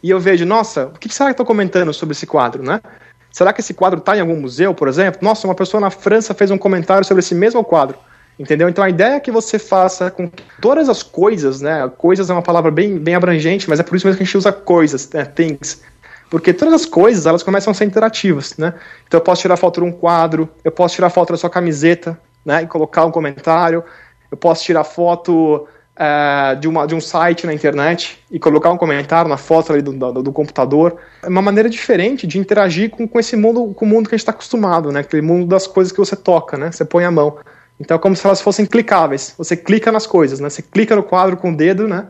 E 0.03 0.11
eu 0.11 0.21
vejo, 0.21 0.47
nossa, 0.47 0.87
o 0.87 0.99
que 0.99 1.13
será 1.13 1.31
que 1.31 1.33
estão 1.33 1.47
comentando 1.47 1.93
sobre 1.93 2.13
esse 2.13 2.27
quadro, 2.27 2.63
né? 2.63 2.81
Será 3.31 3.53
que 3.53 3.61
esse 3.61 3.75
quadro 3.75 3.99
está 3.99 4.17
em 4.17 4.21
algum 4.21 4.37
museu, 4.37 4.75
por 4.75 4.89
exemplo? 4.89 5.21
Nossa, 5.23 5.47
uma 5.47 5.55
pessoa 5.55 5.81
na 5.81 5.91
França 5.91 6.35
fez 6.35 6.51
um 6.51 6.59
comentário 6.59 7.05
sobre 7.05 7.21
esse 7.21 7.35
mesmo 7.35 7.63
quadro. 7.63 7.97
Entendeu? 8.39 8.69
Então 8.69 8.85
a 8.85 8.89
ideia 8.89 9.15
é 9.15 9.21
que 9.21 9.33
você 9.33 9.59
faça 9.59 10.11
com 10.11 10.31
todas 10.61 10.89
as 10.89 11.03
coisas, 11.03 11.61
né? 11.61 11.91
Coisas 11.99 12.31
é 12.31 12.33
uma 12.33 12.43
palavra 12.43 12.71
bem, 12.71 12.97
bem 12.97 13.17
abrangente, 13.17 13.69
mas 13.69 13.81
é 13.81 13.83
por 13.83 13.97
isso 13.97 14.07
mesmo 14.07 14.17
que 14.17 14.23
a 14.23 14.27
gente 14.27 14.39
usa 14.39 14.53
coisas, 14.53 15.11
né? 15.11 15.25
things. 15.25 15.83
Porque 16.31 16.53
todas 16.53 16.75
as 16.75 16.87
coisas, 16.87 17.27
elas 17.27 17.43
começam 17.43 17.71
a 17.71 17.75
ser 17.75 17.85
interativas, 17.85 18.57
né? 18.57 18.75
Então 19.07 19.19
eu 19.19 19.25
posso 19.25 19.43
tirar 19.43 19.57
foto 19.57 19.81
de 19.81 19.87
um 19.87 19.93
quadro, 19.93 20.49
eu 20.63 20.71
posso 20.71 20.95
tirar 20.95 21.11
foto 21.11 21.33
da 21.33 21.37
sua 21.37 21.51
camiseta, 21.51 22.21
né? 22.45 22.63
E 22.63 22.67
colocar 22.67 23.05
um 23.05 23.11
comentário, 23.11 23.83
eu 24.31 24.37
posso 24.37 24.63
tirar 24.63 24.85
foto 24.85 25.67
uh, 25.99 26.57
de, 26.59 26.69
uma, 26.69 26.87
de 26.87 26.95
um 26.95 27.01
site 27.01 27.47
na 27.47 27.53
internet 27.53 28.23
e 28.31 28.39
colocar 28.39 28.71
um 28.71 28.77
comentário 28.77 29.29
na 29.29 29.37
foto 29.37 29.73
ali 29.73 29.83
do, 29.83 29.93
do, 29.93 30.23
do 30.23 30.33
computador. 30.33 30.97
É 31.23 31.29
uma 31.29 31.43
maneira 31.43 31.69
diferente 31.69 32.27
de 32.27 32.39
interagir 32.39 32.91
com, 32.91 33.07
com 33.07 33.19
esse 33.19 33.37
mundo, 33.37 33.75
com 33.75 33.85
o 33.85 33.89
mundo 33.89 34.09
que 34.09 34.15
a 34.15 34.17
gente 34.17 34.23
está 34.23 34.33
acostumado, 34.33 34.93
né? 34.93 35.01
Aquele 35.01 35.23
mundo 35.23 35.47
das 35.47 35.67
coisas 35.67 35.93
que 35.93 35.99
você 35.99 36.15
toca, 36.15 36.57
né? 36.57 36.71
Você 36.71 36.85
põe 36.85 37.05
a 37.05 37.11
mão. 37.11 37.39
Então 37.81 37.97
é 37.97 38.01
como 38.01 38.15
se 38.15 38.25
elas 38.25 38.41
fossem 38.41 38.65
clicáveis. 38.65 39.35
Você 39.37 39.57
clica 39.57 39.91
nas 39.91 40.07
coisas, 40.07 40.41
né? 40.41 40.49
Você 40.49 40.63
clica 40.63 40.95
no 40.95 41.03
quadro 41.03 41.37
com 41.37 41.51
o 41.53 41.57
dedo, 41.57 41.89
né? 41.89 42.07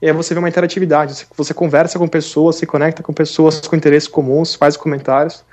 E 0.00 0.06
aí 0.06 0.12
você 0.12 0.34
vê 0.34 0.38
uma 0.40 0.48
interatividade. 0.48 1.14
Você, 1.14 1.26
você 1.36 1.54
conversa 1.54 1.98
com 1.98 2.08
pessoas, 2.08 2.56
se 2.56 2.66
conecta 2.66 3.02
com 3.02 3.12
pessoas 3.12 3.60
com 3.60 3.76
interesses 3.76 4.08
comuns, 4.08 4.54
faz 4.54 4.76
comentários. 4.76 5.44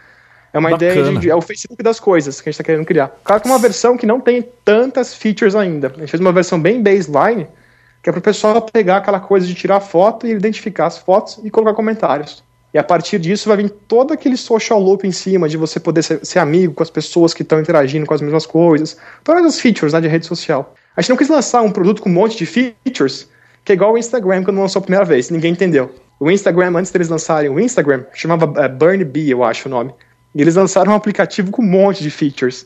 É 0.51 0.57
uma 0.57 0.71
Bacana. 0.71 0.91
ideia 0.91 1.11
de, 1.13 1.19
de, 1.19 1.29
É 1.29 1.35
o 1.35 1.41
Facebook 1.41 1.83
das 1.83 1.99
coisas 1.99 2.41
que 2.41 2.49
a 2.49 2.51
gente 2.51 2.59
está 2.59 2.63
querendo 2.63 2.85
criar. 2.85 3.11
Claro 3.23 3.41
que 3.43 3.47
é 3.47 3.51
uma 3.51 3.59
versão 3.59 3.95
que 3.95 4.07
não 4.07 4.19
tem 4.19 4.43
tantas 4.65 5.13
features 5.13 5.55
ainda. 5.55 5.93
A 5.95 5.99
gente 5.99 6.09
fez 6.09 6.19
uma 6.19 6.31
versão 6.31 6.59
bem 6.59 6.81
baseline, 6.81 7.47
que 8.01 8.09
é 8.09 8.13
para 8.13 8.19
o 8.19 8.21
pessoal 8.21 8.61
pegar 8.61 8.97
aquela 8.97 9.19
coisa 9.19 9.45
de 9.45 9.53
tirar 9.53 9.79
foto 9.79 10.25
e 10.27 10.31
identificar 10.31 10.87
as 10.87 10.97
fotos 10.97 11.39
e 11.43 11.49
colocar 11.49 11.73
comentários. 11.73 12.43
E 12.73 12.77
a 12.77 12.83
partir 12.83 13.17
disso 13.19 13.49
vai 13.49 13.57
vir 13.57 13.69
todo 13.69 14.13
aquele 14.13 14.37
social 14.37 14.79
loop 14.79 15.07
em 15.07 15.11
cima 15.11 15.49
de 15.49 15.57
você 15.57 15.79
poder 15.79 16.03
ser, 16.03 16.23
ser 16.23 16.39
amigo 16.39 16.73
com 16.73 16.83
as 16.83 16.89
pessoas 16.89 17.33
que 17.33 17.41
estão 17.41 17.59
interagindo 17.59 18.05
com 18.05 18.13
as 18.13 18.21
mesmas 18.21 18.45
coisas. 18.45 18.95
Todas 19.23 19.43
as 19.43 19.59
features 19.59 19.93
né, 19.93 20.01
de 20.01 20.07
rede 20.07 20.27
social. 20.27 20.75
A 20.95 21.01
gente 21.01 21.09
não 21.09 21.17
quis 21.17 21.29
lançar 21.29 21.61
um 21.61 21.71
produto 21.71 22.01
com 22.01 22.09
um 22.09 22.13
monte 22.13 22.37
de 22.37 22.45
features 22.45 23.27
que 23.69 23.73
é 23.73 23.75
igual 23.75 23.93
o 23.93 23.97
Instagram 23.97 24.43
quando 24.43 24.59
lançou 24.59 24.79
a 24.79 24.83
primeira 24.83 25.05
vez. 25.05 25.29
Ninguém 25.29 25.51
entendeu. 25.51 25.93
O 26.19 26.31
Instagram, 26.31 26.75
antes 26.75 26.91
deles 26.91 27.07
lançarem 27.07 27.49
o 27.49 27.59
Instagram, 27.59 28.03
chamava 28.13 28.45
uh, 28.45 28.69
Burn 28.69 29.03
Bee, 29.05 29.29
eu 29.29 29.43
acho 29.43 29.67
o 29.67 29.71
nome. 29.71 29.93
E 30.33 30.41
eles 30.41 30.55
lançaram 30.55 30.91
um 30.91 30.95
aplicativo 30.95 31.51
com 31.51 31.61
um 31.61 31.65
monte 31.65 32.01
de 32.01 32.09
features. 32.09 32.65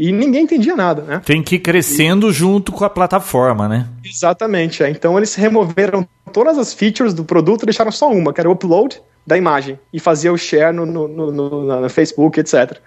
E 0.00 0.10
ninguém 0.12 0.44
entendia 0.44 0.74
nada, 0.74 1.02
né? 1.02 1.20
Tem 1.22 1.42
que 1.42 1.56
ir 1.56 1.58
crescendo 1.58 2.30
e... 2.30 2.32
junto 2.32 2.72
com 2.72 2.86
a 2.86 2.88
plataforma, 2.88 3.68
né? 3.68 3.86
Exatamente. 4.02 4.82
É. 4.82 4.88
Então 4.88 5.14
eles 5.18 5.34
removeram 5.34 6.08
todas 6.32 6.56
as 6.56 6.72
features 6.72 7.12
do 7.12 7.22
produto 7.22 7.64
e 7.64 7.66
deixaram 7.66 7.92
só 7.92 8.10
uma, 8.10 8.32
que 8.32 8.40
era 8.40 8.48
o 8.48 8.52
upload 8.52 8.98
da 9.26 9.36
imagem 9.36 9.78
e 9.92 10.00
fazia 10.00 10.32
o 10.32 10.38
share 10.38 10.74
no, 10.74 10.86
no, 10.86 11.06
no, 11.06 11.30
no, 11.30 11.80
no 11.82 11.90
Facebook, 11.90 12.40
etc. 12.40 12.78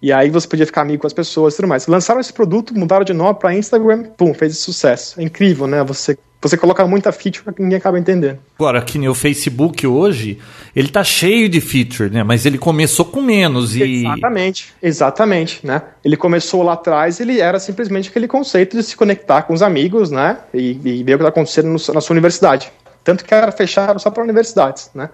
E 0.00 0.12
aí 0.12 0.30
você 0.30 0.46
podia 0.46 0.64
ficar 0.64 0.82
amigo 0.82 1.00
com 1.00 1.08
as 1.08 1.12
pessoas 1.12 1.54
e 1.54 1.56
tudo 1.56 1.66
mais. 1.66 1.88
Lançaram 1.88 2.20
esse 2.20 2.32
produto, 2.32 2.72
mudaram 2.72 3.04
de 3.04 3.12
nome 3.12 3.36
para 3.40 3.52
Instagram, 3.52 4.04
pum, 4.16 4.32
fez 4.32 4.56
sucesso. 4.58 5.20
É 5.20 5.24
incrível, 5.24 5.66
né? 5.66 5.82
Você 5.82 6.16
você 6.48 6.56
coloca 6.56 6.86
muita 6.86 7.12
feature 7.12 7.54
que 7.54 7.62
ninguém 7.62 7.76
acaba 7.76 7.98
entendendo. 7.98 8.38
Agora, 8.58 8.80
que 8.80 8.98
nem 8.98 9.08
o 9.08 9.14
Facebook 9.14 9.86
hoje, 9.86 10.38
ele 10.74 10.88
tá 10.88 11.04
cheio 11.04 11.48
de 11.48 11.60
feature, 11.60 12.10
né? 12.10 12.22
Mas 12.22 12.46
ele 12.46 12.56
começou 12.56 13.04
com 13.04 13.20
menos 13.20 13.76
e... 13.76 14.06
Exatamente, 14.06 14.74
exatamente, 14.82 15.66
né? 15.66 15.82
Ele 16.02 16.16
começou 16.16 16.62
lá 16.62 16.72
atrás, 16.72 17.20
ele 17.20 17.40
era 17.40 17.58
simplesmente 17.58 18.08
aquele 18.08 18.26
conceito 18.26 18.76
de 18.76 18.82
se 18.82 18.96
conectar 18.96 19.42
com 19.42 19.52
os 19.52 19.62
amigos, 19.62 20.10
né? 20.10 20.38
E, 20.54 20.80
e 20.82 21.04
ver 21.04 21.14
o 21.14 21.18
que 21.18 21.24
está 21.24 21.28
acontecendo 21.28 21.66
no, 21.66 21.94
na 21.94 22.00
sua 22.00 22.14
universidade. 22.14 22.72
Tanto 23.04 23.24
que 23.24 23.34
era 23.34 23.52
fechado 23.52 24.00
só 24.00 24.10
para 24.10 24.22
universidades, 24.22 24.90
né? 24.94 25.10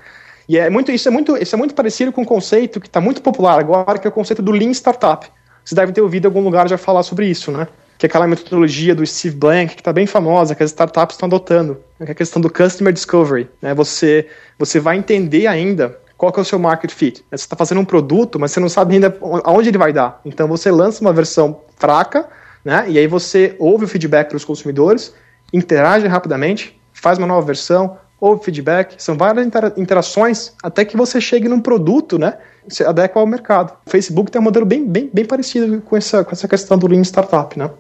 E 0.49 0.57
é 0.57 0.71
muito, 0.71 0.93
isso, 0.93 1.09
é 1.09 1.11
muito, 1.11 1.37
isso 1.37 1.57
é 1.57 1.59
muito 1.59 1.75
parecido 1.75 2.13
com 2.13 2.23
um 2.23 2.25
conceito 2.25 2.81
que 2.81 2.87
está 2.87 3.01
muito 3.01 3.21
popular 3.21 3.59
agora, 3.59 3.99
que 3.99 4.07
é 4.07 4.11
o 4.11 4.13
conceito 4.13 4.43
do 4.43 4.53
Lean 4.53 4.71
Startup. 4.71 5.27
Vocês 5.65 5.75
devem 5.75 5.93
ter 5.93 6.01
ouvido 6.01 6.27
em 6.27 6.29
algum 6.29 6.41
lugar 6.41 6.69
já 6.69 6.79
falar 6.79 7.03
sobre 7.03 7.27
isso, 7.27 7.51
né? 7.51 7.67
Que 7.99 8.07
é 8.07 8.09
aquela 8.09 8.27
metodologia 8.27 8.95
do 8.95 9.07
Steve 9.07 9.37
Blank, 9.37 9.75
que 9.75 9.81
está 9.81 9.93
bem 9.93 10.07
famosa, 10.07 10.55
que 10.55 10.63
as 10.63 10.71
startups 10.71 11.15
estão 11.15 11.27
adotando, 11.27 11.79
que 11.99 12.05
é 12.05 12.13
a 12.13 12.15
questão 12.15 12.41
do 12.43 12.51
Customer 12.51 12.93
Discovery. 12.93 13.49
Né? 13.61 13.75
Você, 13.75 14.27
você 14.59 14.79
vai 14.79 14.97
entender 14.97 15.47
ainda 15.47 15.99
qual 16.17 16.33
que 16.33 16.39
é 16.39 16.43
o 16.43 16.45
seu 16.45 16.59
market 16.59 16.91
fit. 16.91 17.25
Você 17.31 17.35
está 17.37 17.57
fazendo 17.57 17.81
um 17.81 17.85
produto, 17.85 18.39
mas 18.39 18.53
você 18.53 18.61
não 18.61 18.69
sabe 18.69 18.95
ainda 18.95 19.17
aonde 19.45 19.69
ele 19.69 19.79
vai 19.79 19.93
dar. 19.93 20.21
Então 20.25 20.49
você 20.49 20.71
lança 20.71 21.01
uma 21.01 21.13
versão 21.13 21.61
fraca, 21.77 22.29
né? 22.65 22.87
e 22.89 22.99
aí 22.99 23.07
você 23.07 23.55
ouve 23.59 23.85
o 23.85 23.89
feedback 23.89 24.33
dos 24.33 24.45
consumidores, 24.45 25.15
interage 25.53 26.07
rapidamente, 26.07 26.79
faz 26.93 27.19
uma 27.19 27.27
nova 27.27 27.47
versão, 27.47 27.99
ou 28.21 28.39
feedback, 28.39 28.95
são 29.03 29.17
várias 29.17 29.47
interações 29.77 30.53
até 30.63 30.85
que 30.85 30.97
você 30.97 31.21
chegue 31.21 31.49
num 31.49 31.61
produto, 31.61 32.19
né? 32.19 32.39
Se 32.69 32.83
adequa 32.83 33.21
ao 33.21 33.27
mercado. 33.27 33.77
O 33.87 33.91
Facebook 33.91 34.31
tem 34.31 34.41
um 34.41 34.45
modelo 34.45 34.65
bem, 34.65 34.87
bem, 34.87 35.11
bem 35.13 35.25
parecido 35.25 35.81
com 35.83 35.97
essa, 35.97 36.25
com 36.25 36.33
essa 36.33 36.49
questão 36.49 36.79
do 36.79 36.87
Lean 36.87 37.03
Startup, 37.03 37.59
né? 37.59 37.71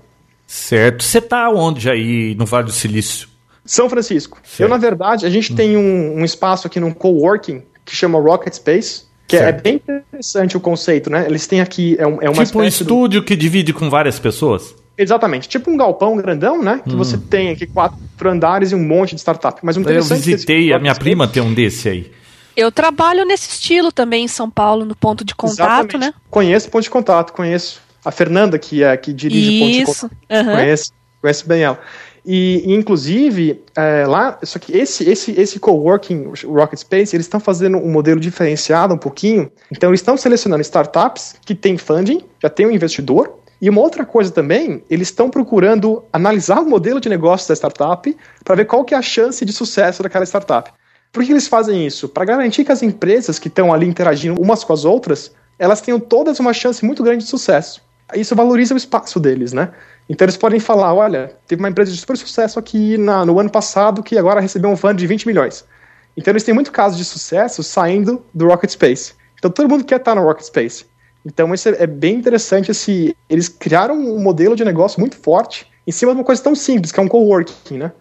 Certo. 0.46 1.02
Você 1.02 1.18
está 1.18 1.50
onde 1.50 1.90
aí 1.90 2.34
no 2.36 2.46
Vale 2.46 2.66
do 2.66 2.72
Silício? 2.72 3.28
São 3.64 3.90
Francisco. 3.90 4.38
Certo. 4.44 4.60
Eu, 4.60 4.68
na 4.68 4.76
verdade, 4.76 5.26
a 5.26 5.30
gente 5.30 5.52
hum. 5.52 5.56
tem 5.56 5.76
um, 5.76 6.20
um, 6.20 6.24
espaço 6.24 6.66
aqui 6.66 6.78
num 6.78 6.92
coworking 6.92 7.62
que 7.84 7.94
chama 7.96 8.18
Rocket 8.20 8.54
Space. 8.54 9.04
Que 9.26 9.36
é 9.36 9.40
Certo. 9.40 9.62
bem 9.64 9.74
interessante 9.74 10.56
o 10.56 10.60
conceito, 10.60 11.10
né? 11.10 11.26
Eles 11.26 11.48
têm 11.48 11.60
aqui, 11.60 11.96
é, 11.98 12.06
um- 12.06 12.22
é 12.22 12.30
uma 12.30 12.44
tipo 12.44 12.60
um 12.60 12.62
espécie 12.62 12.84
do- 12.84 12.94
estúdio 12.94 13.24
que 13.24 13.34
divide 13.34 13.72
com 13.72 13.90
várias 13.90 14.20
pessoas. 14.20 14.72
Exatamente, 14.96 15.48
tipo 15.48 15.68
um 15.68 15.76
galpão 15.76 16.16
grandão, 16.16 16.62
né? 16.62 16.80
Que 16.86 16.94
Hum. 16.94 16.96
você 16.96 17.18
tem 17.18 17.50
aqui 17.50 17.66
quatro 17.66 17.98
andares 18.30 18.70
e 18.70 18.76
um 18.76 18.82
monte 18.86 19.16
de 19.16 19.20
startup. 19.20 19.58
Mas 19.64 19.76
o 19.76 19.80
Eu 19.80 19.82
interessante 19.82 20.22
visitei, 20.22 20.60
desse- 20.66 20.72
a 20.72 20.78
minha 20.78 20.94
prima 20.94 21.26
tem 21.26 21.42
um 21.42 21.52
desse 21.52 21.88
aí. 21.88 22.12
Eu 22.56 22.70
trabalho 22.70 23.24
nesse 23.26 23.50
estilo 23.50 23.90
também 23.90 24.24
em 24.24 24.28
São 24.28 24.48
Paulo, 24.48 24.84
no 24.84 24.94
ponto 24.94 25.24
de 25.24 25.34
contato, 25.34 25.86
Exatamente. 25.88 25.98
né? 25.98 26.14
Conheço 26.30 26.68
o 26.68 26.70
ponto 26.70 26.84
de 26.84 26.90
contato, 26.90 27.32
conheço. 27.32 27.80
A 28.06 28.12
Fernanda, 28.12 28.56
que, 28.56 28.84
é, 28.84 28.96
que 28.96 29.12
dirige 29.12 29.80
Isso. 29.82 30.02
contato. 30.02 30.16
aham. 30.30 30.52
Conheço, 30.52 30.92
conheço 31.20 31.48
bem 31.48 31.64
ela. 31.64 31.80
E, 32.24 32.62
e, 32.64 32.72
inclusive, 32.72 33.64
é, 33.76 34.06
lá, 34.06 34.38
só 34.44 34.60
que 34.60 34.76
esse, 34.76 35.10
esse, 35.10 35.32
esse 35.32 35.58
coworking, 35.58 36.32
Rocket 36.44 36.78
Space, 36.78 37.16
eles 37.16 37.26
estão 37.26 37.40
fazendo 37.40 37.78
um 37.78 37.90
modelo 37.90 38.20
diferenciado 38.20 38.94
um 38.94 38.98
pouquinho. 38.98 39.50
Então, 39.72 39.90
eles 39.90 40.00
estão 40.00 40.16
selecionando 40.16 40.62
startups 40.62 41.34
que 41.44 41.52
têm 41.52 41.76
funding, 41.76 42.22
já 42.40 42.48
tem 42.48 42.64
um 42.64 42.70
investidor. 42.70 43.40
E 43.60 43.68
uma 43.68 43.80
outra 43.80 44.04
coisa 44.04 44.30
também, 44.30 44.84
eles 44.88 45.08
estão 45.08 45.28
procurando 45.28 46.04
analisar 46.12 46.60
o 46.60 46.68
modelo 46.68 47.00
de 47.00 47.08
negócio 47.08 47.48
da 47.48 47.54
startup 47.54 48.16
para 48.44 48.54
ver 48.54 48.66
qual 48.66 48.84
que 48.84 48.94
é 48.94 48.98
a 48.98 49.02
chance 49.02 49.44
de 49.44 49.52
sucesso 49.52 50.00
daquela 50.00 50.24
startup. 50.24 50.70
Por 51.10 51.24
que 51.24 51.32
eles 51.32 51.48
fazem 51.48 51.84
isso? 51.84 52.08
Para 52.08 52.24
garantir 52.24 52.64
que 52.64 52.70
as 52.70 52.82
empresas 52.82 53.38
que 53.38 53.48
estão 53.48 53.72
ali 53.72 53.86
interagindo 53.86 54.40
umas 54.40 54.62
com 54.62 54.72
as 54.72 54.84
outras, 54.84 55.32
elas 55.58 55.80
tenham 55.80 55.98
todas 55.98 56.38
uma 56.38 56.52
chance 56.52 56.84
muito 56.84 57.02
grande 57.02 57.24
de 57.24 57.30
sucesso. 57.30 57.85
Isso 58.14 58.34
valoriza 58.36 58.74
o 58.74 58.76
espaço 58.76 59.18
deles, 59.18 59.52
né? 59.52 59.70
Então 60.08 60.24
eles 60.24 60.36
podem 60.36 60.60
falar, 60.60 60.94
olha, 60.94 61.32
teve 61.46 61.60
uma 61.60 61.68
empresa 61.68 61.90
de 61.90 61.98
super 61.98 62.16
sucesso 62.16 62.58
aqui 62.58 62.96
na- 62.96 63.24
no 63.26 63.38
ano 63.40 63.50
passado 63.50 64.02
que 64.02 64.16
agora 64.16 64.40
recebeu 64.40 64.70
um 64.70 64.76
fundo 64.76 64.94
de 64.94 65.06
20 65.06 65.26
milhões. 65.26 65.64
Então 66.16 66.30
eles 66.32 66.44
têm 66.44 66.54
muito 66.54 66.70
caso 66.70 66.96
de 66.96 67.04
sucesso 67.04 67.62
saindo 67.62 68.24
do 68.32 68.46
Rocket 68.46 68.70
Space. 68.70 69.14
Então 69.38 69.50
todo 69.50 69.68
mundo 69.68 69.84
quer 69.84 69.96
estar 69.96 70.14
no 70.14 70.22
Rocket 70.22 70.44
Space. 70.46 70.84
Então 71.24 71.52
isso 71.52 71.68
é, 71.68 71.82
é 71.82 71.86
bem 71.86 72.14
interessante 72.14 72.70
esse 72.70 73.16
eles 73.28 73.48
criaram 73.48 73.96
um 73.98 74.20
modelo 74.20 74.54
de 74.54 74.64
negócio 74.64 75.00
muito 75.00 75.16
forte 75.16 75.66
em 75.84 75.90
cima 75.90 76.12
de 76.12 76.18
uma 76.18 76.24
coisa 76.24 76.40
tão 76.42 76.54
simples, 76.54 76.92
que 76.92 77.00
é 77.00 77.02
um 77.02 77.08
coworking, 77.08 77.78
né? 77.78 77.92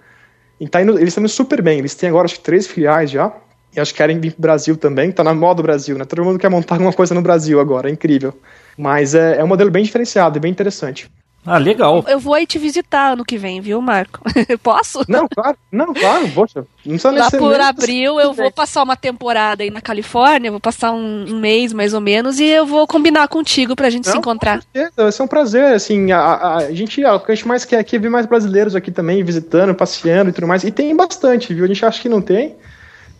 E 0.60 0.68
tá 0.70 0.82
indo- 0.82 0.94
eles 0.98 1.10
estão 1.10 1.22
indo 1.24 1.30
super 1.30 1.62
bem. 1.62 1.80
Eles 1.80 1.96
têm 1.96 2.08
agora 2.10 2.26
acho 2.26 2.36
que 2.36 2.42
três 2.44 2.68
filiais 2.68 3.10
já. 3.10 3.34
E 3.76 3.80
acho 3.80 3.92
que 3.92 3.98
querem 3.98 4.20
vir 4.20 4.32
pro 4.34 4.42
Brasil 4.44 4.78
também. 4.78 5.12
Tá 5.12 5.24
na 5.24 5.34
moda 5.34 5.56
do 5.56 5.64
Brasil, 5.64 5.98
né? 5.98 6.06
Todo 6.06 6.24
mundo 6.24 6.40
quer 6.40 6.50
montar 6.50 6.76
alguma 6.76 6.94
coisa 6.94 7.14
no 7.14 7.22
Brasil 7.22 7.60
agora. 7.60 7.90
É 7.90 7.92
incrível. 7.92 8.34
Mas 8.78 9.16
é, 9.16 9.38
é 9.40 9.44
um 9.44 9.48
modelo 9.48 9.72
bem 9.72 9.84
diferenciado 9.84 10.38
e 10.38 10.42
bem 10.42 10.52
interessante. 10.52 11.10
Ah, 11.48 11.60
legal. 11.60 12.04
Eu 12.08 12.20
vou 12.20 12.34
aí 12.34 12.48
te 12.48 12.58
visitar 12.58 13.14
ano 13.14 13.24
que 13.24 13.38
vem, 13.38 13.62
viu, 13.62 13.80
Marco? 13.80 14.20
Posso? 14.64 15.06
Não, 15.08 15.28
claro. 15.30 15.56
Não, 15.72 15.94
claro. 15.94 16.28
Poxa. 16.30 16.66
Não 16.84 16.98
precisa 16.98 17.12
Lá 17.12 17.30
por 17.30 17.62
abril 17.62 18.20
eu 18.20 18.34
vou 18.34 18.52
passar 18.52 18.82
uma 18.82 18.96
temporada 18.96 19.62
aí 19.62 19.70
na 19.70 19.80
Califórnia, 19.80 20.50
vou 20.50 20.60
passar 20.60 20.92
um, 20.92 21.26
um 21.30 21.40
mês 21.40 21.72
mais 21.72 21.94
ou 21.94 22.02
menos 22.02 22.40
e 22.40 22.46
eu 22.46 22.66
vou 22.66 22.88
combinar 22.88 23.28
contigo 23.28 23.76
pra 23.76 23.92
gente 23.92 24.08
se 24.08 24.14
Não, 24.14 24.22
encontrar. 24.22 24.58
Com 24.58 24.64
certeza, 24.74 24.92
vai 24.98 25.12
ser 25.12 25.22
um 25.22 25.28
prazer, 25.28 25.66
assim, 25.76 26.12
a, 26.12 26.20
a- 26.20 26.58
a 26.58 26.72
gente, 26.74 27.06
ó, 27.06 27.16
o 27.16 27.20
que 27.20 27.32
a 27.32 27.36
gente 27.36 27.48
mais 27.48 27.64
quer 27.64 27.78
aqui 27.78 27.96
é 27.96 28.00
ver 28.00 28.10
mais 28.10 28.26
brasileiros 28.26 28.76
aqui 28.76 28.90
também, 28.92 29.24
visitando, 29.24 29.76
passeando 29.76 30.32
e 30.32 30.34
tudo 30.34 30.48
mais, 30.48 30.64
e 30.64 30.72
tem 30.72 30.96
bastante, 30.96 31.54
viu, 31.54 31.64
a 31.66 31.68
gente 31.68 31.86
acha 31.86 32.02
que 32.02 32.10
não 32.10 32.22
tem, 32.24 32.56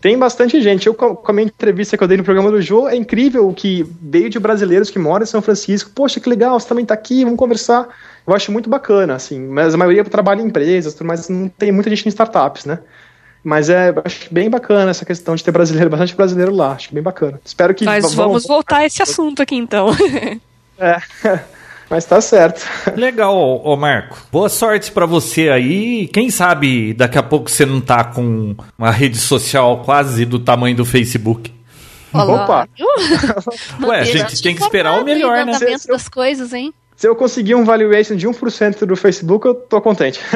tem 0.00 0.16
bastante 0.18 0.60
gente, 0.60 0.86
eu 0.86 0.94
com 0.94 1.18
a 1.26 1.32
minha 1.32 1.46
entrevista 1.46 1.96
que 1.96 2.04
eu 2.04 2.08
dei 2.08 2.16
no 2.16 2.24
programa 2.24 2.50
do 2.50 2.60
Jô, 2.62 2.88
é 2.88 2.94
incrível 2.94 3.48
o 3.48 3.54
que 3.54 3.84
veio 4.00 4.28
de 4.30 4.38
brasileiros 4.38 4.90
que 4.90 4.98
moram 4.98 5.24
em 5.24 5.26
São 5.26 5.42
Francisco, 5.42 5.90
poxa, 5.94 6.20
que 6.20 6.28
legal, 6.28 6.58
você 6.60 6.68
também 6.68 6.84
tá 6.84 6.94
aqui, 6.94 7.24
vamos 7.24 7.38
conversar, 7.38 7.88
eu 8.26 8.34
acho 8.34 8.52
muito 8.52 8.68
bacana, 8.70 9.14
assim, 9.14 9.40
mas 9.40 9.74
a 9.74 9.76
maioria 9.76 10.04
trabalha 10.04 10.40
em 10.42 10.46
empresas, 10.46 10.94
tudo 10.94 11.06
mais, 11.06 11.28
não 11.28 11.48
tem 11.48 11.72
muita 11.72 11.90
gente 11.90 12.06
em 12.06 12.08
startups, 12.08 12.64
né, 12.66 12.78
mas 13.42 13.68
é, 13.70 13.94
acho 14.04 14.32
bem 14.32 14.48
bacana 14.50 14.90
essa 14.90 15.04
questão 15.04 15.34
de 15.34 15.42
ter 15.42 15.50
brasileiro, 15.50 15.88
bastante 15.90 16.14
brasileiro 16.14 16.54
lá, 16.54 16.72
acho 16.72 16.92
bem 16.94 17.02
bacana, 17.02 17.40
espero 17.44 17.74
que... 17.74 17.84
Mas 17.84 18.12
vão- 18.14 18.28
vamos 18.28 18.46
voltar 18.46 18.78
a 18.78 18.86
esse 18.86 19.02
assunto 19.02 19.40
aqui 19.42 19.56
então. 19.56 19.88
É, 20.78 20.98
mas 21.88 22.04
tá 22.04 22.20
certo. 22.20 22.66
Legal, 22.96 23.34
ô 23.64 23.76
Marco. 23.76 24.18
Boa 24.32 24.48
sorte 24.48 24.90
pra 24.90 25.06
você 25.06 25.48
aí. 25.48 26.08
Quem 26.08 26.30
sabe 26.30 26.92
daqui 26.94 27.18
a 27.18 27.22
pouco 27.22 27.50
você 27.50 27.64
não 27.66 27.80
tá 27.80 28.04
com 28.04 28.54
uma 28.78 28.90
rede 28.90 29.18
social 29.18 29.82
quase 29.84 30.24
do 30.24 30.38
tamanho 30.38 30.76
do 30.76 30.84
Facebook. 30.84 31.52
Opa. 32.12 32.68
viu? 32.76 32.86
Ué, 33.88 34.00
a 34.00 34.04
gente 34.04 34.42
tem 34.42 34.54
que 34.54 34.62
esperar 34.62 35.00
o 35.00 35.04
melhor, 35.04 35.44
né? 35.44 35.54
andamento 35.54 35.86
das 35.88 36.08
coisas, 36.08 36.52
hein? 36.52 36.72
Se 36.96 37.06
eu 37.06 37.14
conseguir 37.14 37.54
um 37.54 37.62
valuation 37.62 38.16
de 38.16 38.26
1% 38.26 38.86
do 38.86 38.96
Facebook, 38.96 39.46
eu 39.46 39.54
tô 39.54 39.82
contente. 39.82 40.18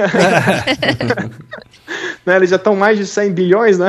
né, 2.27 2.37
eles 2.37 2.51
já 2.51 2.57
estão 2.57 2.77
mais 2.77 2.99
de 2.99 3.07
100 3.07 3.33
bilhões, 3.33 3.79
né? 3.79 3.89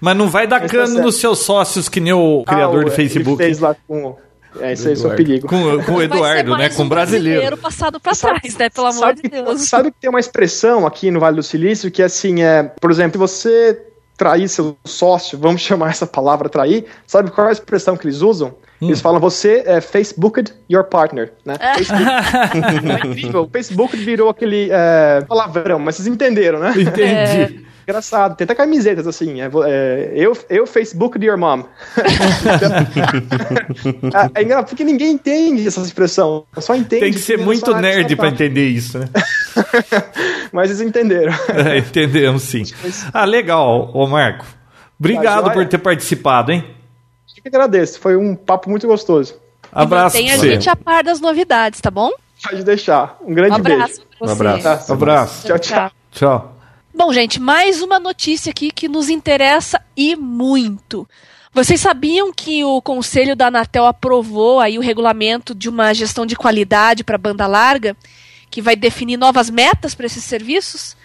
Mas 0.00 0.16
não 0.16 0.28
vai 0.28 0.46
dar 0.46 0.60
Mas 0.60 0.70
tá 0.70 0.76
cano 0.76 0.92
certo. 0.92 1.04
nos 1.04 1.16
seus 1.16 1.40
sócios 1.40 1.88
que 1.88 1.98
nem 1.98 2.12
o 2.12 2.44
criador 2.46 2.82
Ah, 2.82 2.84
do 2.84 2.90
o- 2.90 2.94
Facebook. 2.94 3.42
Ele 3.42 3.48
fez 3.50 3.58
lá 3.58 3.74
com... 3.86 4.16
É, 4.60 4.72
isso 4.72 4.88
aí, 4.88 4.94
isso 4.94 5.06
é 5.06 5.12
o 5.12 5.16
perigo. 5.16 5.46
Com, 5.46 5.82
com 5.84 5.94
o 5.94 6.02
Eduardo, 6.02 6.56
né? 6.56 6.68
Com 6.70 6.82
o 6.82 6.84
um 6.86 6.88
brasileiro. 6.88 7.56
passado 7.56 8.00
pra 8.00 8.12
trás, 8.14 8.56
né? 8.56 8.70
Pelo 8.70 8.86
amor 8.86 8.98
sabe, 8.98 9.14
de 9.16 9.22
que- 9.22 9.28
Deus. 9.28 9.62
Sabe 9.68 9.90
que 9.90 10.00
tem 10.00 10.10
uma 10.10 10.20
expressão 10.20 10.86
aqui 10.86 11.10
no 11.10 11.20
Vale 11.20 11.36
do 11.36 11.42
Silício 11.42 11.90
que, 11.90 12.02
assim, 12.02 12.42
é... 12.42 12.62
Por 12.62 12.90
exemplo, 12.90 13.12
se 13.12 13.18
você 13.18 13.82
trair 14.16 14.48
seu 14.48 14.76
sócio, 14.84 15.38
vamos 15.38 15.60
chamar 15.62 15.90
essa 15.90 16.06
palavra 16.06 16.48
trair, 16.48 16.86
sabe 17.06 17.30
qual 17.30 17.46
é 17.46 17.50
a 17.50 17.52
expressão 17.52 17.96
que 17.96 18.06
eles 18.06 18.20
usam? 18.20 18.54
Hum. 18.80 18.86
Eles 18.88 19.00
falam, 19.00 19.20
você 19.20 19.62
é 19.66 19.80
Facebooked 19.80 20.52
your 20.70 20.84
partner, 20.84 21.32
né? 21.44 21.56
Facebook. 21.76 22.04
é 22.90 23.06
incrível. 23.08 23.42
O 23.42 23.48
Facebook 23.48 23.96
virou 23.96 24.28
aquele 24.28 24.68
é, 24.70 25.20
palavrão, 25.26 25.78
mas 25.78 25.96
vocês 25.96 26.06
entenderam, 26.06 26.58
né? 26.60 26.74
Entendi. 26.76 27.67
Engraçado, 27.88 28.36
tem 28.36 28.44
até 28.44 28.54
camisetas 28.54 29.06
assim, 29.06 29.40
é, 29.40 29.48
é, 29.64 30.12
eu, 30.14 30.36
eu 30.50 30.66
Facebook 30.66 31.18
de 31.18 31.24
your 31.24 31.38
mom. 31.38 31.64
é, 34.34 34.40
é 34.40 34.42
engraçado, 34.42 34.68
porque 34.68 34.84
ninguém 34.84 35.12
entende 35.12 35.66
essa 35.66 35.80
expressão, 35.80 36.44
só 36.58 36.74
entende. 36.76 37.00
Tem 37.00 37.14
que 37.14 37.18
ser 37.18 37.36
quem 37.36 37.46
muito 37.46 37.74
nerd 37.74 38.14
tá. 38.14 38.28
entender 38.28 38.68
isso, 38.68 38.98
né? 38.98 39.08
Mas 40.52 40.68
eles 40.68 40.82
entenderam. 40.82 41.32
É, 41.48 41.78
entendemos 41.88 42.42
sim. 42.42 42.64
Ah, 43.10 43.24
legal, 43.24 43.90
ô 43.94 44.06
Marco. 44.06 44.44
Obrigado 45.00 45.44
Tá 45.44 45.50
por 45.52 45.66
ter 45.66 45.78
participado, 45.78 46.52
hein? 46.52 46.62
Eu 47.38 47.42
que 47.42 47.48
agradeço, 47.48 47.98
foi 48.00 48.16
um 48.16 48.36
papo 48.36 48.68
muito 48.68 48.86
gostoso. 48.86 49.40
Abraço 49.72 50.14
Tem 50.14 50.26
pra 50.26 50.34
a 50.34 50.36
você. 50.36 50.50
gente 50.50 50.68
a 50.68 50.76
par 50.76 51.02
das 51.02 51.22
novidades, 51.22 51.80
tá 51.80 51.90
bom? 51.90 52.10
Pode 52.42 52.62
deixar. 52.64 53.16
Um 53.22 53.32
grande 53.32 53.52
Um 53.52 53.56
abraço 53.56 53.78
beijo. 53.78 54.02
pra 54.18 54.18
você. 54.18 54.30
Um 54.30 54.32
abraço. 54.34 54.86
Tá. 54.86 54.92
Abraço. 54.92 55.46
Tchau, 55.46 55.58
tchau. 55.58 55.90
Tchau. 56.12 56.57
Bom, 56.98 57.12
gente, 57.12 57.38
mais 57.38 57.80
uma 57.80 58.00
notícia 58.00 58.50
aqui 58.50 58.72
que 58.72 58.88
nos 58.88 59.08
interessa 59.08 59.80
e 59.96 60.16
muito. 60.16 61.08
Vocês 61.54 61.80
sabiam 61.80 62.32
que 62.32 62.64
o 62.64 62.82
Conselho 62.82 63.36
da 63.36 63.46
Anatel 63.46 63.86
aprovou 63.86 64.58
aí 64.58 64.76
o 64.76 64.82
regulamento 64.82 65.54
de 65.54 65.68
uma 65.68 65.94
gestão 65.94 66.26
de 66.26 66.34
qualidade 66.34 67.04
para 67.04 67.16
banda 67.16 67.46
larga, 67.46 67.96
que 68.50 68.60
vai 68.60 68.74
definir 68.74 69.16
novas 69.16 69.48
metas 69.48 69.94
para 69.94 70.06
esses 70.06 70.24
serviços? 70.24 70.96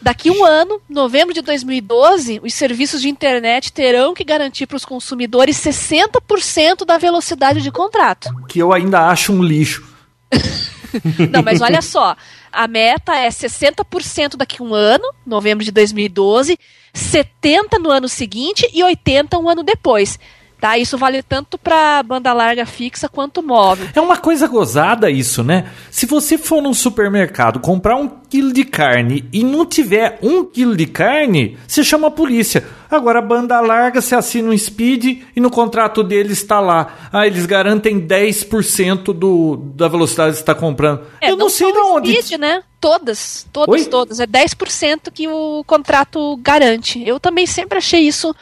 Daqui 0.00 0.30
um 0.30 0.46
ano, 0.46 0.80
novembro 0.88 1.34
de 1.34 1.42
2012, 1.42 2.40
os 2.42 2.54
serviços 2.54 3.02
de 3.02 3.10
internet 3.10 3.70
terão 3.70 4.14
que 4.14 4.24
garantir 4.24 4.66
para 4.66 4.78
os 4.78 4.84
consumidores 4.86 5.58
60% 5.58 6.86
da 6.86 6.96
velocidade 6.96 7.60
de 7.60 7.70
contrato. 7.70 8.30
Que 8.48 8.60
eu 8.60 8.72
ainda 8.72 9.08
acho 9.08 9.30
um 9.30 9.42
lixo. 9.42 9.84
Não, 11.30 11.42
mas 11.42 11.60
olha 11.60 11.82
só. 11.82 12.16
A 12.54 12.68
meta 12.68 13.16
é 13.16 13.28
60% 13.28 14.36
daqui 14.36 14.62
a 14.62 14.64
um 14.64 14.72
ano, 14.72 15.12
novembro 15.26 15.64
de 15.64 15.72
2012, 15.72 16.56
70% 16.94 17.80
no 17.80 17.90
ano 17.90 18.08
seguinte 18.08 18.70
e 18.72 18.80
80% 18.80 19.40
um 19.40 19.48
ano 19.48 19.64
depois. 19.64 20.20
Tá? 20.64 20.78
Isso 20.78 20.96
vale 20.96 21.22
tanto 21.22 21.58
para 21.58 22.02
banda 22.02 22.32
larga 22.32 22.64
fixa 22.64 23.06
quanto 23.06 23.42
móvel. 23.42 23.86
É 23.94 24.00
uma 24.00 24.16
coisa 24.16 24.46
gozada 24.46 25.10
isso, 25.10 25.44
né? 25.44 25.66
Se 25.90 26.06
você 26.06 26.38
for 26.38 26.62
num 26.62 26.72
supermercado 26.72 27.60
comprar 27.60 27.96
um 27.96 28.08
quilo 28.08 28.50
de 28.50 28.64
carne 28.64 29.28
e 29.30 29.44
não 29.44 29.66
tiver 29.66 30.18
um 30.22 30.42
quilo 30.42 30.74
de 30.74 30.86
carne, 30.86 31.58
você 31.68 31.84
chama 31.84 32.08
a 32.08 32.10
polícia. 32.10 32.64
Agora, 32.90 33.18
a 33.18 33.22
banda 33.22 33.60
larga, 33.60 34.00
você 34.00 34.14
assina 34.14 34.48
um 34.48 34.56
speed 34.56 35.22
e 35.36 35.38
no 35.38 35.50
contrato 35.50 36.02
deles 36.02 36.38
está 36.38 36.60
lá. 36.60 37.10
Ah, 37.12 37.26
eles 37.26 37.44
garantem 37.44 38.00
10% 38.00 39.12
do, 39.12 39.56
da 39.74 39.86
velocidade 39.86 40.30
que 40.30 40.36
você 40.36 40.42
está 40.44 40.54
comprando. 40.54 41.02
É, 41.20 41.30
Eu 41.30 41.36
não, 41.36 41.50
sei 41.50 41.70
de 41.70 41.78
onde. 41.78 42.22
Speed, 42.22 42.40
né? 42.40 42.62
Todas, 42.80 43.46
todas, 43.52 43.82
Oi? 43.82 43.90
todas. 43.90 44.18
É 44.18 44.26
10% 44.26 45.10
que 45.12 45.28
o 45.28 45.62
contrato 45.66 46.38
garante. 46.38 47.06
Eu 47.06 47.20
também 47.20 47.46
sempre 47.46 47.76
achei 47.76 48.00
isso 48.00 48.34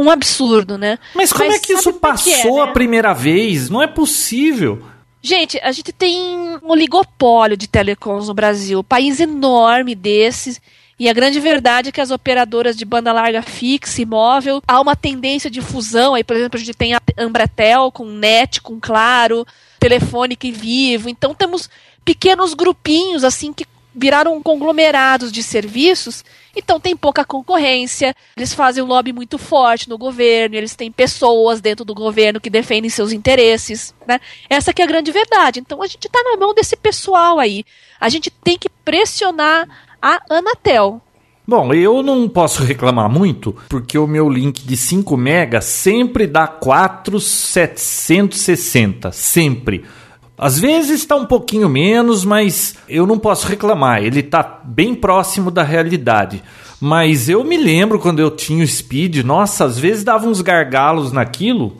um 0.00 0.10
absurdo, 0.10 0.78
né? 0.78 0.98
Mas 1.14 1.32
como 1.32 1.52
é 1.52 1.58
que 1.58 1.74
isso 1.74 1.92
que 1.92 1.98
é, 1.98 2.00
passou 2.00 2.56
né? 2.56 2.62
a 2.62 2.66
primeira 2.68 3.12
vez? 3.12 3.68
Não 3.68 3.82
é 3.82 3.86
possível. 3.86 4.82
Gente, 5.22 5.60
a 5.62 5.70
gente 5.70 5.92
tem 5.92 6.18
um 6.62 6.70
oligopólio 6.70 7.56
de 7.56 7.68
telecoms 7.68 8.28
no 8.28 8.34
Brasil, 8.34 8.82
país 8.82 9.20
enorme 9.20 9.94
desses. 9.94 10.60
E 10.98 11.08
a 11.08 11.12
grande 11.12 11.38
verdade 11.38 11.90
é 11.90 11.92
que 11.92 12.00
as 12.00 12.10
operadoras 12.10 12.76
de 12.76 12.84
banda 12.84 13.12
larga 13.12 13.42
fixa 13.42 14.02
e 14.02 14.06
móvel, 14.06 14.62
há 14.66 14.80
uma 14.80 14.96
tendência 14.96 15.50
de 15.50 15.60
fusão. 15.60 16.14
Aí, 16.14 16.24
por 16.24 16.36
exemplo, 16.36 16.58
a 16.58 16.62
gente 16.62 16.76
tem 16.76 16.94
a 16.94 17.00
Ambratel 17.18 17.90
com 17.92 18.06
Net, 18.06 18.60
com 18.60 18.80
Claro, 18.80 19.46
Telefônica 19.78 20.46
e 20.46 20.52
Vivo. 20.52 21.08
Então 21.08 21.34
temos 21.34 21.68
pequenos 22.04 22.54
grupinhos 22.54 23.24
assim 23.24 23.52
que 23.52 23.66
viraram 23.94 24.42
conglomerados 24.42 25.32
de 25.32 25.42
serviços 25.42 26.24
Então 26.54 26.80
tem 26.80 26.96
pouca 26.96 27.24
concorrência, 27.24 28.14
eles 28.36 28.52
fazem 28.52 28.82
um 28.82 28.86
lobby 28.86 29.12
muito 29.12 29.38
forte 29.38 29.88
no 29.88 29.96
governo, 29.96 30.56
eles 30.56 30.74
têm 30.74 30.90
pessoas 30.90 31.60
dentro 31.60 31.84
do 31.84 31.94
governo 31.94 32.40
que 32.40 32.50
defendem 32.50 32.90
seus 32.90 33.12
interesses, 33.12 33.94
né? 34.06 34.18
Essa 34.48 34.72
que 34.72 34.82
é 34.82 34.84
a 34.84 34.88
grande 34.88 35.12
verdade. 35.12 35.60
Então 35.60 35.82
a 35.82 35.86
gente 35.86 36.06
está 36.06 36.20
na 36.22 36.36
mão 36.36 36.54
desse 36.54 36.76
pessoal 36.76 37.38
aí. 37.38 37.64
A 38.00 38.08
gente 38.08 38.30
tem 38.30 38.58
que 38.58 38.68
pressionar 38.68 39.68
a 40.02 40.20
Anatel. 40.28 41.00
Bom, 41.46 41.72
eu 41.74 42.02
não 42.02 42.28
posso 42.28 42.62
reclamar 42.62 43.10
muito, 43.10 43.56
porque 43.68 43.98
o 43.98 44.06
meu 44.06 44.28
link 44.28 44.64
de 44.64 44.76
5 44.76 45.16
mega 45.16 45.60
sempre 45.60 46.24
dá 46.26 46.46
4,760, 46.46 49.10
sempre. 49.10 49.84
Às 50.42 50.58
vezes 50.58 51.00
está 51.00 51.16
um 51.16 51.26
pouquinho 51.26 51.68
menos, 51.68 52.24
mas 52.24 52.74
eu 52.88 53.06
não 53.06 53.18
posso 53.18 53.46
reclamar. 53.46 54.02
Ele 54.02 54.20
está 54.20 54.60
bem 54.64 54.94
próximo 54.94 55.50
da 55.50 55.62
realidade. 55.62 56.42
Mas 56.80 57.28
eu 57.28 57.44
me 57.44 57.58
lembro 57.58 57.98
quando 57.98 58.20
eu 58.20 58.30
tinha 58.30 58.64
o 58.64 58.66
Speed, 58.66 59.18
nossa, 59.18 59.66
às 59.66 59.78
vezes 59.78 60.02
dava 60.02 60.26
uns 60.26 60.40
gargalos 60.40 61.12
naquilo. 61.12 61.76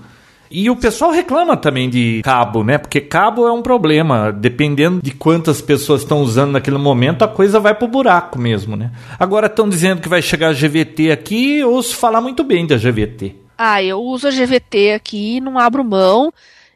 E 0.51 0.69
o 0.69 0.77
pessoal 0.77 1.11
reclama 1.11 1.57
também 1.57 1.89
de 1.89 2.21
cabo, 2.23 2.63
né? 2.63 2.77
Porque 2.77 3.01
cabo 3.01 3.49
é 3.49 3.53
um 3.53 3.63
problema. 3.63 4.31
Dependendo 4.31 5.01
de 5.01 5.13
quantas 5.13 5.63
pessoas 5.63 6.03
estão 6.03 6.21
usando 6.21 6.51
naquele 6.51 6.77
momento, 6.77 7.23
a 7.23 7.29
coisa 7.29 7.59
vai 7.59 7.75
pro 7.75 7.89
buraco 7.89 8.39
mesmo, 8.39 8.77
né? 8.77 8.91
Agora 9.19 9.47
estão 9.47 9.71
dizendo 9.71 10.03
que 10.03 10.09
vai 10.09 10.21
chegar 10.21 10.49
a 10.49 10.53
GVT 10.53 11.11
aqui, 11.11 11.61
eu 11.61 11.73
ouço 11.73 11.97
falar 11.97 12.21
muito 12.21 12.45
bem 12.45 12.67
da 12.67 12.77
GVT. 12.77 13.37
Ah, 13.57 13.83
eu 13.83 14.03
uso 14.03 14.29
a 14.29 14.31
GVT 14.31 14.93
aqui, 14.93 15.41
não 15.41 15.59
abro 15.59 15.83
mão. 15.83 16.31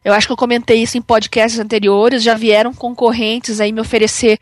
Eu 0.05 0.13
acho 0.13 0.27
que 0.27 0.33
eu 0.33 0.37
comentei 0.37 0.83
isso 0.83 0.99
em 0.99 1.03
podcasts 1.03 1.59
anteriores. 1.59 2.23
Já 2.23 2.35
vieram 2.35 2.75
concorrentes 2.75 3.61
aí 3.61 3.73
me 3.73 3.81
oferecer 3.81 4.39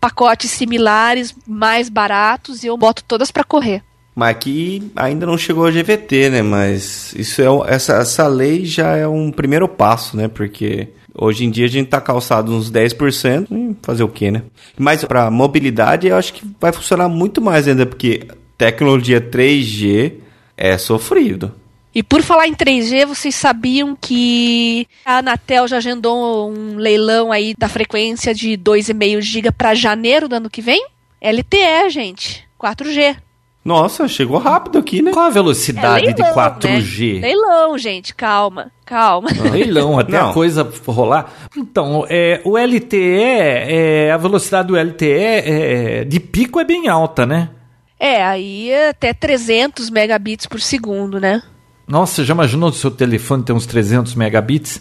pacotes 0.00 0.50
similares, 0.50 1.34
mais 1.46 1.88
baratos, 1.88 2.62
e 2.62 2.68
eu 2.68 2.76
boto 2.76 3.04
todas 3.04 3.30
para 3.30 3.44
correr. 3.44 3.82
Mas 4.14 4.30
aqui 4.30 4.90
ainda 4.96 5.26
não 5.26 5.36
chegou 5.36 5.66
a 5.66 5.70
GVT, 5.70 6.30
né? 6.30 6.42
Mas 6.42 7.14
isso 7.14 7.42
é 7.42 7.74
essa, 7.74 7.94
essa 7.94 8.26
lei 8.26 8.64
já 8.64 8.96
é 8.96 9.06
um 9.06 9.30
primeiro 9.30 9.68
passo, 9.68 10.16
né? 10.16 10.28
Porque 10.28 10.88
hoje 11.14 11.44
em 11.44 11.50
dia 11.50 11.66
a 11.66 11.68
gente 11.68 11.88
tá 11.88 12.00
calçado 12.00 12.52
uns 12.52 12.70
10%, 12.70 13.46
e 13.50 13.76
fazer 13.82 14.02
o 14.02 14.08
quê, 14.08 14.30
né? 14.30 14.42
Mas 14.78 15.04
para 15.04 15.30
mobilidade 15.30 16.08
eu 16.08 16.16
acho 16.16 16.32
que 16.32 16.44
vai 16.60 16.72
funcionar 16.72 17.08
muito 17.08 17.40
mais 17.40 17.68
ainda, 17.68 17.86
porque 17.86 18.26
tecnologia 18.56 19.20
3G 19.20 20.14
é 20.56 20.76
sofrido. 20.76 21.52
E 21.94 22.02
por 22.02 22.22
falar 22.22 22.46
em 22.46 22.54
3G, 22.54 23.04
vocês 23.04 23.34
sabiam 23.34 23.96
que 24.00 24.86
a 25.04 25.18
Anatel 25.18 25.66
já 25.66 25.78
agendou 25.78 26.50
um 26.50 26.76
leilão 26.76 27.32
aí 27.32 27.52
da 27.58 27.68
frequência 27.68 28.32
de 28.32 28.56
2,5 28.56 29.20
GB 29.20 29.50
para 29.52 29.74
janeiro 29.74 30.28
do 30.28 30.36
ano 30.36 30.50
que 30.50 30.62
vem? 30.62 30.86
LTE, 31.20 31.90
gente. 31.90 32.48
4G. 32.60 33.16
Nossa, 33.64 34.08
chegou 34.08 34.38
rápido 34.38 34.78
aqui, 34.78 35.02
né? 35.02 35.12
Qual 35.12 35.26
a 35.26 35.30
velocidade 35.30 36.06
é 36.06 36.14
leilão, 36.14 36.58
de 36.58 36.68
4G? 36.68 37.14
Né? 37.14 37.20
Leilão, 37.26 37.76
gente, 37.76 38.14
calma, 38.14 38.72
calma. 38.86 39.28
leilão, 39.52 39.98
até 39.98 40.12
Não. 40.18 40.30
a 40.30 40.32
coisa 40.32 40.72
rolar. 40.86 41.30
Então, 41.54 42.06
é, 42.08 42.40
o 42.44 42.56
LTE, 42.56 42.96
é, 42.96 44.10
a 44.12 44.16
velocidade 44.16 44.68
do 44.68 44.76
LTE 44.76 45.12
é, 45.12 46.04
de 46.04 46.18
pico 46.20 46.58
é 46.58 46.64
bem 46.64 46.88
alta, 46.88 47.26
né? 47.26 47.50
É, 47.98 48.24
aí 48.24 48.70
é 48.70 48.88
até 48.88 49.12
300 49.12 49.90
megabits 49.90 50.46
por 50.46 50.58
segundo, 50.58 51.20
né? 51.20 51.42
Nossa, 51.90 52.24
já 52.24 52.32
imaginou 52.32 52.68
o 52.68 52.72
seu 52.72 52.90
telefone 52.90 53.42
ter 53.42 53.52
uns 53.52 53.66
300 53.66 54.14
megabits? 54.14 54.80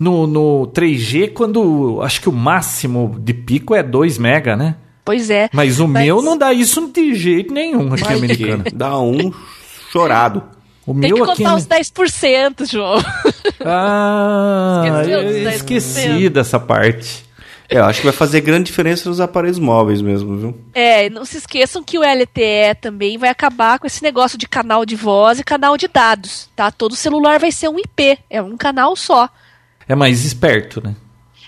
No, 0.00 0.26
no 0.26 0.66
3G, 0.74 1.32
quando 1.34 2.00
acho 2.02 2.20
que 2.20 2.28
o 2.28 2.32
máximo 2.32 3.14
de 3.18 3.34
pico 3.34 3.74
é 3.74 3.82
2 3.82 4.16
mega, 4.16 4.56
né? 4.56 4.76
Pois 5.04 5.28
é. 5.28 5.50
Mas 5.52 5.78
o 5.78 5.86
mas... 5.86 6.04
meu 6.04 6.22
não 6.22 6.36
dá 6.36 6.52
isso 6.52 6.90
de 6.90 7.14
jeito 7.14 7.52
nenhum 7.52 7.92
aqui 7.92 8.04
mas 8.04 8.16
americano. 8.16 8.64
Dá 8.74 8.98
um 8.98 9.32
chorado. 9.92 10.42
O 10.86 10.92
Tem 10.92 11.12
meu 11.12 11.16
que 11.16 11.30
aqui 11.30 11.42
contar 11.44 11.56
os 11.56 11.66
10%, 11.66 12.70
João. 12.70 13.02
Ah, 13.64 15.02
eu 15.06 15.48
esqueci 15.50 16.28
dessa 16.28 16.58
parte. 16.58 17.25
É, 17.68 17.78
eu 17.78 17.84
acho 17.84 18.00
que 18.00 18.06
vai 18.06 18.12
fazer 18.12 18.40
grande 18.40 18.66
diferença 18.66 19.08
nos 19.08 19.20
aparelhos 19.20 19.58
móveis 19.58 20.00
mesmo, 20.00 20.36
viu? 20.36 20.60
É, 20.72 21.10
não 21.10 21.24
se 21.24 21.38
esqueçam 21.38 21.82
que 21.82 21.98
o 21.98 22.02
LTE 22.02 22.74
também 22.80 23.18
vai 23.18 23.28
acabar 23.28 23.78
com 23.78 23.86
esse 23.86 24.02
negócio 24.02 24.38
de 24.38 24.46
canal 24.46 24.86
de 24.86 24.94
voz 24.94 25.40
e 25.40 25.44
canal 25.44 25.76
de 25.76 25.88
dados, 25.88 26.48
tá? 26.54 26.70
Todo 26.70 26.94
celular 26.94 27.40
vai 27.40 27.50
ser 27.50 27.68
um 27.68 27.78
IP, 27.78 28.18
é 28.30 28.40
um 28.40 28.56
canal 28.56 28.94
só. 28.94 29.28
É 29.88 29.94
mais 29.94 30.24
esperto, 30.24 30.82
né? 30.82 30.94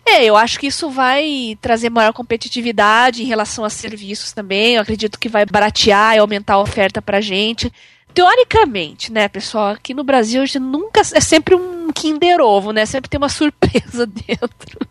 É, 0.06 0.24
eu 0.24 0.36
acho 0.36 0.58
que 0.58 0.66
isso 0.66 0.88
vai 0.88 1.58
trazer 1.60 1.90
maior 1.90 2.14
competitividade 2.14 3.22
em 3.22 3.26
relação 3.26 3.62
a 3.62 3.70
serviços 3.70 4.32
também. 4.32 4.74
Eu 4.74 4.82
acredito 4.82 5.18
que 5.18 5.28
vai 5.28 5.44
baratear 5.44 6.16
e 6.16 6.18
aumentar 6.18 6.54
a 6.54 6.60
oferta 6.60 7.02
pra 7.02 7.20
gente. 7.20 7.70
Teoricamente, 8.14 9.12
né, 9.12 9.28
pessoal, 9.28 9.72
aqui 9.72 9.92
no 9.92 10.02
Brasil 10.02 10.40
a 10.40 10.46
gente 10.46 10.58
nunca 10.60 11.02
é 11.12 11.20
sempre 11.20 11.54
um 11.54 11.92
Kinder 11.92 12.40
Ovo, 12.40 12.72
né? 12.72 12.86
Sempre 12.86 13.10
tem 13.10 13.18
uma 13.18 13.28
surpresa 13.30 14.06
dentro. 14.06 14.87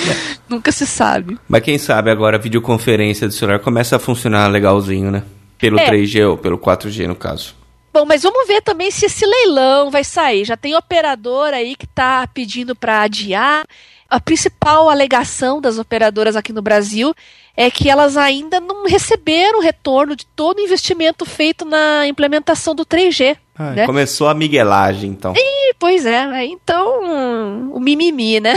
Nunca 0.48 0.70
se 0.72 0.86
sabe. 0.86 1.38
Mas 1.48 1.62
quem 1.62 1.78
sabe 1.78 2.10
agora 2.10 2.36
a 2.36 2.40
videoconferência 2.40 3.26
do 3.26 3.34
celular 3.34 3.58
começa 3.58 3.96
a 3.96 3.98
funcionar 3.98 4.46
legalzinho, 4.48 5.10
né? 5.10 5.22
Pelo 5.58 5.78
é. 5.78 5.90
3G 5.90 6.28
ou 6.28 6.36
pelo 6.36 6.58
4G, 6.58 7.06
no 7.06 7.16
caso. 7.16 7.54
Bom, 7.92 8.04
mas 8.04 8.22
vamos 8.22 8.46
ver 8.46 8.60
também 8.60 8.90
se 8.90 9.06
esse 9.06 9.24
leilão 9.24 9.90
vai 9.90 10.04
sair. 10.04 10.44
Já 10.44 10.56
tem 10.56 10.76
operador 10.76 11.54
aí 11.54 11.74
que 11.74 11.86
está 11.86 12.26
pedindo 12.26 12.76
para 12.76 13.00
adiar. 13.00 13.64
A 14.08 14.20
principal 14.20 14.88
alegação 14.88 15.60
das 15.60 15.78
operadoras 15.78 16.36
aqui 16.36 16.52
no 16.52 16.62
Brasil 16.62 17.14
é 17.56 17.70
que 17.70 17.88
elas 17.88 18.16
ainda 18.16 18.60
não 18.60 18.86
receberam 18.86 19.60
retorno 19.60 20.14
de 20.14 20.26
todo 20.26 20.58
o 20.58 20.62
investimento 20.62 21.24
feito 21.24 21.64
na 21.64 22.06
implementação 22.06 22.74
do 22.74 22.84
3G. 22.84 23.38
Ah, 23.58 23.70
né? 23.70 23.86
Começou 23.86 24.28
a 24.28 24.34
miguelagem, 24.34 25.10
então. 25.10 25.32
Ih, 25.34 25.74
pois 25.78 26.04
é, 26.04 26.44
então 26.44 27.70
o 27.72 27.80
mimimi, 27.80 28.38
né? 28.38 28.54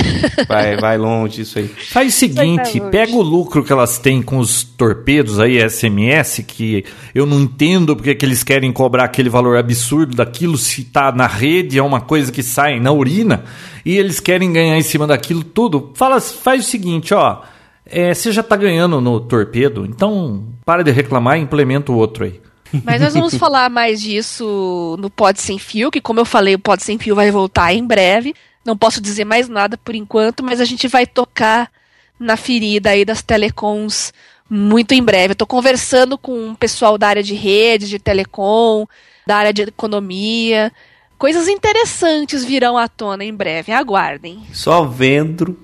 Vai, 0.48 0.76
vai 0.76 0.98
longe 0.98 1.44
isso 1.44 1.58
aí. 1.58 1.68
Faz 1.68 2.14
o 2.14 2.18
seguinte, 2.18 2.82
pega 2.92 3.16
o 3.16 3.22
lucro 3.22 3.64
que 3.64 3.72
elas 3.72 3.98
têm 3.98 4.22
com 4.22 4.38
os 4.38 4.64
torpedos 4.64 5.40
aí, 5.40 5.58
SMS, 5.70 6.44
que 6.46 6.84
eu 7.16 7.26
não 7.26 7.40
entendo 7.40 7.96
porque 7.96 8.14
que 8.14 8.26
eles 8.26 8.44
querem 8.44 8.74
cobrar 8.74 9.06
aquele 9.06 9.30
valor 9.30 9.58
absurdo 9.58 10.18
daquilo 10.18 10.58
se 10.58 10.84
tá 10.84 11.12
na 11.12 11.28
rede, 11.28 11.80
é 11.80 11.84
uma 11.84 12.02
coisa 12.02 12.32
que 12.32 12.44
sai 12.44 12.80
na 12.80 12.92
urina, 12.92 13.46
e 13.86 13.98
eles 13.98 14.20
querem 14.20 14.52
ganhar 14.52 14.78
em 14.78 14.84
cima 14.84 15.08
daquilo 15.08 15.44
tudo. 15.44 15.92
Fala, 15.96 16.20
faz 16.20 16.66
o 16.66 16.70
seguinte, 16.70 17.14
ó, 17.14 17.42
é, 17.86 18.14
você 18.14 18.32
já 18.32 18.44
tá 18.44 18.58
ganhando 18.58 19.00
no 19.00 19.20
torpedo, 19.22 19.86
então 19.86 20.44
para 20.66 20.84
de 20.84 20.92
reclamar 20.92 21.38
e 21.38 21.42
implementa 21.42 21.92
o 21.92 21.96
outro 21.96 22.26
aí. 22.26 22.40
Mas 22.84 23.02
nós 23.02 23.14
vamos 23.14 23.36
falar 23.38 23.70
mais 23.70 24.02
disso 24.02 24.96
no 25.00 25.10
Pod 25.10 25.40
Sem 25.42 25.58
Fio, 25.58 25.92
que 25.92 26.02
como 26.02 26.20
eu 26.20 26.26
falei, 26.26 26.56
o 26.56 26.60
Pod 26.60 26.82
Sem 26.84 26.98
Fio 26.98 27.16
vai 27.16 27.32
voltar 27.32 27.74
em 27.74 27.86
breve. 27.86 28.34
Não 28.66 28.78
posso 28.78 29.02
dizer 29.02 29.26
mais 29.26 29.48
nada 29.48 29.78
por 29.78 29.96
enquanto, 29.96 30.44
mas 30.44 30.60
a 30.60 30.66
gente 30.66 30.88
vai 30.88 31.08
tocar 31.08 31.72
na 32.20 32.36
ferida 32.36 32.90
aí 32.92 33.06
das 33.06 33.22
telecoms 33.22 34.14
muito 34.50 34.94
em 34.94 35.04
breve. 35.04 35.34
Estou 35.34 35.48
conversando 35.48 36.18
com 36.18 36.52
o 36.52 36.56
pessoal 36.56 36.98
da 36.98 37.08
área 37.08 37.24
de 37.24 37.34
rede, 37.34 37.88
de 37.88 38.00
telecom, 38.00 38.86
da 39.26 39.38
área 39.38 39.54
de 39.54 39.62
economia. 39.64 40.72
Coisas 41.18 41.48
interessantes 41.48 42.44
virão 42.44 42.78
à 42.78 42.88
tona 42.88 43.24
em 43.24 43.34
breve. 43.34 43.72
Aguardem. 43.72 44.42
Só 44.52 44.86
vendo 44.86 45.58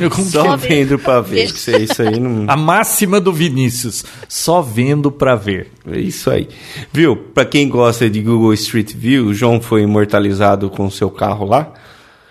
eu 0.00 0.10
só 0.10 0.56
vendo 0.56 0.98
pra 0.98 1.20
ver. 1.20 1.44
Isso, 1.44 1.70
isso 1.70 2.02
aí 2.02 2.18
não... 2.18 2.44
A 2.50 2.56
máxima 2.56 3.20
do 3.20 3.32
Vinícius. 3.32 4.04
Só 4.28 4.60
vendo 4.62 5.10
pra 5.10 5.34
ver. 5.34 5.68
É 5.86 5.98
isso 5.98 6.30
aí. 6.30 6.48
Viu? 6.92 7.16
Pra 7.16 7.44
quem 7.44 7.68
gosta 7.68 8.08
de 8.08 8.20
Google 8.20 8.52
Street 8.54 8.94
View, 8.94 9.26
o 9.26 9.34
João 9.34 9.60
foi 9.60 9.82
imortalizado 9.82 10.70
com 10.70 10.90
seu 10.90 11.10
carro 11.10 11.46
lá. 11.46 11.72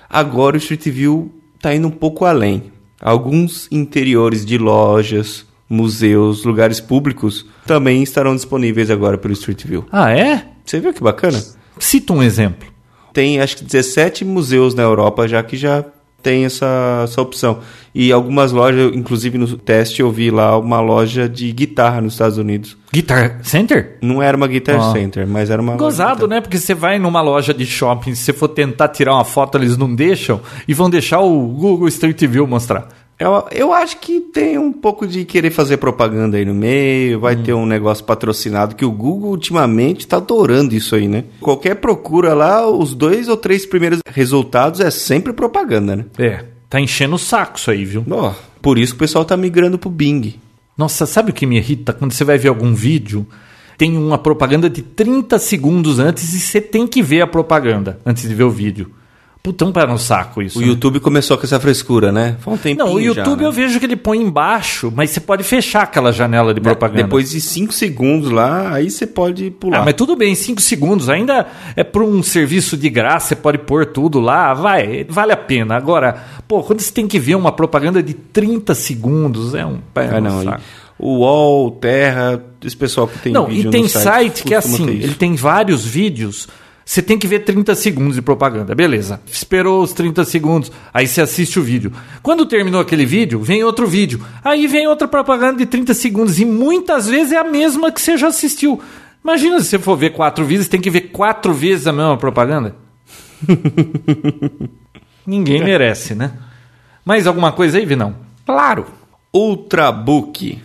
Agora 0.09 0.55
o 0.55 0.59
Street 0.59 0.87
View 0.89 1.33
tá 1.59 1.73
indo 1.73 1.87
um 1.87 1.91
pouco 1.91 2.25
além. 2.25 2.71
Alguns 2.99 3.67
interiores 3.71 4.45
de 4.45 4.57
lojas, 4.57 5.45
museus, 5.69 6.43
lugares 6.43 6.79
públicos 6.79 7.45
também 7.65 8.03
estarão 8.03 8.35
disponíveis 8.35 8.89
agora 8.91 9.17
pelo 9.17 9.33
Street 9.33 9.65
View. 9.65 9.85
Ah, 9.91 10.11
é? 10.11 10.45
Você 10.65 10.79
viu 10.79 10.93
que 10.93 11.03
bacana? 11.03 11.43
Cita 11.79 12.13
um 12.13 12.21
exemplo. 12.21 12.67
Tem 13.13 13.39
acho 13.39 13.57
que 13.57 13.63
17 13.63 14.25
museus 14.25 14.73
na 14.73 14.83
Europa 14.83 15.27
já 15.27 15.41
que 15.43 15.55
já 15.55 15.83
tem 16.23 16.45
essa, 16.45 17.01
essa 17.03 17.21
opção. 17.21 17.59
E 17.93 18.11
algumas 18.11 18.51
lojas, 18.51 18.95
inclusive 18.95 19.37
no 19.37 19.45
teste, 19.55 20.01
eu 20.01 20.09
vi 20.09 20.31
lá 20.31 20.57
uma 20.57 20.81
loja 20.81 21.29
de 21.29 21.51
guitarra 21.51 22.01
nos 22.01 22.13
Estados 22.13 22.39
Unidos. 22.39 22.75
Guitar 22.91 23.39
Center? 23.43 23.97
Não 24.01 24.21
era 24.21 24.35
uma 24.35 24.47
Guitar 24.47 24.79
oh. 24.79 24.93
Center, 24.93 25.27
mas 25.27 25.51
era 25.51 25.61
uma 25.61 25.75
Gozado, 25.75 26.27
né? 26.27 26.41
Porque 26.41 26.57
você 26.57 26.73
vai 26.73 26.97
numa 26.97 27.21
loja 27.21 27.53
de 27.53 27.65
shopping, 27.65 28.15
se 28.15 28.23
você 28.23 28.33
for 28.33 28.47
tentar 28.47 28.87
tirar 28.87 29.13
uma 29.13 29.25
foto, 29.25 29.57
eles 29.57 29.77
não 29.77 29.93
deixam 29.93 30.41
e 30.67 30.73
vão 30.73 30.89
deixar 30.89 31.19
o 31.19 31.47
Google 31.49 31.87
Street 31.89 32.19
View 32.25 32.47
mostrar. 32.47 32.87
Eu, 33.23 33.47
eu 33.51 33.73
acho 33.73 33.99
que 33.99 34.19
tem 34.19 34.57
um 34.57 34.73
pouco 34.73 35.07
de 35.07 35.23
querer 35.23 35.49
fazer 35.49 35.77
propaganda 35.77 36.35
aí 36.35 36.43
no 36.43 36.53
meio, 36.53 37.21
vai 37.21 37.35
hum. 37.35 37.43
ter 37.43 37.53
um 37.53 37.65
negócio 37.65 38.03
patrocinado, 38.03 38.75
que 38.75 38.83
o 38.83 38.91
Google 38.91 39.29
ultimamente 39.29 40.01
está 40.01 40.17
adorando 40.17 40.75
isso 40.75 40.93
aí, 40.93 41.07
né? 41.07 41.23
Qualquer 41.39 41.75
procura 41.75 42.33
lá, 42.33 42.69
os 42.69 42.93
dois 42.93 43.29
ou 43.29 43.37
três 43.37 43.65
primeiros 43.65 44.01
resultados 44.05 44.81
é 44.81 44.91
sempre 44.91 45.31
propaganda, 45.31 45.95
né? 45.95 46.05
É, 46.17 46.43
tá 46.69 46.81
enchendo 46.81 47.15
o 47.15 47.19
saco 47.19 47.57
isso 47.57 47.71
aí, 47.71 47.85
viu? 47.85 48.03
Oh, 48.11 48.31
por 48.61 48.77
isso 48.77 48.91
que 48.91 48.97
o 48.97 48.99
pessoal 48.99 49.23
tá 49.23 49.37
migrando 49.37 49.79
pro 49.79 49.89
Bing. 49.89 50.35
Nossa, 50.77 51.05
sabe 51.05 51.31
o 51.31 51.33
que 51.33 51.45
me 51.45 51.55
irrita? 51.55 51.93
Quando 51.93 52.11
você 52.11 52.25
vai 52.25 52.37
ver 52.37 52.49
algum 52.49 52.73
vídeo, 52.73 53.25
tem 53.77 53.97
uma 53.97 54.17
propaganda 54.17 54.69
de 54.69 54.81
30 54.81 55.39
segundos 55.39 55.97
antes 55.97 56.33
e 56.33 56.39
você 56.41 56.59
tem 56.59 56.85
que 56.85 57.01
ver 57.01 57.21
a 57.21 57.27
propaganda 57.27 57.99
antes 58.05 58.27
de 58.27 58.35
ver 58.35 58.43
o 58.43 58.49
vídeo. 58.49 58.91
Putão 59.43 59.73
para 59.73 59.91
no 59.91 59.99
saco 59.99 60.41
isso. 60.41 60.57
O 60.57 60.61
né? 60.61 60.69
YouTube 60.69 61.01
começou 61.01 61.37
com 61.37 61.43
essa 61.45 61.59
frescura, 61.59 62.13
né? 62.13 62.37
Faz 62.39 62.57
um 62.57 62.57
tempinho 62.57 62.85
Não, 62.85 62.93
o 62.93 62.99
já, 63.01 63.07
YouTube 63.07 63.41
né? 63.41 63.45
eu 63.45 63.51
vejo 63.51 63.77
que 63.77 63.85
ele 63.85 63.97
põe 63.97 64.21
embaixo, 64.21 64.89
mas 64.95 65.09
você 65.09 65.19
pode 65.19 65.43
fechar 65.43 65.81
aquela 65.83 66.13
janela 66.13 66.53
de 66.53 66.61
propaganda. 66.61 67.03
Depois 67.03 67.31
de 67.31 67.41
5 67.41 67.73
segundos 67.73 68.31
lá, 68.31 68.73
aí 68.73 68.89
você 68.89 69.05
pode 69.05 69.51
pular. 69.51 69.79
Ah, 69.81 69.83
mas 69.83 69.95
tudo 69.95 70.15
bem, 70.15 70.33
5 70.33 70.61
segundos. 70.61 71.09
Ainda 71.09 71.45
é 71.75 71.83
para 71.83 72.01
um 72.01 72.23
serviço 72.23 72.77
de 72.77 72.89
graça, 72.89 73.27
você 73.27 73.35
pode 73.35 73.57
pôr 73.57 73.85
tudo 73.87 74.21
lá, 74.21 74.53
vai, 74.53 75.05
vale 75.09 75.33
a 75.33 75.37
pena. 75.37 75.75
Agora, 75.75 76.23
pô, 76.47 76.63
quando 76.63 76.79
você 76.79 76.93
tem 76.93 77.05
que 77.05 77.19
ver 77.19 77.35
uma 77.35 77.51
propaganda 77.51 78.01
de 78.01 78.13
30 78.13 78.73
segundos, 78.73 79.53
é 79.53 79.65
um 79.65 79.79
pé 79.93 80.09
Ah, 80.13 80.21
não. 80.21 80.41
saco. 80.41 80.61
O 80.97 81.17
UOL, 81.17 81.71
Terra, 81.71 82.41
esse 82.63 82.77
pessoal 82.77 83.07
que 83.09 83.19
tem 83.19 83.33
Não, 83.33 83.51
e 83.51 83.69
tem 83.69 83.83
no 83.83 83.89
site 83.89 84.43
que 84.43 84.53
é 84.53 84.57
assim, 84.57 84.87
ele 84.89 85.15
tem 85.15 85.35
vários 85.35 85.83
vídeos, 85.83 86.47
você 86.85 87.01
tem 87.01 87.17
que 87.17 87.27
ver 87.27 87.39
30 87.39 87.75
segundos 87.75 88.15
de 88.15 88.21
propaganda, 88.21 88.75
beleza. 88.75 89.21
Esperou 89.25 89.81
os 89.81 89.93
30 89.93 90.25
segundos, 90.25 90.71
aí 90.93 91.07
você 91.07 91.21
assiste 91.21 91.59
o 91.59 91.63
vídeo. 91.63 91.93
Quando 92.21 92.45
terminou 92.45 92.81
aquele 92.81 93.05
vídeo, 93.05 93.39
vem 93.41 93.63
outro 93.63 93.87
vídeo. 93.87 94.23
Aí 94.43 94.67
vem 94.67 94.87
outra 94.87 95.07
propaganda 95.07 95.59
de 95.59 95.65
30 95.65 95.93
segundos 95.93 96.39
e 96.39 96.45
muitas 96.45 97.07
vezes 97.07 97.31
é 97.31 97.37
a 97.37 97.43
mesma 97.43 97.91
que 97.91 98.01
você 98.01 98.17
já 98.17 98.27
assistiu. 98.27 98.81
Imagina 99.23 99.61
se 99.61 99.67
você 99.67 99.79
for 99.79 99.95
ver 99.95 100.11
quatro 100.11 100.43
vezes, 100.45 100.67
tem 100.67 100.81
que 100.81 100.89
ver 100.89 101.11
quatro 101.11 101.53
vezes 101.53 101.87
a 101.87 101.93
mesma 101.93 102.17
propaganda. 102.17 102.75
Ninguém 105.25 105.63
merece, 105.63 106.13
né? 106.13 106.33
Mais 107.05 107.25
alguma 107.25 107.53
coisa 107.53 107.77
aí, 107.77 107.85
Vinão? 107.85 108.15
Claro. 108.45 108.85
Ultrabook. 109.33 110.61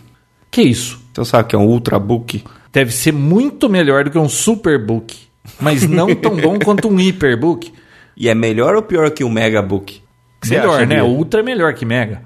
Que 0.50 0.62
isso? 0.62 1.00
Você 1.14 1.24
sabe 1.24 1.44
o 1.44 1.46
que 1.46 1.56
é 1.56 1.58
um 1.58 1.66
Ultrabook? 1.66 2.42
Deve 2.72 2.92
ser 2.92 3.12
muito 3.12 3.68
melhor 3.68 4.04
do 4.04 4.10
que 4.10 4.18
um 4.18 4.28
Superbook, 4.28 5.27
mas 5.60 5.88
não 5.88 6.14
tão 6.14 6.36
bom 6.36 6.58
quanto 6.58 6.88
um 6.88 6.96
Hyperbook. 6.96 7.72
E 8.16 8.28
é 8.28 8.34
melhor 8.34 8.74
ou 8.74 8.82
pior 8.82 9.10
que 9.10 9.22
o 9.22 9.30
Megabook? 9.30 10.02
Que 10.40 10.48
você 10.48 10.56
melhor, 10.58 10.76
acha, 10.76 10.86
né? 10.86 11.02
O 11.02 11.06
Ultra 11.06 11.40
é 11.40 11.42
melhor 11.42 11.72
que 11.74 11.84
Mega. 11.84 12.22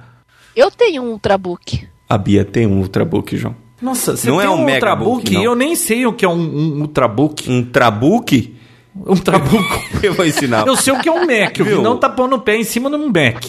Eu 0.57 0.71
tenho 0.71 1.03
um 1.03 1.11
Ultrabook. 1.13 1.87
A 2.09 2.19
Bia 2.19 2.45
tem 2.45 2.67
um 2.67 2.79
Ultrabook, 2.81 3.37
João. 3.37 3.55
Nossa, 3.81 4.17
você 4.17 4.31
Não 4.31 4.39
tem 4.39 4.47
é 4.47 4.51
um 4.51 4.55
um 4.63 4.65
Megabook, 4.65 5.09
Ultrabook? 5.11 5.35
não. 5.35 5.43
Eu 5.43 5.55
nem 5.55 5.75
sei 5.75 6.07
o 6.07 6.13
que 6.13 6.25
é 6.25 6.29
um, 6.29 6.35
um 6.35 6.81
Ultrabook. 6.83 7.51
Um 7.51 7.65
Trabook? 7.65 8.55
Um 8.95 9.11
Ultrabook. 9.11 9.65
Eu 10.03 10.15
vou 10.15 10.25
ensinar. 10.27 10.67
Eu 10.67 10.77
sei 10.77 10.93
o 10.93 11.01
que 11.01 11.09
é 11.09 11.13
um 11.13 11.27
Mac. 11.27 11.57
O 11.61 11.65
Viu? 11.65 11.77
Vinão 11.79 11.97
tá 11.99 12.09
pondo 12.09 12.37
o 12.37 12.41
pé 12.41 12.57
em 12.57 12.65
cima 12.65 12.89
de 12.91 12.97
um 12.97 13.07
Mac. 13.07 13.45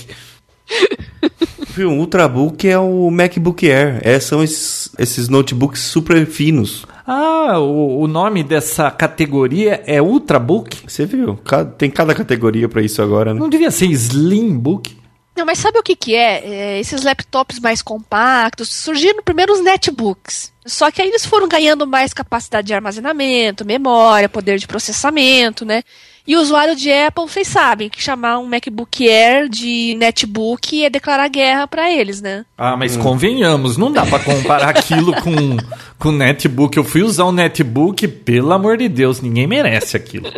Viu, 1.75 1.89
um 1.89 1.99
Ultrabook 1.99 2.67
é 2.67 2.77
o 2.77 3.09
MacBook 3.11 3.69
Air. 3.69 3.99
É, 4.01 4.19
são 4.19 4.43
esses, 4.43 4.89
esses 4.97 5.29
notebooks 5.29 5.81
super 5.81 6.25
finos. 6.25 6.85
Ah, 7.05 7.59
o, 7.59 8.01
o 8.01 8.07
nome 8.07 8.43
dessa 8.43 8.89
categoria 8.89 9.83
é 9.85 10.01
Ultrabook? 10.01 10.89
Você 10.89 11.05
viu? 11.05 11.37
Tem 11.77 11.91
cada 11.91 12.15
categoria 12.15 12.69
pra 12.69 12.81
isso 12.81 13.01
agora, 13.01 13.33
né? 13.33 13.39
Não 13.39 13.49
devia 13.49 13.71
ser 13.71 13.87
Slimbook? 13.87 14.97
Não, 15.35 15.45
mas 15.45 15.57
sabe 15.57 15.79
o 15.79 15.83
que 15.83 15.95
que 15.95 16.15
é? 16.15 16.45
É, 16.45 16.79
Esses 16.79 17.03
laptops 17.03 17.59
mais 17.59 17.81
compactos 17.81 18.73
surgiram 18.73 19.23
primeiro 19.23 19.51
os 19.51 19.63
netbooks. 19.63 20.53
Só 20.65 20.91
que 20.91 21.01
aí 21.01 21.09
eles 21.09 21.25
foram 21.25 21.47
ganhando 21.47 21.87
mais 21.87 22.13
capacidade 22.13 22.67
de 22.67 22.73
armazenamento, 22.73 23.65
memória, 23.65 24.29
poder 24.29 24.57
de 24.57 24.67
processamento, 24.67 25.65
né? 25.65 25.83
E 26.25 26.37
o 26.37 26.41
usuário 26.41 26.73
de 26.75 26.89
Apple, 26.91 27.27
vocês 27.27 27.47
sabem 27.47 27.89
que 27.89 28.01
chamar 28.01 28.39
um 28.39 28.45
MacBook 28.45 29.09
Air 29.09 29.49
de 29.49 29.93
netbook 29.97 30.83
é 30.83 30.89
declarar 30.89 31.27
guerra 31.27 31.67
pra 31.67 31.91
eles, 31.91 32.21
né? 32.21 32.45
Ah, 32.57 32.77
mas 32.77 32.95
convenhamos, 32.95 33.75
não 33.75 33.91
dá 33.91 34.05
pra 34.05 34.19
comparar 34.19 34.69
aquilo 34.69 35.13
com 35.21 35.57
com 36.03 36.11
netbook. 36.11 36.75
Eu 36.75 36.83
fui 36.83 37.01
usar 37.01 37.25
um 37.25 37.31
netbook, 37.31 38.07
pelo 38.07 38.51
amor 38.51 38.77
de 38.77 38.89
Deus, 38.89 39.21
ninguém 39.21 39.47
merece 39.47 39.95
aquilo. 39.95 40.29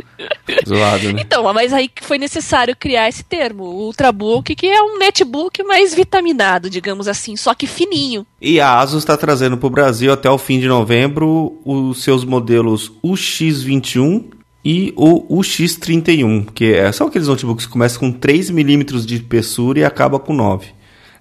Zoado, 0.67 1.11
né? 1.11 1.21
Então, 1.21 1.51
mas 1.53 1.73
aí 1.73 1.87
que 1.87 2.03
foi 2.03 2.19
necessário 2.19 2.75
criar 2.75 3.09
esse 3.09 3.23
termo, 3.23 3.63
o 3.63 3.85
Ultrabook, 3.85 4.55
que 4.55 4.67
é 4.67 4.81
um 4.81 4.99
netbook 4.99 5.63
mais 5.63 5.93
vitaminado, 5.95 6.69
digamos 6.69 7.07
assim, 7.07 7.35
só 7.35 7.55
que 7.55 7.65
fininho. 7.65 8.25
E 8.39 8.59
a 8.59 8.79
Asus 8.79 8.99
está 8.99 9.17
trazendo 9.17 9.57
para 9.57 9.67
o 9.67 9.71
Brasil 9.71 10.13
até 10.13 10.29
o 10.29 10.37
fim 10.37 10.59
de 10.59 10.67
novembro 10.67 11.59
os 11.65 12.03
seus 12.03 12.23
modelos 12.23 12.91
UX21 13.03 14.34
e 14.65 14.91
o 14.95 15.39
UX31, 15.39 16.47
que 16.51 16.73
é, 16.73 16.91
são 16.91 17.05
aqueles 17.05 17.27
notebooks 17.27 17.67
que 17.67 17.71
começam 17.71 17.99
com 17.99 18.11
3 18.11 18.49
milímetros 18.49 19.05
de 19.05 19.15
espessura 19.15 19.79
e 19.79 19.83
acaba 19.85 20.17
com 20.17 20.33
9. 20.33 20.69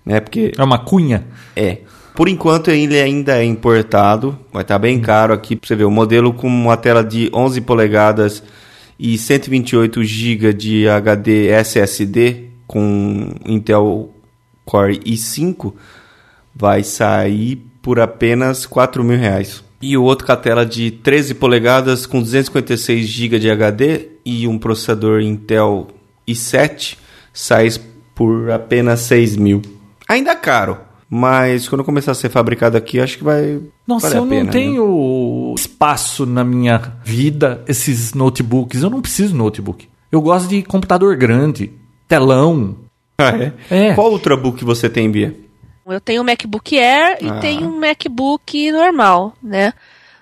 Né? 0.04 0.18
Porque 0.18 0.52
É 0.56 0.64
uma 0.64 0.78
cunha? 0.78 1.26
é. 1.54 1.78
Por 2.14 2.28
enquanto 2.28 2.70
ele 2.70 2.96
ainda 3.00 3.36
é 3.36 3.44
importado, 3.44 4.38
vai 4.52 4.62
estar 4.62 4.78
bem 4.78 5.00
caro 5.00 5.34
aqui 5.34 5.56
para 5.56 5.66
você 5.66 5.74
ver. 5.74 5.82
O 5.82 5.90
modelo 5.90 6.32
com 6.32 6.46
uma 6.46 6.76
tela 6.76 7.02
de 7.02 7.28
11 7.34 7.60
polegadas 7.62 8.40
e 8.96 9.18
128 9.18 10.04
GB 10.04 10.52
de 10.52 10.88
HD 10.88 11.48
SSD 11.48 12.50
com 12.68 13.34
Intel 13.44 14.14
Core 14.64 15.00
i5 15.00 15.74
vai 16.54 16.84
sair 16.84 17.66
por 17.82 17.98
apenas 17.98 18.64
4 18.64 19.02
mil 19.02 19.18
reais. 19.18 19.63
E 19.86 19.98
o 19.98 20.02
outro 20.02 20.24
com 20.24 20.32
a 20.32 20.36
tela 20.36 20.64
de 20.64 20.90
13 20.90 21.34
polegadas 21.34 22.06
com 22.06 22.22
256 22.22 23.06
GB 23.06 23.38
de 23.38 23.50
HD 23.50 24.08
e 24.24 24.48
um 24.48 24.58
processador 24.58 25.20
Intel 25.20 25.88
i7 26.26 26.96
sai 27.34 27.68
por 28.14 28.50
apenas 28.50 29.00
6 29.00 29.36
mil. 29.36 29.60
Ainda 30.08 30.34
caro, 30.34 30.78
mas 31.10 31.68
quando 31.68 31.84
começar 31.84 32.12
a 32.12 32.14
ser 32.14 32.30
fabricado 32.30 32.78
aqui, 32.78 32.98
acho 32.98 33.18
que 33.18 33.24
vai 33.24 33.60
Nossa, 33.86 34.08
valer 34.08 34.16
a 34.16 34.22
eu 34.22 34.26
pena, 34.26 34.38
não 34.38 34.46
né? 34.46 34.52
tenho 34.52 35.54
espaço 35.54 36.24
na 36.24 36.42
minha 36.42 36.80
vida 37.04 37.62
esses 37.68 38.14
notebooks. 38.14 38.82
Eu 38.82 38.88
não 38.88 39.02
preciso 39.02 39.32
de 39.32 39.38
notebook. 39.38 39.86
Eu 40.10 40.22
gosto 40.22 40.48
de 40.48 40.62
computador 40.62 41.14
grande, 41.14 41.70
telão. 42.08 42.74
Ah, 43.18 43.36
é? 43.36 43.52
É. 43.70 43.94
Qual 43.94 44.10
Ultrabook 44.10 44.64
você 44.64 44.88
tem, 44.88 45.10
Bia? 45.10 45.36
Eu 45.86 46.00
tenho 46.00 46.22
um 46.22 46.24
MacBook 46.24 46.78
Air 46.78 47.18
e 47.20 47.28
Ah. 47.28 47.38
tenho 47.40 47.68
um 47.68 47.78
MacBook 47.78 48.72
normal, 48.72 49.34
né? 49.42 49.72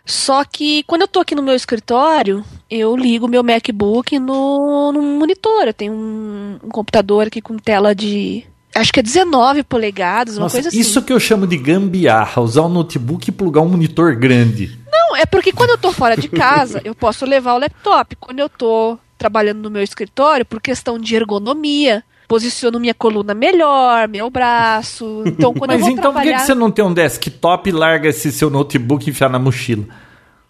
Só 0.05 0.43
que 0.45 0.83
quando 0.85 1.03
eu 1.03 1.09
tô 1.09 1.21
aqui 1.21 1.35
no 1.35 1.43
meu 1.43 1.55
escritório, 1.55 2.45
eu 2.69 2.97
ligo 2.97 3.29
meu 3.29 3.43
MacBook 3.45 4.19
no, 4.19 4.91
no 4.93 5.01
monitor. 5.01 5.65
Eu 5.67 5.73
tenho 5.75 5.93
um, 5.93 6.59
um 6.65 6.69
computador 6.69 7.29
aqui 7.29 7.41
com 7.41 7.57
tela 7.57 7.95
de. 7.95 8.45
Acho 8.75 8.93
que 8.93 9.01
é 9.01 9.03
19 9.03 9.63
polegadas, 9.63 10.37
uma 10.37 10.45
Nossa, 10.45 10.57
coisa 10.57 10.71
assim. 10.71 10.81
isso 10.81 11.03
que 11.03 11.13
eu 11.13 11.21
chamo 11.21 11.47
de 11.47 11.57
gambiarra, 11.59 12.41
usar 12.43 12.63
um 12.63 12.69
notebook 12.71 13.29
e 13.29 13.33
plugar 13.33 13.61
um 13.61 13.69
monitor 13.69 14.17
grande. 14.17 14.77
Não, 14.91 15.15
é 15.15 15.27
porque 15.27 15.53
quando 15.53 15.71
eu 15.71 15.79
tô 15.79 15.93
fora 15.93 16.17
de 16.17 16.27
casa, 16.29 16.81
eu 16.85 16.95
posso 16.95 17.25
levar 17.27 17.55
o 17.55 17.59
laptop. 17.59 18.17
Quando 18.17 18.41
eu 18.41 18.49
tô 18.49 18.99
trabalhando 19.19 19.61
no 19.63 19.71
meu 19.71 19.83
escritório, 19.83 20.45
por 20.47 20.61
questão 20.61 20.99
de 20.99 21.15
ergonomia, 21.15 22.03
posiciono 22.29 22.81
minha 22.81 22.95
coluna 22.95 23.35
melhor, 23.35 24.09
meu 24.09 24.31
braço. 24.31 25.23
Então, 25.27 25.53
quando 25.53 25.73
eu 25.73 25.79
Mas 25.79 25.87
vou 25.87 25.91
então 25.91 26.13
por 26.13 26.21
que, 26.21 26.29
trabalhar... 26.29 26.47
você 26.47 26.55
não 26.55 26.71
tem 26.71 26.85
um 26.85 26.95
desktop 26.95 27.69
e 27.69 27.73
larga 27.73 28.09
esse 28.09 28.33
seu 28.33 28.51
notebook 28.51 29.07
e 29.07 29.11
enfiar 29.11 29.29
na 29.29 29.39
mochila? 29.39 29.85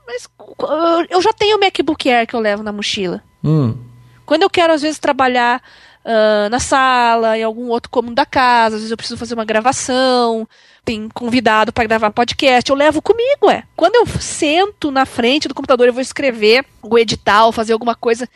Mas 0.06 0.26
uh, 0.26 1.06
eu 1.08 1.20
já 1.22 1.32
tenho 1.32 1.56
o 1.56 1.60
MacBook 1.60 2.08
Air 2.10 2.26
que 2.26 2.34
eu 2.34 2.40
levo 2.40 2.62
na 2.62 2.72
mochila. 2.72 3.22
Hum. 3.42 3.76
Quando 4.24 4.42
eu 4.42 4.50
quero, 4.50 4.72
às 4.72 4.82
vezes, 4.82 4.98
trabalhar 4.98 5.60
ah, 6.04 6.48
na 6.50 6.58
sala, 6.58 7.38
em 7.38 7.44
algum 7.44 7.68
outro 7.68 7.90
cômodo 7.90 8.14
da 8.14 8.26
casa, 8.26 8.74
às 8.74 8.82
vezes 8.82 8.90
eu 8.90 8.96
preciso 8.96 9.18
fazer 9.18 9.34
uma 9.34 9.44
gravação, 9.44 10.48
tem 10.84 11.08
convidado 11.08 11.72
para 11.72 11.84
gravar 11.84 12.10
podcast, 12.10 12.68
eu 12.68 12.76
levo 12.76 13.00
comigo, 13.00 13.48
é. 13.48 13.62
Quando 13.76 13.94
eu 13.94 14.06
sento 14.20 14.90
na 14.90 15.06
frente 15.06 15.46
do 15.46 15.54
computador, 15.54 15.86
eu 15.86 15.92
vou 15.92 16.02
escrever, 16.02 16.64
ou 16.82 16.98
editar, 16.98 17.46
ou 17.46 17.52
fazer 17.52 17.72
alguma 17.72 17.94
coisa 17.94 18.28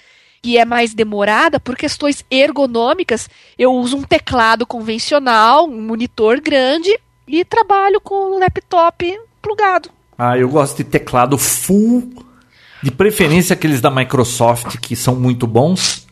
que 0.47 0.57
é 0.57 0.65
mais 0.65 0.95
demorada, 0.95 1.59
por 1.59 1.75
questões 1.77 2.25
ergonômicas, 2.31 3.29
eu 3.59 3.73
uso 3.75 3.97
um 3.97 4.03
teclado 4.05 4.65
convencional, 4.65 5.67
um 5.69 5.83
monitor 5.83 6.41
grande, 6.41 6.97
e 7.27 7.45
trabalho 7.45 8.01
com 8.01 8.15
o 8.37 8.39
laptop 8.39 9.19
plugado. 9.43 9.91
Ah, 10.17 10.39
eu 10.39 10.49
gosto 10.49 10.77
de 10.77 10.85
teclado 10.85 11.37
full, 11.37 12.13
de 12.81 12.93
preferência 12.93 13.55
aqueles 13.55 13.81
da 13.81 13.91
Microsoft 13.91 14.77
que 14.79 14.95
são 14.95 15.17
muito 15.17 15.49
bons. 15.49 16.07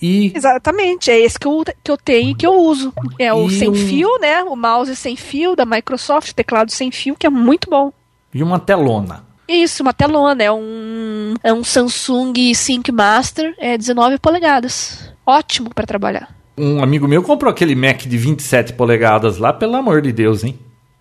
E 0.00 0.32
Exatamente, 0.34 1.10
é 1.10 1.18
esse 1.20 1.38
que 1.38 1.46
eu, 1.46 1.62
que 1.84 1.90
eu 1.90 1.98
tenho 1.98 2.30
e 2.30 2.34
que 2.34 2.46
eu 2.46 2.54
uso. 2.54 2.94
É 3.18 3.30
o 3.34 3.46
E 3.46 3.58
sem 3.58 3.68
um- 3.68 3.74
fio, 3.74 4.08
né? 4.18 4.42
O 4.44 4.56
mouse 4.56 4.96
sem 4.96 5.16
fio 5.16 5.54
da 5.54 5.66
Microsoft, 5.66 6.32
teclado 6.32 6.70
sem 6.72 6.90
fio, 6.90 7.14
que 7.14 7.26
é 7.26 7.30
muito 7.30 7.68
bom. 7.68 7.92
e 8.32 8.42
uma 8.42 8.58
telona. 8.58 9.25
Isso, 9.48 9.82
uma 9.82 9.92
telona, 9.92 10.42
é 10.42 10.50
um, 10.50 11.34
é 11.42 11.52
um 11.52 11.62
Samsung 11.62 12.54
Sync 12.54 12.90
Master, 12.90 13.54
é 13.58 13.78
19 13.78 14.18
polegadas. 14.18 15.12
Ótimo 15.24 15.70
para 15.74 15.86
trabalhar. 15.86 16.34
Um 16.58 16.82
amigo 16.82 17.06
meu 17.06 17.22
comprou 17.22 17.50
aquele 17.50 17.74
Mac 17.74 18.02
de 18.02 18.16
27 18.16 18.72
polegadas 18.72 19.38
lá, 19.38 19.52
pelo 19.52 19.76
amor 19.76 20.00
de 20.00 20.10
Deus, 20.10 20.42
hein? 20.42 20.58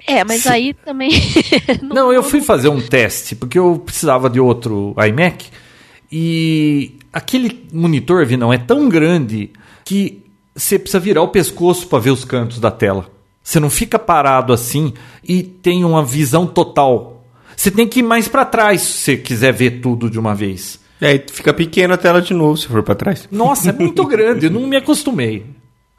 É, 0.07 0.23
mas 0.23 0.45
aí 0.45 0.73
também. 0.73 1.11
Não, 1.81 2.11
eu 2.13 2.21
fui 2.21 2.41
fazer 2.41 2.69
um 2.69 2.81
teste, 2.81 3.35
porque 3.35 3.57
eu 3.57 3.81
precisava 3.83 4.29
de 4.29 4.39
outro 4.39 4.95
iMac. 5.07 5.49
E 6.11 6.97
aquele 7.11 7.65
monitor, 7.73 8.25
Vinão, 8.25 8.53
é 8.53 8.57
tão 8.57 8.87
grande 8.87 9.51
que 9.83 10.23
você 10.55 10.77
precisa 10.77 10.99
virar 10.99 11.21
o 11.21 11.29
pescoço 11.29 11.87
para 11.87 11.99
ver 11.99 12.11
os 12.11 12.23
cantos 12.23 12.59
da 12.59 12.69
tela. 12.69 13.09
Você 13.43 13.59
não 13.59 13.69
fica 13.69 13.99
parado 13.99 14.53
assim 14.53 14.93
e 15.23 15.43
tem 15.43 15.83
uma 15.85 16.03
visão 16.03 16.45
total. 16.47 17.14
Você 17.55 17.71
tem 17.71 17.87
que 17.87 17.99
ir 17.99 18.03
mais 18.03 18.27
para 18.27 18.45
trás 18.45 18.81
se 18.81 18.93
você 18.99 19.17
quiser 19.17 19.53
ver 19.53 19.79
tudo 19.81 20.09
de 20.09 20.19
uma 20.19 20.35
vez. 20.35 20.79
E 21.01 21.05
aí 21.05 21.23
fica 21.31 21.53
pequena 21.53 21.95
a 21.95 21.97
tela 21.97 22.21
de 22.21 22.33
novo 22.33 22.57
se 22.57 22.67
for 22.67 22.83
pra 22.83 22.95
trás. 22.95 23.27
Nossa, 23.31 23.69
é 23.69 23.73
muito 23.73 24.05
grande, 24.07 24.45
eu 24.47 24.51
não 24.51 24.67
me 24.67 24.77
acostumei. 24.77 25.45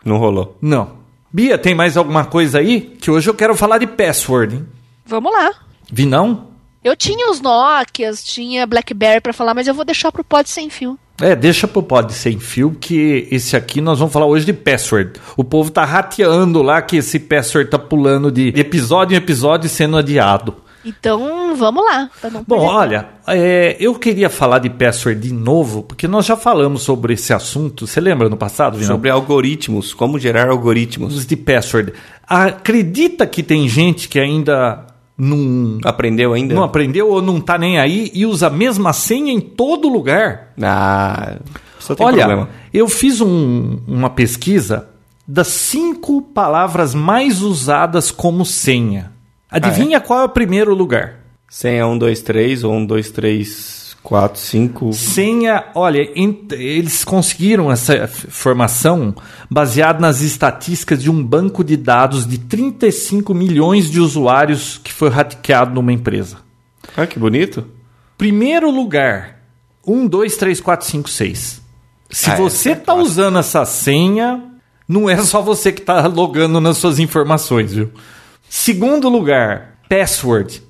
Não 0.04 0.16
rolou. 0.18 0.56
Não. 0.60 0.96
Bia, 1.32 1.58
tem 1.58 1.74
mais 1.74 1.96
alguma 1.96 2.24
coisa 2.24 2.58
aí? 2.58 2.80
Que 2.80 3.10
hoje 3.10 3.28
eu 3.28 3.34
quero 3.34 3.54
falar 3.54 3.78
de 3.78 3.86
password, 3.86 4.56
hein? 4.56 4.66
Vamos 5.04 5.32
lá. 5.32 5.52
Vi 5.92 6.06
não? 6.06 6.48
Eu 6.82 6.96
tinha 6.96 7.30
os 7.30 7.40
Nokias, 7.40 8.22
tinha 8.22 8.66
Blackberry 8.66 9.20
pra 9.20 9.32
falar, 9.32 9.54
mas 9.54 9.66
eu 9.66 9.74
vou 9.74 9.84
deixar 9.84 10.12
pro 10.12 10.22
pod 10.24 10.48
sem 10.48 10.70
fio. 10.70 10.98
É, 11.20 11.34
deixa 11.34 11.66
pro 11.66 11.82
pod 11.82 12.12
sem 12.12 12.38
fio, 12.38 12.76
que 12.78 13.26
esse 13.30 13.56
aqui 13.56 13.80
nós 13.80 13.98
vamos 13.98 14.12
falar 14.12 14.26
hoje 14.26 14.44
de 14.44 14.52
password. 14.52 15.18
O 15.36 15.42
povo 15.42 15.70
tá 15.70 15.84
rateando 15.84 16.62
lá 16.62 16.80
que 16.80 16.96
esse 16.98 17.18
password 17.18 17.70
tá 17.70 17.78
pulando 17.78 18.30
de 18.30 18.48
episódio 18.56 19.14
em 19.14 19.18
episódio 19.18 19.66
e 19.66 19.70
sendo 19.70 19.96
adiado. 19.96 20.54
Então, 20.86 21.54
vamos 21.56 21.84
lá. 21.84 22.08
Bom, 22.46 22.58
perder 22.60 22.64
olha, 22.66 23.08
é, 23.26 23.76
eu 23.80 23.94
queria 23.96 24.30
falar 24.30 24.60
de 24.60 24.70
password 24.70 25.20
de 25.20 25.34
novo, 25.34 25.82
porque 25.82 26.06
nós 26.06 26.24
já 26.24 26.36
falamos 26.36 26.82
sobre 26.82 27.14
esse 27.14 27.32
assunto. 27.32 27.86
Você 27.86 28.00
lembra 28.00 28.28
no 28.28 28.36
passado, 28.36 28.78
Vinão? 28.78 28.94
Sobre 28.94 29.10
algoritmos, 29.10 29.92
como 29.92 30.18
gerar 30.18 30.48
algoritmos. 30.48 31.16
Os 31.16 31.26
de 31.26 31.36
password. 31.36 31.92
Acredita 32.26 33.26
que 33.26 33.42
tem 33.42 33.68
gente 33.68 34.08
que 34.08 34.18
ainda 34.20 34.86
não, 35.18 35.78
Aprendeu 35.84 36.32
ainda? 36.34 36.54
não 36.54 36.62
aprendeu 36.62 37.08
ou 37.10 37.22
não 37.22 37.40
tá 37.40 37.56
nem 37.58 37.78
aí 37.78 38.10
e 38.14 38.26
usa 38.26 38.48
a 38.48 38.50
mesma 38.50 38.92
senha 38.92 39.32
em 39.32 39.40
todo 39.40 39.88
lugar? 39.88 40.52
Ah, 40.62 41.36
só 41.78 41.94
tem 41.94 42.06
Olha, 42.06 42.18
problema. 42.26 42.48
eu 42.72 42.88
fiz 42.88 43.20
um- 43.20 43.78
uma 43.88 44.10
pesquisa 44.10 44.88
das 45.26 45.48
cinco 45.48 46.20
palavras 46.22 46.94
mais 46.94 47.42
usadas 47.42 48.10
como 48.10 48.44
senha. 48.44 49.10
Adivinha 49.56 50.00
qual 50.00 50.20
é 50.20 50.24
o 50.24 50.28
primeiro 50.28 50.74
lugar? 50.74 51.20
Senha 51.48 51.86
1, 51.86 51.98
2, 51.98 52.22
3 52.22 52.64
ou 52.64 52.72
1, 52.74 52.86
2, 52.86 53.10
3, 53.10 53.96
4, 54.02 54.40
5. 54.40 54.92
Senha, 54.92 55.64
olha, 55.74 55.98
eles 56.52 57.04
conseguiram 57.04 57.70
essa 57.70 58.06
formação 58.08 59.14
baseada 59.50 60.00
nas 60.00 60.20
estatísticas 60.20 61.02
de 61.02 61.10
um 61.10 61.22
banco 61.22 61.62
de 61.64 61.76
dados 61.76 62.26
de 62.26 62.38
35 62.38 63.32
milhões 63.34 63.90
de 63.90 64.00
usuários 64.00 64.80
que 64.82 64.92
foi 64.92 65.08
hackeado 65.08 65.74
numa 65.74 65.92
empresa. 65.92 66.38
Ah, 66.96 67.06
que 67.06 67.18
bonito. 67.18 67.66
Primeiro 68.18 68.70
lugar, 68.70 69.40
1, 69.86 70.06
2, 70.06 70.36
3, 70.36 70.60
4, 70.60 70.86
5, 70.86 71.08
6. 71.10 71.62
Se 72.10 72.30
Ah, 72.30 72.34
essa 72.34 72.42
você 72.42 72.68
é 72.70 72.72
está 72.72 72.92
clássica. 72.92 73.10
usando 73.10 73.38
essa 73.38 73.64
senha, 73.64 74.42
não 74.88 75.08
é 75.10 75.16
só 75.18 75.40
você 75.42 75.70
que 75.72 75.80
está 75.80 76.06
logando 76.08 76.60
nas 76.60 76.78
suas 76.78 76.98
informações, 76.98 77.72
viu? 77.74 77.90
Segundo 78.48 79.08
lugar, 79.08 79.78
password. 79.88 80.62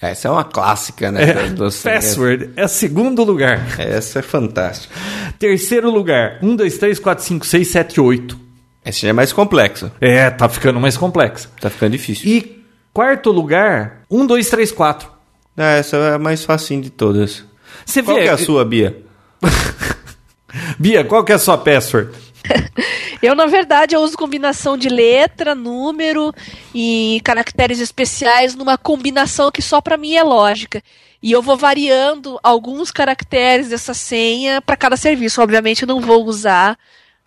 Essa 0.00 0.28
é 0.28 0.30
uma 0.30 0.44
clássica, 0.44 1.10
né? 1.10 1.30
É, 1.30 1.34
senhas. 1.70 1.82
password 1.82 2.50
é 2.54 2.68
segundo 2.68 3.24
lugar. 3.24 3.78
Essa 3.78 4.20
é 4.20 4.22
fantástica. 4.22 4.94
Terceiro 5.38 5.90
lugar, 5.90 6.38
1, 6.42 6.56
2, 6.56 6.78
3, 6.78 6.98
4, 6.98 7.24
5, 7.24 7.46
6, 7.46 7.68
7, 7.68 8.00
8. 8.00 8.40
Essa 8.84 9.00
já 9.00 9.08
é 9.08 9.12
mais 9.12 9.32
complexa. 9.32 9.92
É, 10.00 10.30
tá 10.30 10.48
ficando 10.48 10.78
mais 10.78 10.96
complexo. 10.96 11.50
Tá 11.60 11.68
ficando 11.68 11.92
difícil. 11.92 12.28
E 12.28 12.64
quarto 12.92 13.30
lugar, 13.30 14.02
1, 14.10 14.26
2, 14.26 14.48
3, 14.48 14.72
4. 14.72 15.10
Ah, 15.56 15.72
essa 15.72 15.96
é 15.96 16.14
a 16.14 16.18
mais 16.18 16.44
facinho 16.44 16.80
de 16.80 16.90
todas. 16.90 17.44
Você 17.84 18.02
Qual 18.02 18.16
vê, 18.16 18.22
que 18.22 18.28
é 18.28 18.32
a 18.32 18.38
sua, 18.38 18.64
Bia? 18.64 18.96
Bia, 20.78 21.04
qual 21.04 21.24
que 21.24 21.32
é 21.32 21.34
a 21.34 21.38
sua 21.38 21.58
password? 21.58 22.10
Eu, 23.20 23.34
na 23.34 23.46
verdade, 23.46 23.96
eu 23.96 24.00
uso 24.00 24.16
combinação 24.16 24.76
de 24.76 24.88
letra, 24.88 25.54
número 25.54 26.32
e 26.72 27.20
caracteres 27.24 27.80
especiais 27.80 28.54
numa 28.54 28.78
combinação 28.78 29.50
que 29.50 29.60
só 29.60 29.80
pra 29.80 29.96
mim 29.96 30.14
é 30.14 30.22
lógica. 30.22 30.80
E 31.20 31.32
eu 31.32 31.42
vou 31.42 31.56
variando 31.56 32.38
alguns 32.42 32.92
caracteres 32.92 33.70
dessa 33.70 33.92
senha 33.92 34.62
para 34.62 34.76
cada 34.76 34.96
serviço. 34.96 35.42
Obviamente, 35.42 35.82
eu 35.82 35.88
não 35.88 36.00
vou 36.00 36.24
usar 36.24 36.78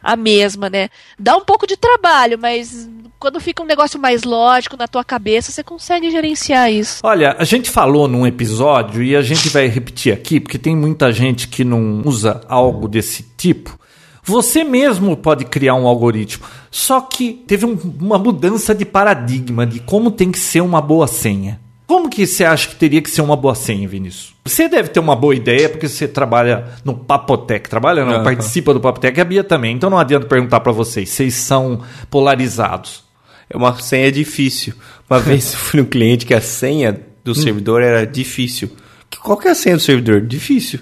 a 0.02 0.16
mesma, 0.16 0.70
né? 0.70 0.90
Dá 1.20 1.36
um 1.36 1.44
pouco 1.44 1.68
de 1.68 1.76
trabalho, 1.76 2.40
mas 2.40 2.90
quando 3.20 3.40
fica 3.40 3.62
um 3.62 3.68
negócio 3.68 4.00
mais 4.00 4.24
lógico 4.24 4.76
na 4.76 4.88
tua 4.88 5.04
cabeça, 5.04 5.52
você 5.52 5.64
consegue 5.64 6.10
gerenciar 6.10 6.72
isso. 6.72 7.02
Olha, 7.04 7.36
a 7.38 7.44
gente 7.44 7.70
falou 7.70 8.08
num 8.08 8.26
episódio 8.26 9.04
e 9.04 9.16
a 9.16 9.22
gente 9.22 9.50
vai 9.50 9.68
repetir 9.68 10.12
aqui, 10.14 10.40
porque 10.40 10.58
tem 10.58 10.76
muita 10.76 11.12
gente 11.12 11.48
que 11.48 11.64
não 11.64 12.02
usa 12.04 12.42
algo 12.48 12.88
desse 12.88 13.24
tipo. 13.38 13.80
Você 14.24 14.64
mesmo 14.64 15.18
pode 15.18 15.46
criar 15.46 15.74
um 15.76 15.88
algoritmo, 15.88 16.46
só 16.70 17.02
que 17.02 17.34
teve 17.48 17.66
um- 17.66 17.78
uma 18.00 18.18
mudança 18.20 18.74
de 18.76 18.86
paradigma 18.86 19.66
de 19.66 19.80
como 19.80 20.12
tem 20.12 20.32
que 20.32 20.38
ser 20.40 20.62
uma 20.62 20.80
boa 20.82 21.08
senha. 21.08 21.60
Como 21.88 22.10
que 22.10 22.26
você 22.26 22.46
acha 22.46 22.70
que 22.70 22.76
teria 22.76 23.02
que 23.02 23.10
ser 23.10 23.22
uma 23.22 23.36
boa 23.36 23.54
senha, 23.56 23.86
Vinícius? 23.88 24.34
Você 24.46 24.70
deve 24.70 24.88
ter 24.90 25.00
uma 25.02 25.16
boa 25.16 25.36
ideia 25.36 25.68
porque 25.68 25.90
você 25.90 26.08
trabalha 26.08 26.70
no 26.86 26.94
Papotec. 26.94 27.70
Trabalha 27.70 28.06
não, 28.06 28.14
Aham. 28.14 28.24
participa 28.24 28.74
do 28.74 28.80
Papotec. 28.80 29.20
A 29.20 29.26
Bia 29.26 29.44
também. 29.44 29.76
Então 29.76 29.90
não 29.90 29.98
adianta 29.98 30.26
perguntar 30.26 30.62
pra 30.62 30.72
vocês. 30.72 31.10
Vocês 31.10 31.34
são 31.34 31.82
polarizados. 32.10 33.04
É 33.50 33.58
uma 33.58 33.78
senha 33.82 34.10
difícil. 34.12 34.74
Uma 35.10 35.20
vez 35.20 35.52
eu 35.52 35.60
fui 35.60 35.82
no 35.82 35.86
cliente 35.86 36.26
que 36.26 36.34
a 36.34 36.40
senha 36.40 36.98
do 37.26 37.36
servidor 37.36 37.82
era 37.82 38.06
difícil. 38.08 38.70
Qual 39.22 39.38
que 39.38 39.48
é 39.50 39.52
a 39.52 39.56
senha 39.56 39.76
do 39.76 39.82
servidor? 39.82 40.22
Difícil. 40.22 40.80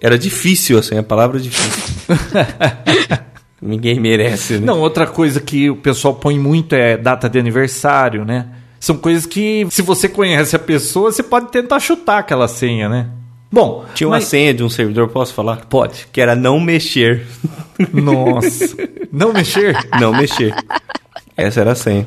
Era 0.00 0.18
difícil 0.18 0.78
a 0.78 0.82
senha, 0.82 1.00
a 1.00 1.04
palavra 1.04 1.40
difícil. 1.40 1.82
Ninguém 3.60 3.98
merece, 3.98 4.54
né? 4.58 4.66
Não, 4.66 4.80
outra 4.80 5.06
coisa 5.06 5.40
que 5.40 5.70
o 5.70 5.76
pessoal 5.76 6.14
põe 6.14 6.38
muito 6.38 6.74
é 6.74 6.96
data 6.96 7.28
de 7.28 7.38
aniversário, 7.38 8.24
né? 8.24 8.46
São 8.78 8.96
coisas 8.98 9.24
que, 9.24 9.66
se 9.70 9.80
você 9.82 10.08
conhece 10.08 10.54
a 10.54 10.58
pessoa, 10.58 11.10
você 11.10 11.22
pode 11.22 11.50
tentar 11.50 11.80
chutar 11.80 12.18
aquela 12.18 12.46
senha, 12.46 12.88
né? 12.88 13.06
Bom, 13.50 13.86
Tinha 13.94 14.06
uma 14.08 14.16
mas- 14.16 14.24
senha 14.24 14.52
de 14.52 14.62
um 14.62 14.68
servidor, 14.68 15.08
posso 15.08 15.32
falar? 15.32 15.64
Pode. 15.66 16.06
Que 16.12 16.20
era 16.20 16.34
não 16.36 16.60
mexer. 16.60 17.26
Nossa. 17.92 18.76
Não 19.12 19.32
mexer. 19.32 19.74
Não 19.98 20.12
mexer. 20.12 20.54
Essa 21.34 21.60
era 21.62 21.72
a 21.72 21.74
senha. 21.74 22.06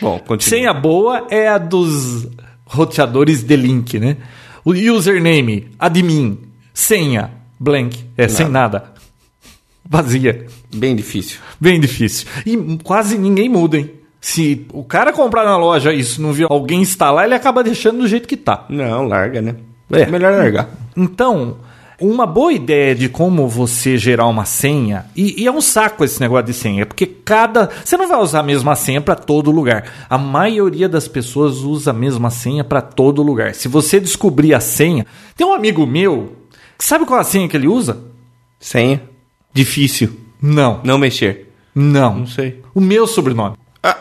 Bom, 0.00 0.18
continua. 0.18 0.48
Senha 0.58 0.72
boa 0.72 1.26
é 1.30 1.46
a 1.48 1.58
dos 1.58 2.26
roteadores 2.64 3.42
de 3.42 3.56
link, 3.56 3.98
né? 3.98 4.16
O 4.64 4.70
username, 4.72 5.68
admin, 5.78 6.38
senha, 6.76 7.30
blank, 7.58 8.04
é 8.18 8.28
sem 8.28 8.50
nada. 8.50 8.92
Vazia. 9.88 10.46
Bem 10.74 10.94
difícil. 10.94 11.38
Bem 11.58 11.80
difícil. 11.80 12.28
E 12.44 12.78
quase 12.84 13.16
ninguém 13.16 13.48
muda, 13.48 13.78
hein? 13.78 13.90
Se 14.20 14.66
o 14.74 14.84
cara 14.84 15.10
comprar 15.10 15.44
na 15.44 15.56
loja 15.56 15.90
isso 15.90 16.20
não 16.20 16.34
viu 16.34 16.48
alguém 16.50 16.82
instalar, 16.82 17.24
ele 17.24 17.34
acaba 17.34 17.64
deixando 17.64 18.00
do 18.00 18.06
jeito 18.08 18.28
que 18.28 18.36
tá. 18.36 18.66
Não, 18.68 19.06
larga, 19.06 19.40
né? 19.40 19.54
É. 19.90 20.04
Melhor 20.04 20.32
largar. 20.32 20.68
Então, 20.94 21.56
uma 21.98 22.26
boa 22.26 22.52
ideia 22.52 22.94
de 22.94 23.08
como 23.08 23.48
você 23.48 23.96
gerar 23.96 24.26
uma 24.26 24.44
senha, 24.44 25.06
e, 25.16 25.42
e 25.42 25.46
é 25.46 25.52
um 25.52 25.62
saco 25.62 26.04
esse 26.04 26.20
negócio 26.20 26.46
de 26.46 26.52
senha, 26.52 26.84
porque 26.84 27.06
cada. 27.06 27.70
Você 27.82 27.96
não 27.96 28.06
vai 28.06 28.20
usar 28.20 28.40
a 28.40 28.42
mesma 28.42 28.74
senha 28.74 29.00
para 29.00 29.14
todo 29.14 29.50
lugar. 29.50 29.84
A 30.10 30.18
maioria 30.18 30.90
das 30.90 31.08
pessoas 31.08 31.58
usa 31.58 31.90
a 31.90 31.94
mesma 31.94 32.28
senha 32.28 32.62
para 32.62 32.82
todo 32.82 33.22
lugar. 33.22 33.54
Se 33.54 33.66
você 33.66 33.98
descobrir 33.98 34.52
a 34.52 34.60
senha. 34.60 35.06
Tem 35.34 35.46
um 35.46 35.54
amigo 35.54 35.86
meu, 35.86 36.32
sabe 36.78 37.04
qual 37.06 37.18
é 37.18 37.22
a 37.22 37.24
senha 37.24 37.48
que 37.48 37.56
ele 37.56 37.68
usa? 37.68 38.04
Senha. 38.60 39.02
Difícil. 39.52 40.18
Não. 40.40 40.80
Não 40.84 40.98
mexer. 40.98 41.52
Não. 41.74 42.20
Não 42.20 42.26
sei. 42.26 42.62
O 42.74 42.80
meu 42.80 43.06
sobrenome. 43.06 43.56
Ah, 43.82 43.96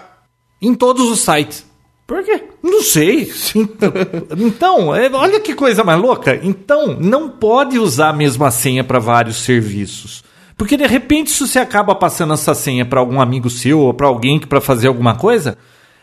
Em 0.62 0.74
todos 0.74 1.10
os 1.10 1.20
sites. 1.22 1.66
por 2.08 2.24
quê? 2.24 2.44
Não 2.64 2.82
sei. 2.82 3.32
Então, 3.56 3.94
então, 4.38 4.96
é, 4.96 5.10
olha 5.14 5.40
que 5.40 5.54
coisa 5.54 5.84
mais 5.84 6.00
louca. 6.02 6.40
Então, 6.44 6.98
não 7.00 7.30
pode 7.30 7.78
usar 7.80 8.10
a 8.10 8.14
mesma 8.14 8.52
senha 8.52 8.84
para 8.84 9.00
vários 9.00 9.38
serviços. 9.38 10.24
Porque 10.58 10.78
de 10.78 10.86
repente, 10.88 11.32
se 11.32 11.46
você 11.48 11.60
acaba 11.60 11.94
passando 11.96 12.34
essa 12.34 12.54
senha 12.54 12.86
para 12.86 13.00
algum 13.00 13.20
amigo 13.20 13.50
seu 13.50 13.80
ou 13.80 13.94
para 13.94 14.08
alguém 14.08 14.40
que 14.40 14.48
para 14.48 14.62
fazer 14.62 14.88
alguma 14.88 15.16
coisa, 15.16 15.58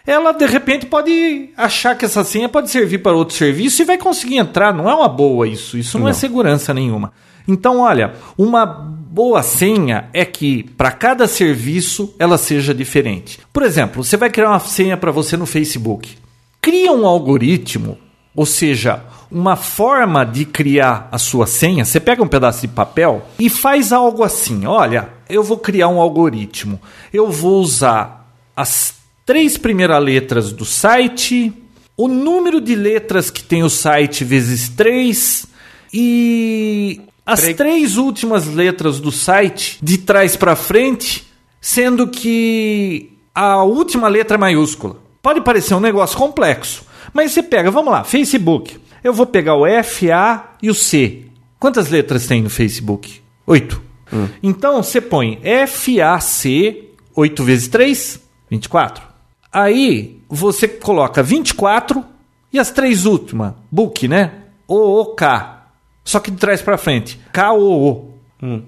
ela 0.06 0.32
de 0.32 0.46
repente 0.46 0.86
pode 0.86 1.50
achar 1.56 1.96
que 1.96 2.04
essa 2.04 2.24
senha 2.24 2.48
pode 2.48 2.70
servir 2.70 2.98
para 2.98 3.12
outro 3.12 3.36
serviço 3.36 3.82
e 3.82 3.84
vai 3.84 3.96
conseguir 3.96 4.36
entrar. 4.36 4.74
Não 4.74 4.88
é 4.90 4.94
uma 4.94 5.08
boa 5.08 5.46
isso. 5.46 5.78
Isso 5.78 5.98
não, 5.98 6.08
é 6.08 6.10
Não. 6.10 6.18
segurança 6.18 6.74
nenhuma. 6.74 7.12
Então, 7.46 7.80
olha, 7.80 8.14
uma 8.36 8.64
boa 8.64 9.42
senha 9.42 10.08
é 10.12 10.24
que 10.24 10.62
para 10.62 10.90
cada 10.90 11.26
serviço 11.26 12.14
ela 12.18 12.38
seja 12.38 12.74
diferente. 12.74 13.40
Por 13.52 13.62
exemplo, 13.62 14.02
você 14.02 14.16
vai 14.16 14.30
criar 14.30 14.50
uma 14.50 14.60
senha 14.60 14.96
para 14.96 15.10
você 15.10 15.36
no 15.36 15.46
Facebook. 15.46 16.16
Cria 16.60 16.92
um 16.92 17.06
algoritmo, 17.06 17.98
ou 18.34 18.46
seja, 18.46 19.02
uma 19.30 19.56
forma 19.56 20.24
de 20.24 20.44
criar 20.44 21.08
a 21.10 21.18
sua 21.18 21.46
senha. 21.46 21.84
Você 21.84 21.98
pega 21.98 22.22
um 22.22 22.28
pedaço 22.28 22.60
de 22.60 22.68
papel 22.68 23.26
e 23.38 23.48
faz 23.50 23.92
algo 23.92 24.22
assim: 24.22 24.66
olha, 24.66 25.08
eu 25.28 25.42
vou 25.42 25.58
criar 25.58 25.88
um 25.88 26.00
algoritmo. 26.00 26.80
Eu 27.12 27.30
vou 27.30 27.60
usar 27.60 28.32
as 28.54 29.01
três 29.24 29.56
primeiras 29.56 30.02
letras 30.02 30.52
do 30.52 30.64
site, 30.64 31.52
o 31.96 32.08
número 32.08 32.60
de 32.60 32.74
letras 32.74 33.30
que 33.30 33.42
tem 33.42 33.62
o 33.62 33.70
site 33.70 34.24
vezes 34.24 34.68
três 34.68 35.46
e 35.92 37.00
as 37.24 37.40
Pre- 37.40 37.54
três 37.54 37.96
últimas 37.96 38.46
letras 38.46 38.98
do 38.98 39.12
site 39.12 39.78
de 39.82 39.98
trás 39.98 40.36
para 40.36 40.56
frente, 40.56 41.26
sendo 41.60 42.08
que 42.08 43.12
a 43.34 43.62
última 43.62 44.08
letra 44.08 44.36
é 44.36 44.38
maiúscula. 44.38 44.96
Pode 45.20 45.40
parecer 45.42 45.74
um 45.74 45.80
negócio 45.80 46.16
complexo, 46.16 46.84
mas 47.12 47.32
você 47.32 47.42
pega, 47.42 47.70
vamos 47.70 47.92
lá, 47.92 48.02
Facebook. 48.04 48.76
Eu 49.04 49.12
vou 49.12 49.26
pegar 49.26 49.54
o 49.56 49.66
F, 49.66 50.10
A 50.10 50.52
e 50.62 50.70
o 50.70 50.74
C. 50.74 51.26
Quantas 51.58 51.90
letras 51.90 52.26
tem 52.26 52.42
no 52.42 52.50
Facebook? 52.50 53.20
Oito. 53.46 53.80
Hum. 54.12 54.28
Então 54.42 54.82
você 54.82 55.00
põe 55.00 55.38
F, 55.42 56.00
A, 56.00 56.18
C, 56.20 56.88
8 57.14 57.44
vezes 57.44 57.68
3, 57.68 58.20
24. 58.50 59.11
Aí 59.52 60.20
você 60.28 60.66
coloca 60.66 61.22
24 61.22 62.04
e 62.52 62.58
as 62.58 62.70
três 62.70 63.04
últimas, 63.04 63.52
book, 63.70 64.08
né? 64.08 64.32
O, 64.66 65.00
O, 65.00 65.06
K. 65.14 65.66
Só 66.04 66.20
que 66.20 66.30
de 66.30 66.36
trás 66.38 66.62
para 66.62 66.78
frente. 66.78 67.20
K, 67.32 67.52
O, 67.52 67.88
O. 67.88 68.14
Hum. 68.42 68.62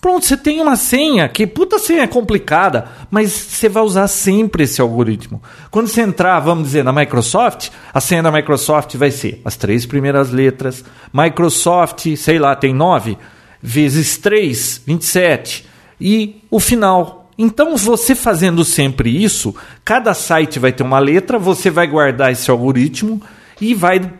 Pronto, 0.00 0.24
você 0.24 0.36
tem 0.36 0.60
uma 0.60 0.76
senha 0.76 1.28
que, 1.28 1.46
puta 1.46 1.78
senha 1.78 2.06
complicada, 2.06 2.86
mas 3.10 3.32
você 3.32 3.68
vai 3.68 3.82
usar 3.82 4.06
sempre 4.08 4.64
esse 4.64 4.80
algoritmo. 4.80 5.42
Quando 5.70 5.88
você 5.88 6.02
entrar, 6.02 6.38
vamos 6.38 6.64
dizer, 6.64 6.84
na 6.84 6.92
Microsoft, 6.92 7.70
a 7.92 8.00
senha 8.00 8.22
da 8.22 8.30
Microsoft 8.30 8.94
vai 8.94 9.10
ser 9.10 9.40
as 9.44 9.56
três 9.56 9.84
primeiras 9.84 10.30
letras. 10.30 10.84
Microsoft, 11.12 12.14
sei 12.16 12.38
lá, 12.38 12.54
tem 12.54 12.74
nove, 12.74 13.18
vezes 13.60 14.16
três, 14.18 14.80
27. 14.86 15.66
E 16.00 16.42
o 16.50 16.60
final. 16.60 17.25
Então, 17.38 17.76
você 17.76 18.14
fazendo 18.14 18.64
sempre 18.64 19.22
isso, 19.22 19.54
cada 19.84 20.14
site 20.14 20.58
vai 20.58 20.72
ter 20.72 20.82
uma 20.82 20.98
letra, 20.98 21.38
você 21.38 21.70
vai 21.70 21.86
guardar 21.86 22.32
esse 22.32 22.50
algoritmo 22.50 23.20
e 23.60 23.74
vai 23.74 24.12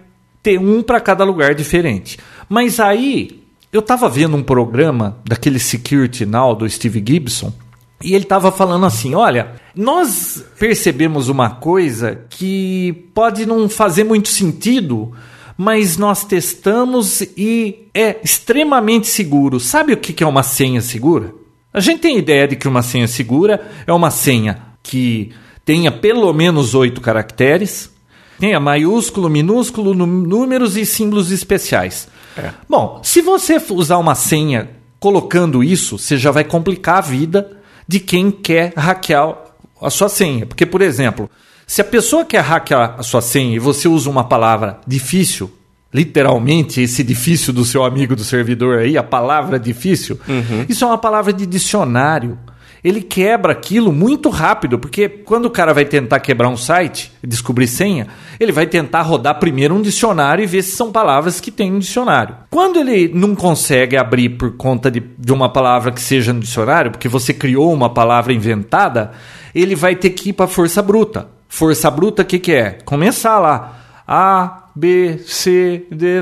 ter 0.42 0.58
um 0.58 0.82
para 0.82 1.00
cada 1.00 1.24
lugar 1.24 1.54
diferente. 1.54 2.18
Mas 2.48 2.78
aí 2.78 3.42
eu 3.72 3.80
estava 3.80 4.08
vendo 4.08 4.36
um 4.36 4.42
programa 4.42 5.18
daquele 5.24 5.58
Security 5.58 6.24
Now 6.24 6.54
do 6.54 6.68
Steve 6.68 7.02
Gibson 7.06 7.52
e 8.02 8.14
ele 8.14 8.24
estava 8.24 8.52
falando 8.52 8.86
assim: 8.86 9.14
olha, 9.14 9.52
nós 9.74 10.44
percebemos 10.58 11.28
uma 11.28 11.50
coisa 11.50 12.20
que 12.28 13.08
pode 13.14 13.46
não 13.46 13.68
fazer 13.68 14.04
muito 14.04 14.28
sentido, 14.28 15.12
mas 15.56 15.96
nós 15.96 16.24
testamos 16.24 17.22
e 17.36 17.88
é 17.94 18.20
extremamente 18.22 19.06
seguro. 19.08 19.58
Sabe 19.58 19.94
o 19.94 19.96
que 19.96 20.22
é 20.22 20.26
uma 20.26 20.42
senha 20.42 20.80
segura? 20.80 21.34
A 21.77 21.81
gente 21.81 22.01
tem 22.01 22.16
ideia 22.16 22.49
de 22.49 22.57
que 22.57 22.66
uma 22.66 22.81
senha 22.81 23.07
segura 23.07 23.70
é 23.87 23.93
uma 23.93 24.11
senha 24.11 24.62
que 24.83 25.31
tenha 25.62 25.93
pelo 25.93 26.33
menos 26.33 26.74
oito 26.74 27.03
caracteres, 27.03 27.91
tenha 28.39 28.59
maiúsculo, 28.59 29.29
minúsculo, 29.29 29.93
números 29.93 30.74
e 30.79 30.87
símbolos 30.87 31.31
especiais. 31.31 32.09
É. 32.35 32.51
Bom, 32.66 32.99
se 33.03 33.20
você 33.20 33.61
usar 33.68 33.99
uma 33.99 34.14
senha 34.14 34.70
colocando 34.99 35.62
isso, 35.62 35.99
você 35.99 36.16
já 36.16 36.31
vai 36.31 36.45
complicar 36.45 36.97
a 36.97 37.03
vida 37.03 37.59
de 37.87 38.01
quem 38.01 38.31
quer 38.31 38.72
hackear 38.74 39.37
a 39.79 39.91
sua 39.91 40.09
senha. 40.09 40.47
Porque, 40.47 40.64
por 40.64 40.81
exemplo, 40.81 41.29
se 41.66 41.83
a 41.83 41.85
pessoa 41.85 42.24
quer 42.24 42.41
hackear 42.41 42.95
a 42.99 43.03
sua 43.03 43.20
senha 43.20 43.55
e 43.55 43.59
você 43.59 43.87
usa 43.87 44.09
uma 44.09 44.24
palavra 44.24 44.81
difícil, 44.87 45.53
literalmente 45.93 46.80
esse 46.80 47.03
difícil 47.03 47.53
do 47.53 47.64
seu 47.64 47.84
amigo 47.84 48.14
do 48.14 48.24
servidor 48.24 48.78
aí, 48.78 48.99
a 48.99 49.03
palavra 49.03 49.59
difícil, 49.59 50.18
uhum. 50.28 50.66
isso 50.68 50.84
é 50.84 50.87
uma 50.87 50.99
palavra 50.99 51.32
de 51.32 51.47
dicionário 51.47 52.39
ele 52.87 53.03
quebra 53.03 53.51
aquilo 53.51 53.93
muito 53.93 54.28
rápido, 54.28 54.78
porque 54.78 55.09
quando 55.09 55.47
o 55.47 55.51
cara 55.51 55.74
vai 55.74 55.84
tentar 55.84 56.20
quebrar 56.20 56.49
um 56.49 56.57
site, 56.57 57.11
descobrir 57.20 57.66
senha, 57.66 58.07
ele 58.39 58.53
vai 58.53 58.64
tentar 58.64 59.03
rodar 59.03 59.41
primeiro 59.41 59.74
um 59.74 59.82
dicionário 59.82 60.45
e 60.45 60.47
ver 60.47 60.62
se 60.62 60.76
são 60.76 60.93
palavras 60.93 61.41
que 61.41 61.51
tem 61.51 61.68
no 61.68 61.80
dicionário. 61.80 62.37
Quando 62.49 62.78
ele 62.78 63.11
não 63.12 63.34
consegue 63.34 63.97
abrir 63.97 64.30
por 64.30 64.57
conta 64.57 64.89
de, 64.89 65.03
de 65.18 65.32
uma 65.32 65.49
palavra 65.49 65.91
que 65.91 66.01
seja 66.01 66.32
no 66.32 66.39
dicionário, 66.39 66.93
porque 66.93 67.09
você 67.09 67.34
criou 67.34 67.72
uma 67.72 67.91
palavra 67.91 68.32
inventada, 68.32 69.11
ele 69.53 69.74
vai 69.74 69.97
ter 69.97 70.11
que 70.11 70.28
ir 70.28 70.34
para 70.34 70.47
força 70.47 70.80
bruta. 70.80 71.28
Força 71.49 71.91
bruta, 71.91 72.22
o 72.22 72.24
que, 72.24 72.39
que 72.39 72.53
é? 72.53 72.78
Começar 72.84 73.41
lá. 73.41 73.80
A, 74.07 74.65
B, 74.77 75.18
C, 75.24 75.87
D, 75.91 76.20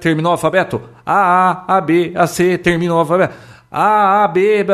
terminou 0.00 0.30
o 0.30 0.34
alfabeto? 0.34 0.80
A, 1.04 1.66
A, 1.66 1.78
A, 1.78 1.80
B, 1.80 2.12
A, 2.14 2.28
C, 2.28 2.56
terminou 2.56 2.96
o 2.96 3.00
alfabeto. 3.00 3.34
A, 3.68 4.22
A, 4.22 4.28
B, 4.28 4.64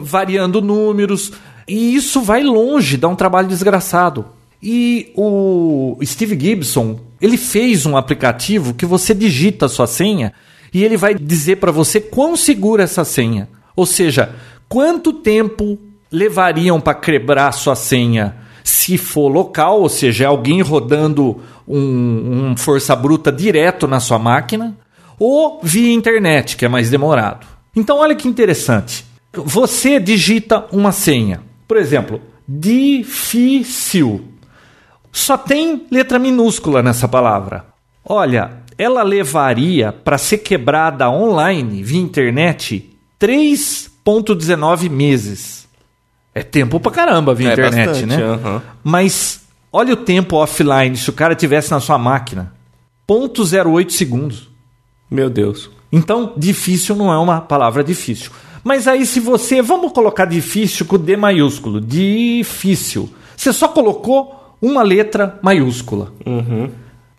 variando 0.00 0.60
números. 0.60 1.32
E 1.68 1.94
isso 1.94 2.20
vai 2.20 2.42
longe, 2.42 2.96
dá 2.96 3.06
um 3.06 3.14
trabalho 3.14 3.46
desgraçado. 3.46 4.26
E 4.60 5.12
o 5.16 5.96
Steve 6.04 6.38
Gibson, 6.38 6.98
ele 7.20 7.36
fez 7.36 7.86
um 7.86 7.96
aplicativo 7.96 8.74
que 8.74 8.84
você 8.84 9.14
digita 9.14 9.66
a 9.66 9.68
sua 9.68 9.86
senha 9.86 10.32
e 10.74 10.82
ele 10.82 10.96
vai 10.96 11.14
dizer 11.14 11.56
para 11.56 11.70
você 11.70 12.00
quão 12.00 12.36
segura 12.36 12.82
essa 12.82 13.04
senha. 13.04 13.48
Ou 13.76 13.86
seja, 13.86 14.34
quanto 14.68 15.12
tempo 15.12 15.78
levariam 16.10 16.80
para 16.80 16.94
quebrar 16.94 17.52
sua 17.52 17.76
senha 17.76 18.36
se 18.64 18.98
for 18.98 19.28
local, 19.28 19.80
ou 19.80 19.88
seja, 19.88 20.28
alguém 20.28 20.60
rodando 20.60 21.40
um, 21.66 22.50
um 22.50 22.56
força 22.56 22.94
bruta 22.94 23.30
direto 23.32 23.86
na 23.86 24.00
sua 24.00 24.18
máquina, 24.18 24.76
ou 25.18 25.60
via 25.62 25.92
internet, 25.92 26.56
que 26.56 26.64
é 26.64 26.68
mais 26.68 26.90
demorado. 26.90 27.46
Então, 27.74 27.98
olha 27.98 28.14
que 28.14 28.28
interessante. 28.28 29.04
Você 29.32 29.98
digita 29.98 30.66
uma 30.72 30.92
senha. 30.92 31.40
Por 31.66 31.76
exemplo, 31.76 32.20
difícil. 32.46 34.24
Só 35.10 35.36
tem 35.36 35.86
letra 35.90 36.18
minúscula 36.18 36.82
nessa 36.82 37.08
palavra. 37.08 37.66
Olha, 38.04 38.62
ela 38.76 39.02
levaria 39.02 39.92
para 39.92 40.18
ser 40.18 40.38
quebrada 40.38 41.08
online 41.10 41.82
via 41.82 42.00
internet 42.00 42.90
3,19 43.20 44.90
meses. 44.90 45.68
É 46.34 46.42
tempo 46.42 46.80
pra 46.80 46.90
caramba 46.90 47.34
via 47.34 47.50
é 47.50 47.52
internet, 47.52 47.86
bastante, 47.88 48.06
né? 48.06 48.16
Uh 48.16 48.38
-huh. 48.38 48.62
Mas 48.82 49.42
olha 49.72 49.92
o 49.94 49.96
tempo 49.96 50.36
offline 50.36 50.96
se 50.96 51.10
o 51.10 51.12
cara 51.12 51.34
tivesse 51.34 51.70
na 51.70 51.80
sua 51.80 51.98
máquina. 51.98 52.52
0,08 53.08 53.90
segundos. 53.90 54.48
Meu 55.10 55.28
Deus. 55.28 55.70
Então, 55.92 56.32
difícil 56.36 56.96
não 56.96 57.12
é 57.12 57.18
uma 57.18 57.40
palavra 57.40 57.84
difícil. 57.84 58.30
Mas 58.64 58.88
aí, 58.88 59.04
se 59.04 59.20
você. 59.20 59.60
Vamos 59.60 59.92
colocar 59.92 60.24
difícil 60.24 60.86
com 60.86 60.96
D 60.96 61.16
maiúsculo. 61.16 61.80
Difícil. 61.80 63.10
Você 63.36 63.52
só 63.52 63.68
colocou 63.68 64.56
uma 64.60 64.82
letra 64.82 65.38
maiúscula. 65.42 66.12
Uhum. 66.24 66.70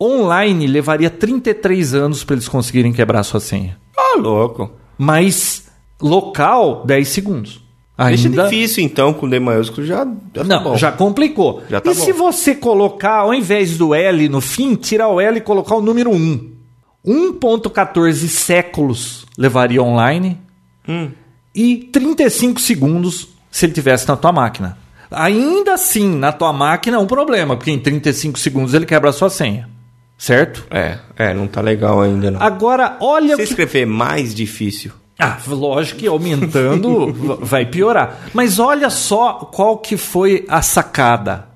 Online 0.02 0.66
levaria 0.66 1.10
33 1.10 1.94
anos 1.94 2.24
para 2.24 2.36
eles 2.36 2.48
conseguirem 2.48 2.92
quebrar 2.92 3.20
a 3.20 3.24
sua 3.24 3.40
senha. 3.40 3.78
Ah, 3.96 4.18
louco. 4.18 4.72
Mas 4.98 5.70
local, 6.02 6.84
10 6.86 7.08
segundos. 7.08 7.63
Ainda... 7.98 8.18
Deixa 8.18 8.44
difícil, 8.50 8.84
então, 8.84 9.14
com 9.14 9.30
D 9.30 9.40
maiúsculo 9.40 9.86
já, 9.86 10.06
já 10.34 10.42
tá 10.42 10.44
Não, 10.44 10.64
bom. 10.64 10.78
já 10.78 10.92
complicou. 10.92 11.62
Já 11.70 11.80
tá 11.80 11.92
e 11.92 11.94
bom. 11.94 12.04
se 12.04 12.12
você 12.12 12.56
colocar, 12.56 13.18
ao 13.18 13.34
invés 13.34 13.78
do 13.78 13.94
L 13.94 14.28
no 14.30 14.42
fim, 14.42 14.76
tirar 14.76 15.10
o 15.10 15.22
L 15.22 15.38
e 15.38 15.42
colocar 15.42 15.76
o 15.76 15.82
número 15.82 16.10
1? 16.12 16.54
1.14 17.06 18.28
séculos 18.28 19.26
levaria 19.38 19.84
online 19.84 20.40
hum. 20.88 21.12
e 21.54 21.90
35 21.92 22.62
segundos 22.62 23.28
se 23.52 23.66
ele 23.66 23.74
tivesse 23.74 24.08
na 24.08 24.16
tua 24.16 24.32
máquina. 24.32 24.78
Ainda 25.12 25.74
assim, 25.74 26.16
na 26.16 26.32
tua 26.32 26.52
máquina 26.52 26.98
é 26.98 27.00
um 27.00 27.06
problema, 27.06 27.56
porque 27.56 27.70
em 27.70 27.78
35 27.78 28.40
segundos 28.40 28.74
ele 28.74 28.86
quebra 28.86 29.12
a 29.12 29.14
sua 29.14 29.30
senha. 29.30 29.70
Certo? 30.18 30.66
É, 30.72 30.98
é, 31.18 31.34
não 31.34 31.48
tá 31.48 31.62
legal 31.62 32.02
ainda 32.02 32.32
não. 32.32 32.42
Agora, 32.42 32.98
olha 33.02 33.36
Se 33.36 33.44
que... 33.44 33.50
escrever 33.50 33.86
mais 33.86 34.34
difícil. 34.34 34.92
Ah, 35.18 35.38
lógico 35.48 36.00
que 36.00 36.08
aumentando 36.08 37.14
vai 37.42 37.66
piorar. 37.66 38.30
Mas 38.34 38.60
olha 38.60 38.90
só 38.90 39.34
qual 39.34 39.78
que 39.78 39.96
foi 39.96 40.46
a 40.48 40.62
sacada. 40.62 41.48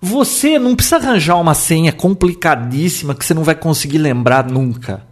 Você 0.00 0.58
não 0.58 0.76
precisa 0.76 0.96
arranjar 0.96 1.40
uma 1.40 1.54
senha 1.54 1.92
complicadíssima 1.92 3.14
que 3.14 3.24
você 3.24 3.32
não 3.32 3.42
vai 3.42 3.54
conseguir 3.54 3.98
lembrar 3.98 4.46
nunca. 4.46 5.06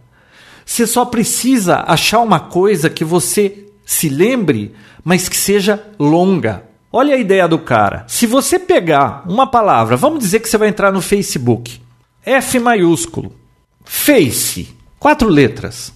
Você 0.65 0.85
só 0.85 1.03
precisa 1.03 1.83
achar 1.87 2.19
uma 2.19 2.39
coisa 2.39 2.89
que 2.89 3.03
você 3.03 3.65
se 3.85 4.07
lembre, 4.07 4.73
mas 5.03 5.27
que 5.27 5.35
seja 5.35 5.83
longa. 5.99 6.63
Olha 6.91 7.15
a 7.15 7.17
ideia 7.17 7.47
do 7.47 7.59
cara. 7.59 8.05
Se 8.07 8.27
você 8.27 8.59
pegar 8.59 9.23
uma 9.27 9.47
palavra, 9.47 9.97
vamos 9.97 10.19
dizer 10.19 10.39
que 10.39 10.47
você 10.47 10.57
vai 10.57 10.69
entrar 10.69 10.91
no 10.91 11.01
Facebook. 11.01 11.81
F 12.23 12.59
maiúsculo. 12.59 13.33
Face. 13.83 14.69
Quatro 14.99 15.27
letras. 15.27 15.92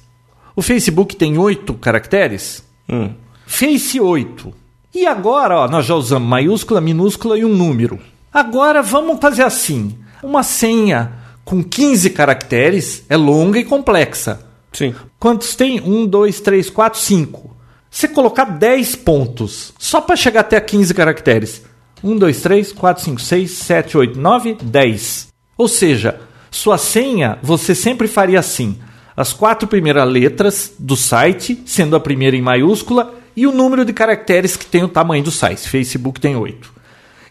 O 0.57 0.63
Facebook 0.63 1.15
tem 1.15 1.37
oito 1.37 1.75
caracteres. 1.75 2.63
Hum. 2.89 3.11
Face 3.45 4.01
8. 4.01 4.51
E 4.91 5.05
agora, 5.05 5.55
ó, 5.59 5.67
nós 5.67 5.85
já 5.85 5.93
usamos 5.93 6.27
maiúscula, 6.27 6.81
minúscula 6.81 7.37
e 7.37 7.45
um 7.45 7.55
número. 7.55 7.99
Agora 8.33 8.81
vamos 8.81 9.19
fazer 9.21 9.43
assim: 9.43 9.95
uma 10.23 10.41
senha 10.41 11.13
com 11.45 11.63
15 11.63 12.09
caracteres 12.09 13.03
é 13.07 13.15
longa 13.15 13.59
e 13.59 13.63
complexa. 13.63 14.39
Sim. 14.73 14.95
Quantos 15.19 15.53
tem? 15.53 15.79
1, 15.79 16.07
2, 16.07 16.41
3, 16.41 16.71
4, 16.71 16.99
5. 17.01 17.55
Você 17.91 18.07
colocar 18.07 18.45
10 18.45 18.95
pontos 18.95 19.75
só 19.77 20.01
para 20.01 20.15
chegar 20.15 20.39
até 20.39 20.59
15 20.59 20.91
caracteres. 20.95 21.61
1, 22.03 22.17
2, 22.17 22.41
3, 22.41 22.71
4, 22.71 23.03
5, 23.03 23.21
6, 23.21 23.51
7, 23.51 23.95
8, 23.95 24.19
9, 24.19 24.57
10. 24.59 25.27
Ou 25.55 25.67
seja, 25.67 26.19
sua 26.49 26.79
senha 26.79 27.37
você 27.43 27.75
sempre 27.75 28.07
faria 28.07 28.39
assim: 28.39 28.79
as 29.17 29.33
quatro 29.33 29.67
primeiras 29.67 30.07
letras 30.07 30.73
do 30.77 30.95
site, 30.95 31.59
sendo 31.65 31.95
a 31.95 31.99
primeira 31.99 32.37
em 32.37 32.41
maiúscula, 32.41 33.15
e 33.35 33.47
o 33.47 33.51
número 33.51 33.83
de 33.83 33.91
caracteres 33.91 34.55
que 34.55 34.65
tem 34.67 34.83
o 34.83 34.87
tamanho 34.87 35.23
do 35.23 35.31
site. 35.31 35.67
Facebook 35.67 36.21
tem 36.21 36.35
8. 36.35 36.71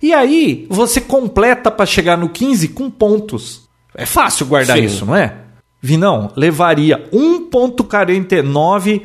E 0.03 0.13
aí 0.13 0.67
você 0.69 1.01
completa 1.01 1.71
para 1.71 1.87
chegar 1.87 2.19
no 2.19 2.29
15 2.29 2.69
com 2.69 2.91
pontos. 2.91 3.69
É 3.95 4.05
fácil 4.05 4.47
guardar 4.47 4.79
Sim. 4.79 4.85
isso, 4.85 5.07
não 5.07 5.15
é? 5.15 5.37
Vinão, 5.81 6.33
levaria 6.37 7.09
1.49 7.13 9.03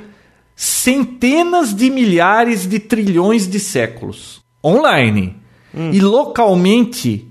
centenas 0.55 1.75
de 1.75 1.89
milhares 1.89 2.67
de 2.67 2.79
trilhões 2.79 3.47
de 3.47 3.59
séculos 3.59 4.41
online. 4.63 5.37
E 5.93 5.99
localmente, 6.01 7.27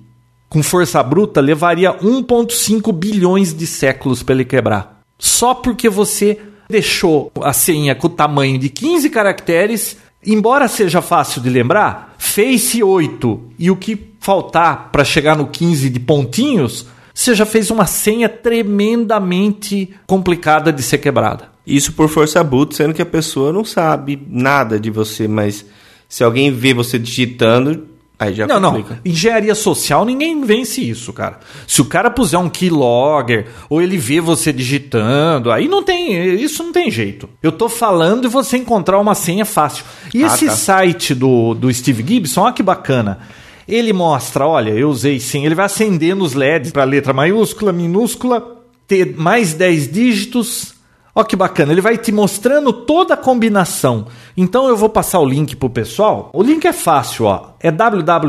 com 0.48 0.62
força 0.62 1.02
bruta, 1.02 1.40
levaria 1.40 1.92
1.5 1.98 2.92
bilhões 2.92 3.52
de 3.52 3.66
séculos 3.66 4.22
para 4.22 4.36
ele 4.36 4.44
quebrar. 4.44 4.99
Só 5.20 5.54
porque 5.54 5.88
você 5.88 6.40
deixou 6.68 7.30
a 7.42 7.52
senha 7.52 7.94
com 7.94 8.06
o 8.06 8.10
tamanho 8.10 8.58
de 8.58 8.68
15 8.70 9.10
caracteres, 9.10 9.98
embora 10.26 10.66
seja 10.66 11.02
fácil 11.02 11.42
de 11.42 11.50
lembrar, 11.50 12.14
Face 12.18 12.82
8 12.82 13.42
e 13.58 13.70
o 13.70 13.76
que 13.76 14.10
faltar 14.18 14.90
para 14.90 15.04
chegar 15.04 15.36
no 15.36 15.46
15 15.46 15.90
de 15.90 16.00
pontinhos, 16.00 16.86
você 17.12 17.34
já 17.34 17.44
fez 17.44 17.70
uma 17.70 17.86
senha 17.86 18.28
tremendamente 18.28 19.90
complicada 20.06 20.72
de 20.72 20.82
ser 20.82 20.98
quebrada. 20.98 21.50
Isso 21.66 21.92
por 21.92 22.08
força 22.08 22.42
bruta, 22.42 22.76
sendo 22.76 22.94
que 22.94 23.02
a 23.02 23.06
pessoa 23.06 23.52
não 23.52 23.64
sabe 23.64 24.22
nada 24.28 24.80
de 24.80 24.90
você, 24.90 25.28
mas 25.28 25.64
se 26.08 26.24
alguém 26.24 26.50
vê 26.50 26.72
você 26.72 26.98
digitando, 26.98 27.86
aí 28.20 28.34
já 28.34 28.46
Não, 28.46 28.60
não. 28.60 28.70
complica. 28.74 29.00
Engenharia 29.04 29.54
social, 29.54 30.04
ninguém 30.04 30.40
vence 30.44 30.80
isso, 30.80 31.12
cara. 31.12 31.40
Se 31.66 31.80
o 31.80 31.84
cara 31.86 32.10
puser 32.10 32.38
um 32.38 32.48
keylogger 32.48 33.46
ou 33.68 33.80
ele 33.82 33.96
vê 33.96 34.20
você 34.20 34.52
digitando, 34.52 35.50
aí 35.50 35.66
não 35.66 35.82
tem. 35.82 36.34
Isso 36.34 36.62
não 36.62 36.70
tem 36.72 36.90
jeito. 36.90 37.28
Eu 37.42 37.50
tô 37.50 37.68
falando 37.68 38.22
de 38.22 38.28
você 38.28 38.56
encontrar 38.58 38.98
uma 39.00 39.14
senha 39.14 39.44
fácil. 39.44 39.84
E 40.14 40.22
Ah, 40.22 40.26
esse 40.26 40.46
tá. 40.46 40.52
site 40.52 41.14
do, 41.14 41.54
do 41.54 41.72
Steve 41.72 42.04
Gibson, 42.06 42.42
olha 42.42 42.52
que 42.52 42.62
bacana. 42.62 43.18
Ele 43.66 43.92
mostra, 43.92 44.46
olha, 44.46 44.70
eu 44.70 44.88
usei 44.90 45.18
sim. 45.20 45.46
Ele 45.46 45.54
vai 45.54 45.66
acendendo 45.66 46.22
os 46.24 46.34
LEDs 46.34 46.72
para 46.72 46.84
letra 46.84 47.12
maiúscula, 47.12 47.72
minúscula, 47.72 48.44
ter 48.86 49.14
mais 49.16 49.54
10 49.54 49.90
dígitos. 49.92 50.74
Olha 51.20 51.28
que 51.28 51.36
bacana, 51.36 51.70
ele 51.70 51.82
vai 51.82 51.98
te 51.98 52.10
mostrando 52.10 52.72
toda 52.72 53.12
a 53.12 53.16
combinação. 53.16 54.06
Então 54.34 54.66
eu 54.66 54.74
vou 54.74 54.88
passar 54.88 55.20
o 55.20 55.28
link 55.28 55.54
pro 55.54 55.68
pessoal. 55.68 56.30
O 56.32 56.42
link 56.42 56.66
é 56.66 56.72
fácil, 56.72 57.26
ó. 57.26 57.50
É 57.60 57.70
www.grc.com 57.70 58.24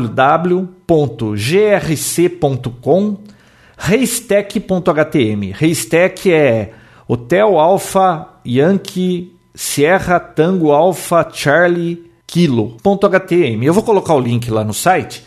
haystack.htm. 3.78 5.54
Haystack 5.58 6.30
é 6.30 6.74
Hotel 7.08 7.58
Alpha 7.58 8.28
Yankee 8.46 9.32
Sierra 9.54 10.20
Tango 10.20 10.70
Alpha 10.70 11.26
Charlie 11.32 12.10
Kilo.htm. 12.26 13.62
Eu 13.62 13.72
vou 13.72 13.82
colocar 13.82 14.12
o 14.14 14.20
link 14.20 14.50
lá 14.50 14.62
no 14.62 14.74
site 14.74 15.24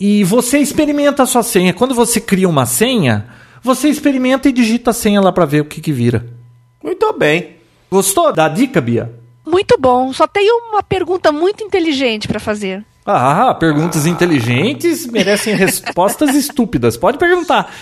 e 0.00 0.24
você 0.24 0.58
experimenta 0.58 1.22
a 1.22 1.26
sua 1.26 1.44
senha. 1.44 1.72
Quando 1.72 1.94
você 1.94 2.20
cria 2.20 2.48
uma 2.48 2.66
senha, 2.66 3.26
você 3.62 3.88
experimenta 3.88 4.48
e 4.48 4.52
digita 4.52 4.90
a 4.90 4.92
senha 4.92 5.20
lá 5.20 5.30
para 5.30 5.46
ver 5.46 5.60
o 5.60 5.64
que, 5.64 5.80
que 5.80 5.92
vira. 5.92 6.42
Muito 6.84 7.10
bem. 7.14 7.56
Gostou 7.90 8.30
da 8.30 8.46
dica, 8.46 8.78
Bia? 8.78 9.10
Muito 9.46 9.76
bom. 9.80 10.12
Só 10.12 10.26
tenho 10.26 10.54
uma 10.68 10.82
pergunta 10.82 11.32
muito 11.32 11.64
inteligente 11.64 12.28
pra 12.28 12.38
fazer. 12.38 12.84
Ah, 13.06 13.54
perguntas 13.54 14.04
inteligentes 14.06 15.06
merecem 15.06 15.54
respostas 15.54 16.34
estúpidas. 16.36 16.96
Pode 16.96 17.16
perguntar. 17.16 17.74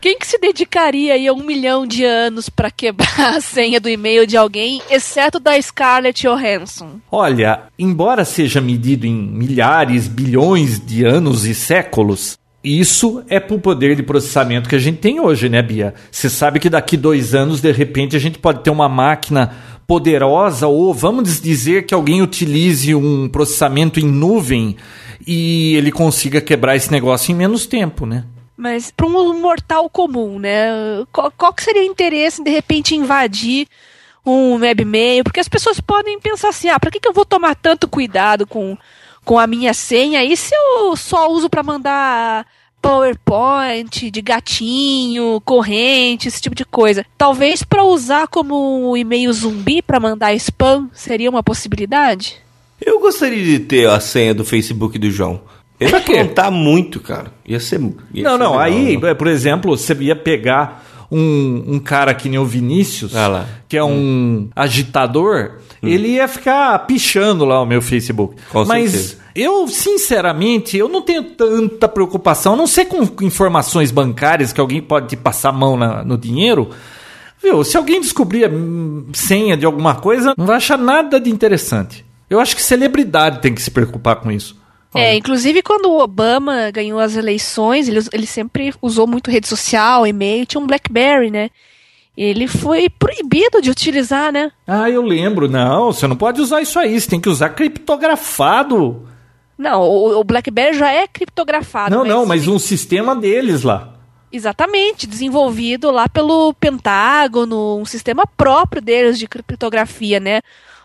Quem 0.00 0.18
que 0.18 0.26
se 0.26 0.38
dedicaria 0.38 1.12
aí 1.12 1.28
a 1.28 1.32
um 1.32 1.42
milhão 1.42 1.86
de 1.86 2.04
anos 2.04 2.48
pra 2.48 2.70
quebrar 2.70 3.36
a 3.36 3.40
senha 3.40 3.78
do 3.78 3.86
e-mail 3.88 4.26
de 4.26 4.34
alguém, 4.34 4.80
exceto 4.90 5.38
da 5.38 5.60
Scarlett 5.60 6.26
Johansson? 6.26 6.98
Olha, 7.12 7.64
embora 7.78 8.24
seja 8.24 8.62
medido 8.62 9.06
em 9.06 9.12
milhares, 9.12 10.08
bilhões 10.08 10.80
de 10.80 11.04
anos 11.04 11.44
e 11.44 11.54
séculos, 11.54 12.38
isso 12.62 13.22
é 13.28 13.40
pro 13.40 13.58
poder 13.58 13.96
de 13.96 14.02
processamento 14.02 14.68
que 14.68 14.74
a 14.76 14.78
gente 14.78 14.98
tem 14.98 15.18
hoje, 15.18 15.48
né, 15.48 15.62
Bia? 15.62 15.94
Você 16.10 16.28
sabe 16.28 16.60
que 16.60 16.68
daqui 16.68 16.96
dois 16.96 17.34
anos, 17.34 17.60
de 17.60 17.72
repente, 17.72 18.16
a 18.16 18.18
gente 18.18 18.38
pode 18.38 18.62
ter 18.62 18.70
uma 18.70 18.88
máquina 18.88 19.54
poderosa, 19.86 20.68
ou 20.68 20.94
vamos 20.94 21.40
dizer 21.40 21.84
que 21.84 21.94
alguém 21.94 22.22
utilize 22.22 22.94
um 22.94 23.28
processamento 23.28 23.98
em 23.98 24.06
nuvem 24.06 24.76
e 25.26 25.74
ele 25.74 25.90
consiga 25.90 26.40
quebrar 26.40 26.76
esse 26.76 26.92
negócio 26.92 27.32
em 27.32 27.34
menos 27.34 27.66
tempo, 27.66 28.06
né? 28.06 28.24
Mas 28.56 28.90
para 28.90 29.06
um 29.06 29.40
mortal 29.40 29.88
comum, 29.88 30.38
né? 30.38 30.68
Qual, 31.10 31.32
qual 31.36 31.52
que 31.52 31.62
seria 31.62 31.82
o 31.82 31.84
interesse 31.84 32.44
de 32.44 32.50
repente 32.50 32.94
invadir 32.94 33.66
um 34.24 34.56
webmail? 34.56 35.24
Porque 35.24 35.40
as 35.40 35.48
pessoas 35.48 35.80
podem 35.80 36.20
pensar 36.20 36.50
assim: 36.50 36.68
ah, 36.68 36.78
para 36.78 36.90
que, 36.90 37.00
que 37.00 37.08
eu 37.08 37.12
vou 37.14 37.24
tomar 37.24 37.54
tanto 37.54 37.88
cuidado 37.88 38.46
com, 38.46 38.76
com 39.24 39.38
a 39.38 39.46
minha 39.46 39.74
senha? 39.74 40.24
E 40.24 40.36
se 40.36 40.54
eu 40.54 40.96
só 40.96 41.30
uso 41.30 41.48
para 41.48 41.62
mandar 41.62 42.46
PowerPoint 42.82 44.10
de 44.10 44.22
gatinho, 44.22 45.40
corrente, 45.44 46.28
esse 46.28 46.40
tipo 46.40 46.54
de 46.54 46.64
coisa? 46.64 47.04
Talvez 47.16 47.62
para 47.62 47.84
usar 47.84 48.28
como 48.28 48.90
um 48.90 48.96
e-mail 48.96 49.32
zumbi 49.32 49.82
para 49.82 50.00
mandar 50.00 50.34
spam 50.34 50.88
seria 50.92 51.30
uma 51.30 51.42
possibilidade? 51.42 52.36
Eu 52.80 52.98
gostaria 52.98 53.44
de 53.44 53.58
ter 53.60 53.88
a 53.88 54.00
senha 54.00 54.34
do 54.34 54.44
Facebook 54.44 54.98
do 54.98 55.10
João. 55.10 55.40
Ele 55.78 55.92
ia 55.92 56.00
contar 56.00 56.50
muito, 56.50 57.00
cara. 57.00 57.32
Ia 57.46 57.60
ser. 57.60 57.80
ia 58.12 58.24
não, 58.24 58.32
ser 58.32 58.38
não. 58.38 58.52
legal, 58.52 58.60
aí, 58.60 58.96
né? 58.96 59.10
é, 59.10 59.14
por 59.14 59.26
exemplo, 59.28 59.76
você 59.76 59.94
ia 59.94 60.16
pegar 60.16 60.84
um, 61.10 61.64
um 61.66 61.78
cara 61.78 62.14
que 62.14 62.28
nem 62.28 62.38
o 62.38 62.44
Vinícius, 62.44 63.16
Ah 63.16 63.26
lá. 63.28 63.48
que 63.68 63.76
é 63.76 63.84
um 63.84 64.48
agitador, 64.54 65.52
ele 65.82 66.08
ia 66.08 66.28
ficar 66.28 66.78
pichando 66.86 67.44
lá 67.44 67.60
o 67.62 67.66
meu 67.66 67.80
Facebook. 67.80 68.36
Com 68.50 68.64
Mas 68.64 68.90
certeza. 68.90 69.18
eu, 69.34 69.66
sinceramente, 69.68 70.76
eu 70.76 70.88
não 70.88 71.02
tenho 71.02 71.22
tanta 71.22 71.88
preocupação, 71.88 72.54
a 72.54 72.56
não 72.56 72.66
ser 72.66 72.86
com 72.86 73.06
informações 73.24 73.90
bancárias 73.90 74.52
que 74.52 74.60
alguém 74.60 74.80
pode 74.82 75.08
te 75.08 75.16
passar 75.16 75.50
a 75.50 75.52
mão 75.52 75.76
na- 75.76 76.04
no 76.04 76.18
dinheiro. 76.18 76.70
Viu, 77.42 77.64
se 77.64 77.76
alguém 77.76 78.00
descobrir 78.00 78.44
a 78.44 78.48
hum, 78.48 79.06
senha 79.14 79.56
de 79.56 79.64
alguma 79.64 79.94
coisa, 79.94 80.34
não 80.36 80.44
vai 80.46 80.56
achar 80.56 80.76
nada 80.76 81.18
de 81.18 81.30
interessante. 81.30 82.04
Eu 82.28 82.38
acho 82.38 82.54
que 82.54 82.62
celebridade 82.62 83.40
tem 83.40 83.54
que 83.54 83.62
se 83.62 83.70
preocupar 83.70 84.16
com 84.16 84.30
isso. 84.30 84.58
É, 84.94 85.14
inclusive 85.14 85.62
quando 85.62 85.86
o 85.86 86.00
Obama 86.00 86.70
ganhou 86.72 86.98
as 86.98 87.14
eleições, 87.16 87.88
ele, 87.88 88.00
ele 88.12 88.26
sempre 88.26 88.74
usou 88.82 89.06
muito 89.06 89.30
rede 89.30 89.46
social, 89.46 90.04
e-mail, 90.06 90.44
tinha 90.44 90.60
um 90.60 90.66
BlackBerry, 90.66 91.30
né? 91.30 91.48
Ele 92.22 92.46
foi 92.46 92.90
proibido 92.90 93.62
de 93.62 93.70
utilizar, 93.70 94.30
né? 94.30 94.52
Ah, 94.66 94.90
eu 94.90 95.00
lembro. 95.00 95.48
Não, 95.48 95.90
você 95.90 96.06
não 96.06 96.14
pode 96.16 96.38
usar 96.42 96.60
isso 96.60 96.78
aí. 96.78 97.00
Você 97.00 97.08
tem 97.08 97.18
que 97.20 97.30
usar 97.30 97.48
criptografado. 97.50 99.06
Não, 99.56 99.82
o, 99.82 100.20
o 100.20 100.24
BlackBerry 100.24 100.76
já 100.76 100.90
é 100.92 101.06
criptografado. 101.06 101.94
não, 101.94 102.04
não, 102.04 102.26
mas 102.26 102.46
um 102.48 102.58
sistema 102.58 103.14
deles 103.16 103.62
lá. 103.62 103.94
Exatamente, 104.32 105.06
desenvolvido 105.06 105.90
lá 105.90 106.08
pelo 106.08 106.54
Pentágono, 106.54 107.76
um 107.78 107.84
sistema 107.84 108.24
próprio 108.36 108.80
deles 108.80 109.18
de 109.18 109.26
criptografia, 109.26 110.20
né? 110.20 110.40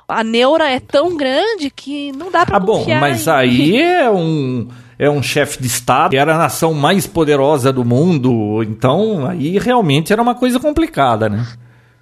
A 0.07 0.23
neura 0.23 0.69
é 0.69 0.79
tão 0.79 1.15
grande 1.17 1.69
que 1.69 2.11
não 2.13 2.31
dá 2.31 2.45
pra 2.45 2.57
Ah, 2.57 2.59
bom, 2.59 2.79
confiar 2.79 3.01
mas 3.01 3.27
em- 3.27 3.31
aí 3.31 3.81
é 3.81 4.09
um 4.11 4.67
é 4.97 5.09
um 5.09 5.21
chefe 5.23 5.61
de 5.61 5.67
estado, 5.67 6.11
que 6.11 6.17
era 6.17 6.35
a 6.35 6.37
nação 6.37 6.73
mais 6.73 7.05
poderosa 7.07 7.71
do 7.73 7.83
mundo, 7.85 8.63
então 8.63 9.27
aí 9.27 9.57
realmente 9.59 10.11
era 10.13 10.21
uma 10.21 10.35
coisa 10.35 10.59
complicada, 10.59 11.27
né? 11.29 11.45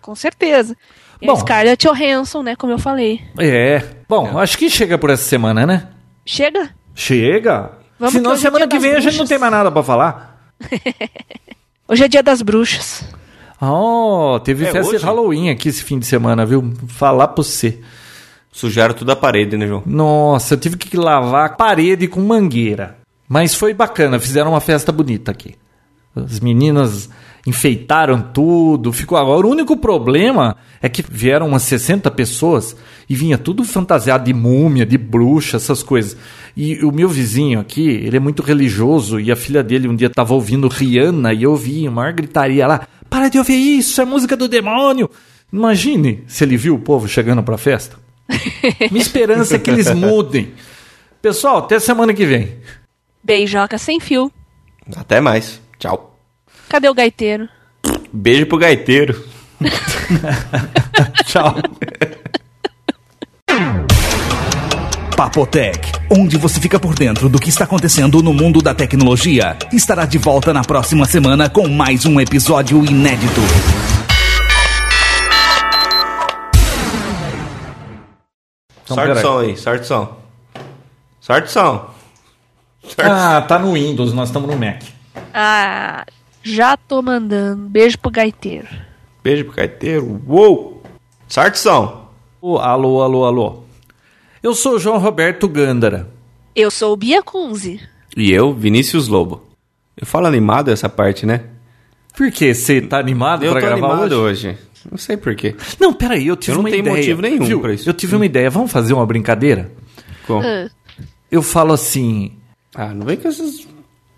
Com 0.02 0.16
certeza. 0.16 0.76
E 1.22 1.26
Bom. 1.26 1.34
a 1.34 1.38
Scarlett 1.38 1.88
Johansson, 1.88 2.44
né, 2.44 2.56
como 2.56 2.74
eu 2.74 2.80
falei. 2.80 3.22
É. 3.40 3.82
Bom, 4.10 4.38
acho 4.38 4.58
que 4.58 4.70
chega 4.70 4.98
por 4.98 5.10
essa 5.10 5.24
semana, 5.24 5.66
né? 5.66 5.88
Chega? 6.26 6.70
Chega. 6.94 7.72
Vamos 7.98 8.14
Senão 8.16 8.34
é 8.34 8.38
semana 8.38 8.68
dia 8.68 8.68
que 8.68 8.80
vem 8.80 8.92
das 8.92 8.98
a 9.00 9.02
gente 9.02 9.12
não 9.14 9.18
bruxas. 9.20 9.30
tem 9.30 9.40
mais 9.40 9.52
nada 9.52 9.72
pra 9.72 9.84
falar. 9.84 10.54
Hoje 11.88 12.04
é 12.04 12.08
dia 12.08 12.24
das 12.24 12.42
bruxas. 12.42 13.06
Oh, 13.62 14.40
teve 14.44 14.66
É 14.66 14.72
festa 14.72 14.90
hoje? 14.90 15.00
de 15.00 15.06
Halloween 15.06 15.50
aqui 15.50 15.70
esse 15.70 15.84
fim 15.84 15.98
de 16.00 16.06
semana, 16.06 16.46
viu? 16.46 16.74
Falar 16.88 17.30
pra 17.30 17.44
você. 17.44 17.80
Sujaram 18.54 18.94
toda 18.94 19.14
a 19.14 19.16
parede, 19.16 19.58
né, 19.58 19.68
João? 19.68 19.82
Nossa, 19.84 20.54
eu 20.54 20.60
tive 20.60 20.78
que 20.78 20.96
lavar 20.96 21.48
a 21.48 21.54
parede 21.54 22.08
com 22.08 22.22
mangueira. 22.22 22.98
Mas 23.28 23.56
foi 23.56 23.74
bacana, 23.74 24.20
fizeram 24.20 24.52
uma 24.52 24.62
festa 24.62 24.92
bonita 24.92 25.32
aqui. 25.32 25.56
As 26.16 26.40
meninas 26.40 27.10
enfeitaram 27.48 28.22
tudo, 28.22 28.94
ficou 28.94 29.18
agora. 29.18 29.48
O 29.48 29.50
único 29.50 29.76
problema 29.76 30.56
é 30.80 30.88
que 30.88 31.04
vieram 31.10 31.48
umas 31.48 31.64
60 31.64 32.12
pessoas 32.12 32.76
e 33.10 33.16
vinha 33.16 33.40
tudo 33.40 33.64
fantasiado 33.64 34.26
de 34.26 34.34
múmia, 34.34 34.86
de 34.86 35.00
bruxa, 35.00 35.58
essas 35.58 35.82
coisas. 35.82 36.16
E 36.56 36.86
o 36.86 36.92
meu 36.92 37.10
vizinho 37.10 37.60
aqui, 37.60 37.90
ele 37.90 38.18
é 38.18 38.20
muito 38.20 38.44
religioso 38.44 39.20
e 39.20 39.32
a 39.32 39.36
filha 39.36 39.64
dele 39.64 39.88
um 39.88 39.96
dia 39.96 40.12
tava 40.12 40.36
ouvindo 40.36 40.68
Rihanna 40.68 41.34
e 41.34 41.42
eu 41.42 41.52
ouvi 41.52 41.88
uma 41.88 42.02
maior 42.02 42.14
gritaria 42.14 42.68
lá: 42.68 42.88
"Para 43.10 43.30
de 43.30 43.40
ouvir 43.40 43.80
isso, 43.80 44.00
é 44.00 44.06
música 44.06 44.38
do 44.38 44.48
demônio". 44.48 45.10
Imagine 45.52 46.24
se 46.28 46.44
ele 46.44 46.56
viu 46.56 46.76
o 46.76 46.80
povo 46.80 47.08
chegando 47.08 47.42
pra 47.42 47.58
festa. 47.58 48.03
Minha 48.92 49.02
esperança 49.02 49.56
é 49.56 49.60
que 49.60 49.70
eles 49.70 49.94
mudem. 49.94 50.54
Pessoal, 51.22 51.58
até 51.58 51.80
semana 51.80 52.14
que 52.14 52.26
vem. 52.26 52.58
Beijoca 53.24 53.78
sem 53.78 54.00
fio. 54.00 54.32
Até 54.96 55.22
mais. 55.22 55.62
Tchau. 55.80 56.18
Cadê 56.68 56.90
o 56.90 56.94
gaiteiro? 56.94 57.48
Beijo 58.12 58.46
pro 58.46 58.58
gaiteiro. 58.58 59.24
Tchau. 61.26 61.56
Papotec, 65.16 65.92
onde 66.10 66.38
você 66.38 66.60
fica 66.60 66.80
por 66.80 66.96
dentro 66.96 67.30
do 67.30 67.40
que 67.40 67.50
está 67.50 67.64
acontecendo 67.64 68.22
no 68.22 68.34
mundo 68.34 68.62
da 68.62 68.74
tecnologia, 68.74 69.56
estará 69.72 70.06
de 70.06 70.18
volta 70.18 70.52
na 70.52 70.64
próxima 70.64 71.06
semana 71.06 71.50
com 71.50 71.68
mais 71.68 72.06
um 72.06 72.20
episódio 72.20 72.84
inédito. 72.84 73.42
Então, 78.84 78.96
Sorte 78.96 79.22
som 79.22 79.38
aí, 79.40 79.58
sorte 79.58 79.88
som. 79.88 80.18
Sorte 81.20 81.52
som. 81.52 81.90
Ah, 82.98 83.42
tá 83.42 83.58
no 83.58 83.74
Windows, 83.74 84.14
nós 84.14 84.30
estamos 84.30 84.50
no 84.50 84.58
Mac. 84.58 84.84
Ah, 85.34 86.06
já 86.44 86.76
tô 86.76 87.02
mandando. 87.02 87.70
Beijo 87.70 87.98
pro 87.98 88.12
gaiteiro. 88.12 88.68
Beijo 89.24 89.46
pro 89.46 89.54
carteiro. 89.56 90.22
Uou! 90.28 90.84
Sorte 91.28 91.56
o 91.56 91.60
som. 91.60 92.10
Ô, 92.42 92.58
alô, 92.58 93.02
alô, 93.02 93.26
alô. 93.26 93.64
Eu 94.42 94.54
sou 94.54 94.74
o 94.76 94.80
João 94.80 94.98
Roberto 94.98 95.48
Gândara. 95.48 96.10
Eu 96.54 96.70
sou 96.70 96.92
o 96.94 96.98
Bia 96.98 97.24
Kunze. 97.24 97.80
E 98.18 98.32
eu, 98.32 98.54
Vinícius 98.54 99.08
Lobo. 99.08 99.42
Eu 99.96 100.06
falo 100.06 100.28
animado 100.28 100.70
essa 100.70 100.90
parte, 100.90 101.26
né? 101.26 101.46
Por 102.18 102.30
quê? 102.32 102.54
Você 102.54 102.82
tá 102.82 103.00
animado 103.00 103.44
Eu 103.46 103.54
pra 103.54 103.62
gravar 103.62 103.88
animado 103.88 104.12
hoje? 104.20 104.50
hoje. 104.50 104.58
Não 104.92 104.98
sei 104.98 105.16
porquê. 105.18 105.56
Não, 105.80 105.94
peraí, 105.94 106.28
eu 106.28 106.36
tive 106.36 106.52
Eu 106.52 106.56
não 106.56 106.62
uma 106.64 106.70
tenho 106.70 106.82
ideia. 106.82 106.96
motivo 106.98 107.22
nenhum 107.22 107.46
Viu? 107.46 107.62
pra 107.62 107.74
isso. 107.74 107.90
Eu 107.90 107.94
tive 107.94 108.16
uma 108.16 108.26
ideia. 108.26 108.50
Vamos 108.50 108.72
fazer 108.72 108.94
uma 108.94 109.06
brincadeira? 109.06 109.72
Como? 110.28 110.44
Ah, 110.46 110.70
Eu 111.32 111.42
falo 111.42 111.74
assim... 111.74 112.34
Ah, 112.76 112.94
não 112.94 113.06
vem 113.06 113.18
com 113.18 113.28
essas... 113.28 113.66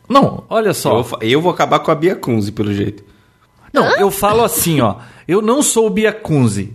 Não, 0.10 0.44
olha 0.50 0.70
Eu, 0.70 0.74
só. 0.74 1.04
fa- 1.04 1.18
eu 1.22 1.42
vou 1.42 1.52
acabar 1.52 1.80
com 1.80 1.92
a 1.92 1.96
Bia 1.96 2.16
Kunze, 2.16 2.52
pelo 2.52 2.74
jeito. 2.74 3.04
Não, 3.74 3.86
eu 3.98 4.10
falo 4.12 4.44
assim, 4.44 4.80
ó. 4.82 4.96
Eu 5.28 5.42
não 5.42 5.62
sou 5.62 5.88
o 5.88 5.90
Bia 5.90 6.12
Kunze. 6.14 6.74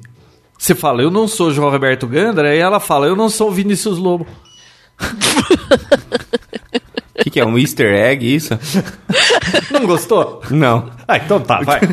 Você 0.59 0.74
fala, 0.74 1.01
eu 1.03 1.11
não 1.11 1.26
sou 1.26 1.49
o 1.49 1.53
João 1.53 1.70
Roberto 1.70 2.07
Gândara. 2.07 2.55
E 2.55 2.59
ela 2.59 2.78
fala, 2.80 3.07
eu 3.07 3.16
não 3.16 3.28
sou 3.30 3.49
o 3.49 3.53
Vinícius 3.53 3.99
Lobo. 3.99 4.26
O 7.18 7.20
que, 7.22 7.30
que 7.30 7.41
é? 7.41 7.45
Um 7.47 7.59
easter 7.59 7.95
egg, 7.95 8.34
isso? 8.34 8.55
Não 9.70 9.86
gostou? 9.86 10.42
Não. 10.51 10.90
Ah, 11.07 11.16
então 11.16 11.40
tá, 11.40 11.61
vai. 11.61 11.80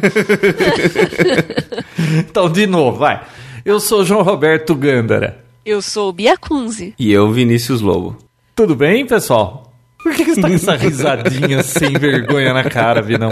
então, 2.20 2.50
de 2.50 2.68
novo, 2.68 2.98
vai. 3.00 3.22
Eu 3.66 3.80
sou 3.80 4.02
o 4.02 4.06
João 4.06 4.24
Roberto 4.24 4.76
Gândara. 4.76 5.44
eu 5.66 5.82
sou 5.82 6.10
o 6.10 6.14
Bia 6.14 6.38
Kunze. 6.38 6.94
E 6.98 7.12
eu, 7.12 7.32
Vinícius 7.32 7.82
Lobo. 7.82 8.18
Tudo 8.56 8.76
bem, 8.76 9.06
pessoal? 9.06 9.74
Por 10.02 10.14
que, 10.14 10.24
que 10.24 10.36
você 10.36 10.42
tá 10.42 10.48
com 10.48 10.54
essa 10.56 10.76
risadinha 10.78 11.64
sem 11.64 11.94
vergonha 11.94 12.54
na 12.54 12.64
cara, 12.64 13.02
Vinão? 13.02 13.30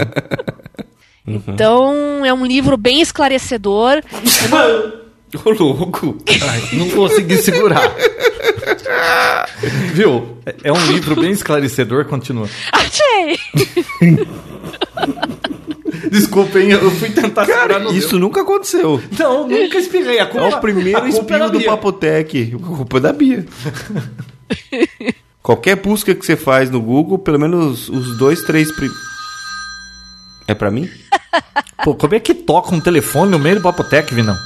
Então, 1.26 2.24
é 2.24 2.32
um 2.32 2.46
livro 2.46 2.76
bem 2.76 3.00
esclarecedor. 3.00 4.00
Ô, 5.44 5.50
louco. 5.50 6.16
Ai, 6.28 6.78
não 6.78 6.88
consegui 6.90 7.36
segurar. 7.38 7.92
Viu? 9.92 10.38
É 10.62 10.72
um 10.72 10.86
livro 10.86 11.16
bem 11.16 11.30
esclarecedor, 11.30 12.04
continua. 12.04 12.48
Achei! 12.72 13.38
Desculpa, 16.10 16.58
hein? 16.60 16.70
Eu 16.70 16.90
fui 16.90 17.10
tentar 17.10 17.44
segurar 17.44 17.68
Cara, 17.68 17.78
no 17.80 17.92
isso 17.92 18.18
nunca 18.18 18.42
aconteceu. 18.42 18.98
meu. 18.98 19.18
Não, 19.18 19.48
nunca 19.48 19.78
espirrei. 19.78 20.18
A 20.18 20.22
É 20.22 20.26
culpa, 20.26 20.56
o 20.56 20.60
primeiro 20.60 21.06
espirro 21.08 21.50
do. 21.50 21.60
Papotec. 21.62 22.54
A 22.54 22.58
culpa 22.58 22.96
é 22.98 23.00
da 23.00 23.12
Bia. 23.12 23.46
Qualquer 25.42 25.76
busca 25.76 26.14
que 26.14 26.24
você 26.24 26.36
faz 26.36 26.70
no 26.70 26.80
Google, 26.80 27.18
pelo 27.18 27.38
menos 27.38 27.88
os 27.88 28.16
dois, 28.18 28.42
três... 28.42 28.70
Prim... 28.72 28.90
É 30.48 30.54
pra 30.54 30.70
mim? 30.70 30.88
Pô, 31.84 31.94
como 31.94 32.14
é 32.14 32.20
que 32.20 32.34
toca 32.34 32.74
um 32.74 32.80
telefone 32.80 33.30
no 33.30 33.38
meio 33.38 33.56
do 33.56 33.62
Papotec, 33.62 34.12
Vinão? 34.12 34.36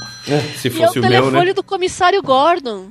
Se 0.57 0.69
E 0.69 0.81
é 0.81 0.89
o 0.89 0.91
telefone 0.91 1.53
do 1.53 1.63
comissário 1.63 2.21
Gordon. 2.21 2.89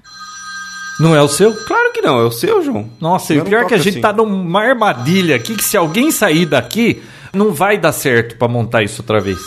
Não 0.98 1.16
é 1.16 1.22
o 1.22 1.28
seu? 1.28 1.54
Claro 1.64 1.92
que 1.92 2.02
não, 2.02 2.20
é 2.20 2.24
o 2.24 2.30
seu, 2.30 2.62
João. 2.62 2.90
Nossa, 3.00 3.32
e 3.32 3.40
o 3.40 3.44
pior 3.44 3.62
é 3.62 3.64
que 3.64 3.74
a 3.74 3.78
gente 3.78 3.94
assim. 3.94 4.00
tá 4.02 4.12
numa 4.12 4.60
armadilha 4.62 5.34
aqui 5.36 5.54
que 5.56 5.64
se 5.64 5.76
alguém 5.76 6.10
sair 6.10 6.44
daqui, 6.44 7.02
não 7.32 7.52
vai 7.54 7.78
dar 7.78 7.92
certo 7.92 8.36
pra 8.36 8.46
montar 8.48 8.82
isso 8.82 9.00
outra 9.00 9.18
vez. 9.20 9.38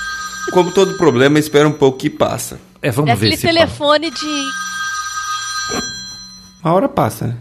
Como 0.52 0.70
todo 0.72 0.96
problema, 0.96 1.38
espera 1.38 1.68
um 1.68 1.72
pouco 1.72 1.98
que 1.98 2.08
passa. 2.08 2.58
É, 2.80 2.90
vamos 2.90 3.10
É 3.10 3.14
ver 3.14 3.26
aquele 3.26 3.36
se 3.36 3.46
passa. 3.46 3.54
telefone 3.58 4.10
de. 4.10 4.42
Uma 6.64 6.74
hora 6.74 6.88
passa, 6.88 7.26
né? 7.28 7.36